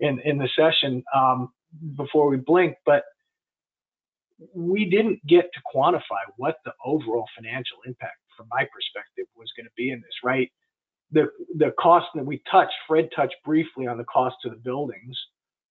[0.00, 1.52] in in the session um,
[1.96, 3.04] before we blinked, but
[4.54, 9.66] we didn't get to quantify what the overall financial impact from my perspective was going
[9.66, 10.50] to be in this right?
[11.10, 15.16] The the cost that we touched fred touched briefly on the cost to the buildings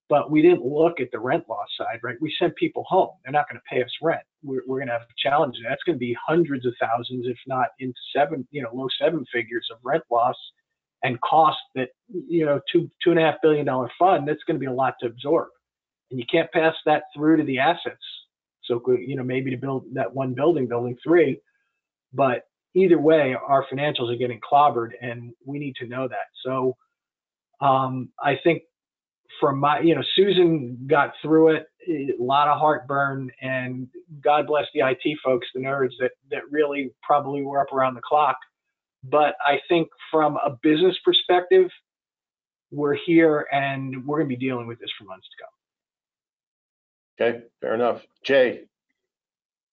[0.08, 2.16] but we didn't look at the rent loss side right?
[2.20, 3.10] We sent people home.
[3.24, 4.22] They're not going to pay us rent.
[4.42, 5.56] We're, we're going to have a challenge.
[5.66, 9.24] That's going to be hundreds of thousands if not into seven you know low seven
[9.32, 10.36] figures of rent loss
[11.02, 11.90] and cost that
[12.28, 14.72] you know two two and a half billion dollar fund that's going to be a
[14.72, 15.48] lot to absorb.
[16.10, 18.04] And you can't pass that through to the assets
[18.80, 21.40] so you know maybe to build that one building building three.
[22.12, 22.44] But
[22.74, 26.28] either way our financials are getting clobbered and we need to know that.
[26.44, 26.76] So
[27.60, 28.62] um, i think
[29.40, 33.88] from my you know susan got through it a lot of heartburn and
[34.22, 38.00] god bless the it folks the nerds that that really probably were up around the
[38.02, 38.36] clock.
[39.04, 41.68] But I think from a business perspective,
[42.70, 45.61] we're here and we're going to be dealing with this for months to come.
[47.20, 48.04] Okay, fair enough.
[48.24, 48.64] Jay,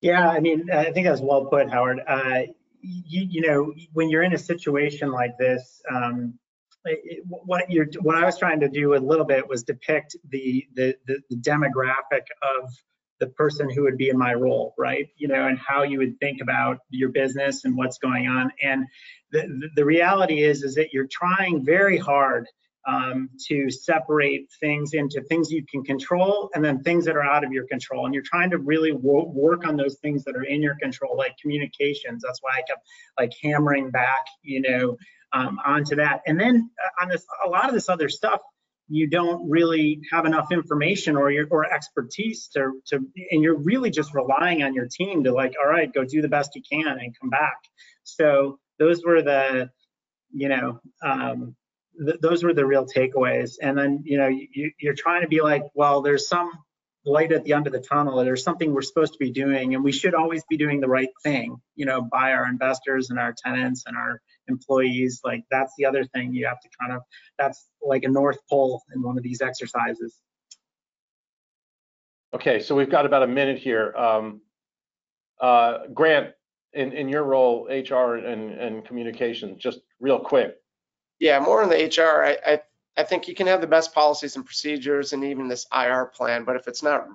[0.01, 2.01] Yeah, I mean, I think that's well put, Howard.
[2.07, 2.41] Uh,
[2.81, 6.37] you, you know, when you're in a situation like this, um,
[6.85, 10.65] it, what you're, what I was trying to do a little bit was depict the,
[10.75, 12.69] the, the, the demographic of
[13.19, 15.07] the person who would be in my role, right?
[15.17, 18.51] You know, and how you would think about your business and what's going on.
[18.63, 18.85] And
[19.31, 22.47] the, the reality is, is that you're trying very hard
[22.87, 27.43] um, to separate things into things you can control and then things that are out
[27.43, 28.05] of your control.
[28.05, 31.17] And you're trying to really wo- work on those things that are in your control,
[31.17, 32.23] like communications.
[32.25, 32.87] That's why I kept
[33.19, 34.97] like hammering back, you know,
[35.33, 36.21] um, onto that.
[36.25, 38.39] And then uh, on this, a lot of this other stuff,
[38.89, 42.97] you don't really have enough information or your or expertise to to
[43.29, 46.27] and you're really just relying on your team to like all right go do the
[46.27, 47.57] best you can and come back
[48.03, 49.69] so those were the
[50.33, 51.55] you know um,
[52.03, 55.41] th- those were the real takeaways and then you know you, you're trying to be
[55.41, 56.51] like well there's some
[57.05, 59.83] light at the end of the tunnel there's something we're supposed to be doing and
[59.83, 63.33] we should always be doing the right thing you know by our investors and our
[63.33, 67.01] tenants and our employees like that's the other thing you have to kind of
[67.37, 70.19] that's like a north pole in one of these exercises
[72.33, 73.93] okay, so we've got about a minute here.
[73.95, 74.41] Um,
[75.41, 76.33] uh, Grant,
[76.73, 80.55] in, in your role, HR and, and communications, just real quick.
[81.19, 82.23] Yeah, more on the HR.
[82.23, 82.61] I, I,
[82.97, 86.45] I think you can have the best policies and procedures and even this IR plan,
[86.45, 87.07] but if it's not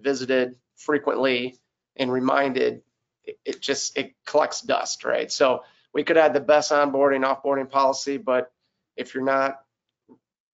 [0.00, 1.58] visited frequently
[1.96, 2.82] and reminded,
[3.24, 5.30] it, it just, it collects dust, right?
[5.30, 5.64] So
[5.94, 8.50] we could have the best onboarding, offboarding policy, but
[8.96, 9.60] if you're not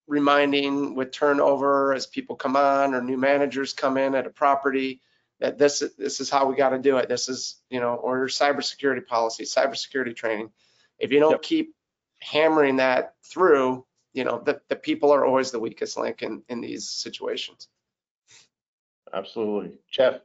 [0.07, 5.01] reminding with turnover as people come on or new managers come in at a property,
[5.39, 7.07] that this this is how we got to do it.
[7.07, 10.49] This is you know, or cybersecurity policy, cybersecurity training.
[10.99, 11.41] If you don't Yep.
[11.41, 11.75] keep
[12.21, 16.61] hammering that through, you know, the, the people are always the weakest link in in
[16.61, 17.67] these situations.
[19.13, 19.77] Absolutely.
[19.91, 20.19] Jeff,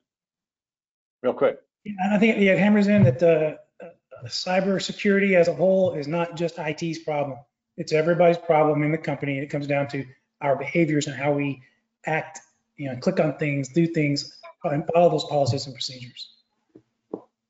[1.23, 1.59] real quick.
[1.85, 3.89] Yeah, I think it hammers in that the uh,
[4.27, 7.39] cybersecurity as a whole is not just IT's problem.
[7.77, 9.39] It's everybody's problem in the company.
[9.39, 10.05] It comes down to
[10.41, 11.63] our behaviors and how we
[12.07, 12.41] act,
[12.77, 16.31] you know, click on things, do things, and follow those policies and procedures.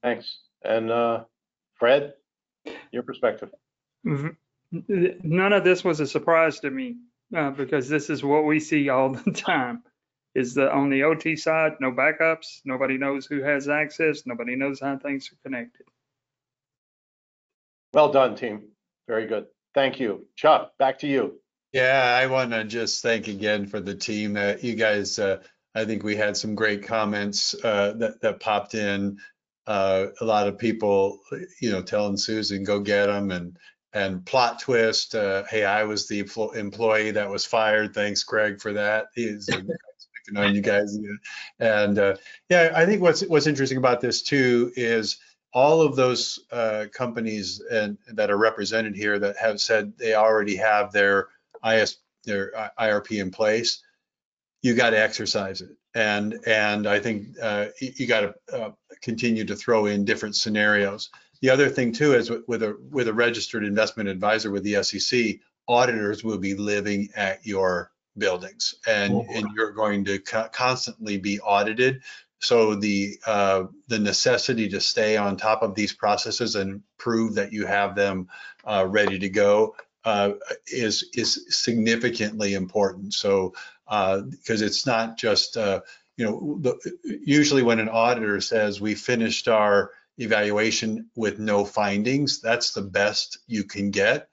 [0.02, 0.38] Thanks.
[0.64, 1.24] And uh,
[1.74, 2.14] Fred,
[2.90, 3.50] your perspective.
[4.04, 4.36] Mhm.
[4.72, 6.96] None of this was a surprise to me
[7.34, 9.82] uh, because this is what we see all the time.
[10.34, 14.80] Is that on the OT side, no backups, nobody knows who has access, nobody knows
[14.80, 15.86] how things are connected.
[17.92, 18.70] Well done, team.
[19.06, 19.46] Very good.
[19.74, 20.26] Thank you.
[20.34, 21.40] Chuck, back to you.
[21.72, 24.36] Yeah, I want to just thank again for the team.
[24.36, 25.42] Uh, you guys, uh,
[25.74, 29.18] I think we had some great comments uh, that that popped in.
[29.66, 31.20] Uh, a lot of people,
[31.60, 33.56] you know, telling Susan go get them and
[33.94, 35.14] and plot twist.
[35.14, 37.94] Uh, hey, I was the empl- employee that was fired.
[37.94, 39.06] Thanks, Greg, for that.
[39.14, 40.98] He's picking on you guys.
[41.60, 42.16] And uh,
[42.50, 45.18] yeah, I think what's what's interesting about this too is
[45.52, 50.56] all of those uh, companies and that are represented here that have said they already
[50.56, 51.28] have their
[51.64, 53.82] IS their uh, IRP in place,
[54.62, 55.76] you got to exercise it.
[55.94, 60.34] And and I think uh, you, you got to uh, continue to throw in different
[60.34, 61.10] scenarios.
[61.44, 65.40] The other thing too is with, a with a registered investment advisor with the SEC,
[65.68, 71.40] auditors will be living at your buildings, and and you're going to co- constantly be
[71.40, 72.00] audited.
[72.38, 77.52] So the uh, the necessity to stay on top of these processes and prove that
[77.52, 78.28] you have them
[78.64, 79.76] uh, ready to go
[80.06, 80.32] uh,
[80.66, 83.12] is is significantly important.
[83.12, 83.52] So
[83.84, 85.82] because it's not just uh,
[86.16, 92.40] you know the, usually when an auditor says we finished our evaluation with no findings,
[92.40, 94.28] that's the best you can get,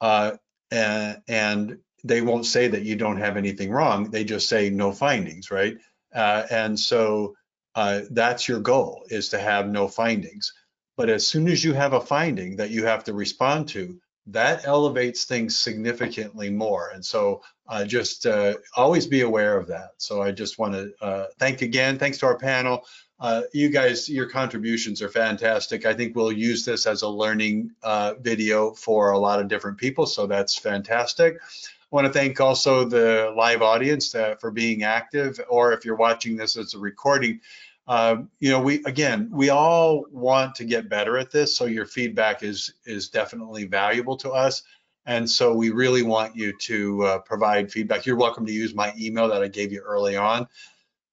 [0.00, 0.32] uh,
[0.70, 4.10] and, and they won't say that you don't have anything wrong.
[4.10, 5.76] They just say no findings, right?
[6.14, 7.34] Uh, and so
[7.74, 10.52] uh, that's your goal is to have no findings.
[10.96, 13.98] But as soon as you have a finding that you have to respond to,
[14.28, 16.90] that elevates things significantly more.
[16.90, 19.90] And so uh, just uh, always be aware of that.
[19.98, 22.84] So I just want to uh, thank again, thanks to our panel.
[23.20, 25.86] Uh, you guys, your contributions are fantastic.
[25.86, 29.78] I think we'll use this as a learning uh, video for a lot of different
[29.78, 30.04] people.
[30.06, 31.36] So that's fantastic.
[31.40, 35.96] I want to thank also the live audience uh, for being active, or if you're
[35.96, 37.40] watching this as a recording,
[37.86, 41.54] uh, you know, we again, we all want to get better at this.
[41.54, 44.62] So your feedback is is definitely valuable to us.
[45.06, 48.06] And so we really want you to uh, provide feedback.
[48.06, 50.48] You're welcome to use my email that I gave you early on.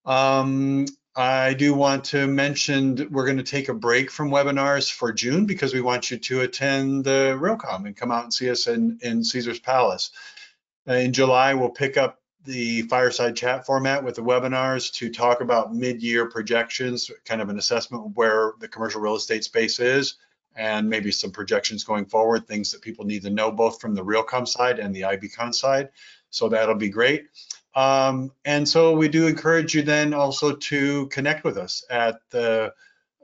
[0.06, 5.12] Um, I do want to mention we're going to take a break from webinars for
[5.12, 8.66] June because we want you to attend the Realcomm and come out and see us
[8.66, 10.10] in, in Caesar's Palace.
[10.88, 15.42] Uh, in July, we'll pick up the fireside chat format with the webinars to talk
[15.42, 20.16] about mid-year projections, kind of an assessment of where the commercial real estate space is,
[20.56, 24.04] and maybe some projections going forward, things that people need to know both from the
[24.04, 25.90] Realcomm side and the IBCon side.
[26.30, 27.26] So that'll be great.
[27.74, 32.74] Um, and so we do encourage you then also to connect with us at the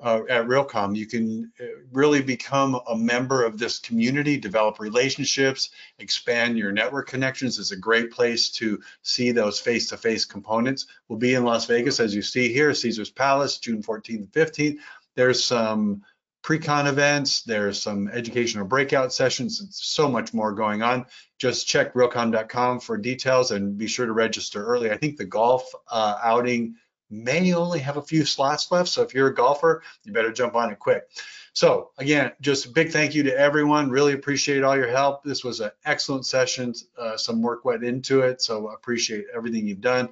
[0.00, 0.96] uh, at Realcomm.
[0.96, 7.08] You can uh, really become a member of this community, develop relationships, expand your network
[7.08, 7.58] connections.
[7.58, 10.86] It's a great place to see those face-to-face components.
[11.08, 14.78] We'll be in Las Vegas, as you see here, Caesars Palace, June 14th and 15th.
[15.16, 16.02] There's some
[16.42, 21.06] pre-con events, there's some educational breakout sessions, so much more going on.
[21.38, 24.90] Just check realcomm.com for details and be sure to register early.
[24.90, 26.76] I think the golf uh, outing
[27.10, 28.88] may only have a few slots left.
[28.88, 31.08] So if you're a golfer, you better jump on it quick.
[31.54, 33.90] So again, just a big thank you to everyone.
[33.90, 35.24] Really appreciate all your help.
[35.24, 36.72] This was an excellent session.
[36.96, 38.42] Uh, some work went into it.
[38.42, 40.10] So appreciate everything you've done.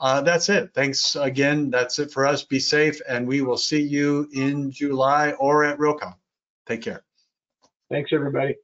[0.00, 0.70] Uh, that's it.
[0.74, 1.70] Thanks again.
[1.70, 2.42] That's it for us.
[2.44, 6.14] Be safe and we will see you in July or at Realcomm.
[6.66, 7.04] Take care.
[7.90, 8.56] Thanks, everybody.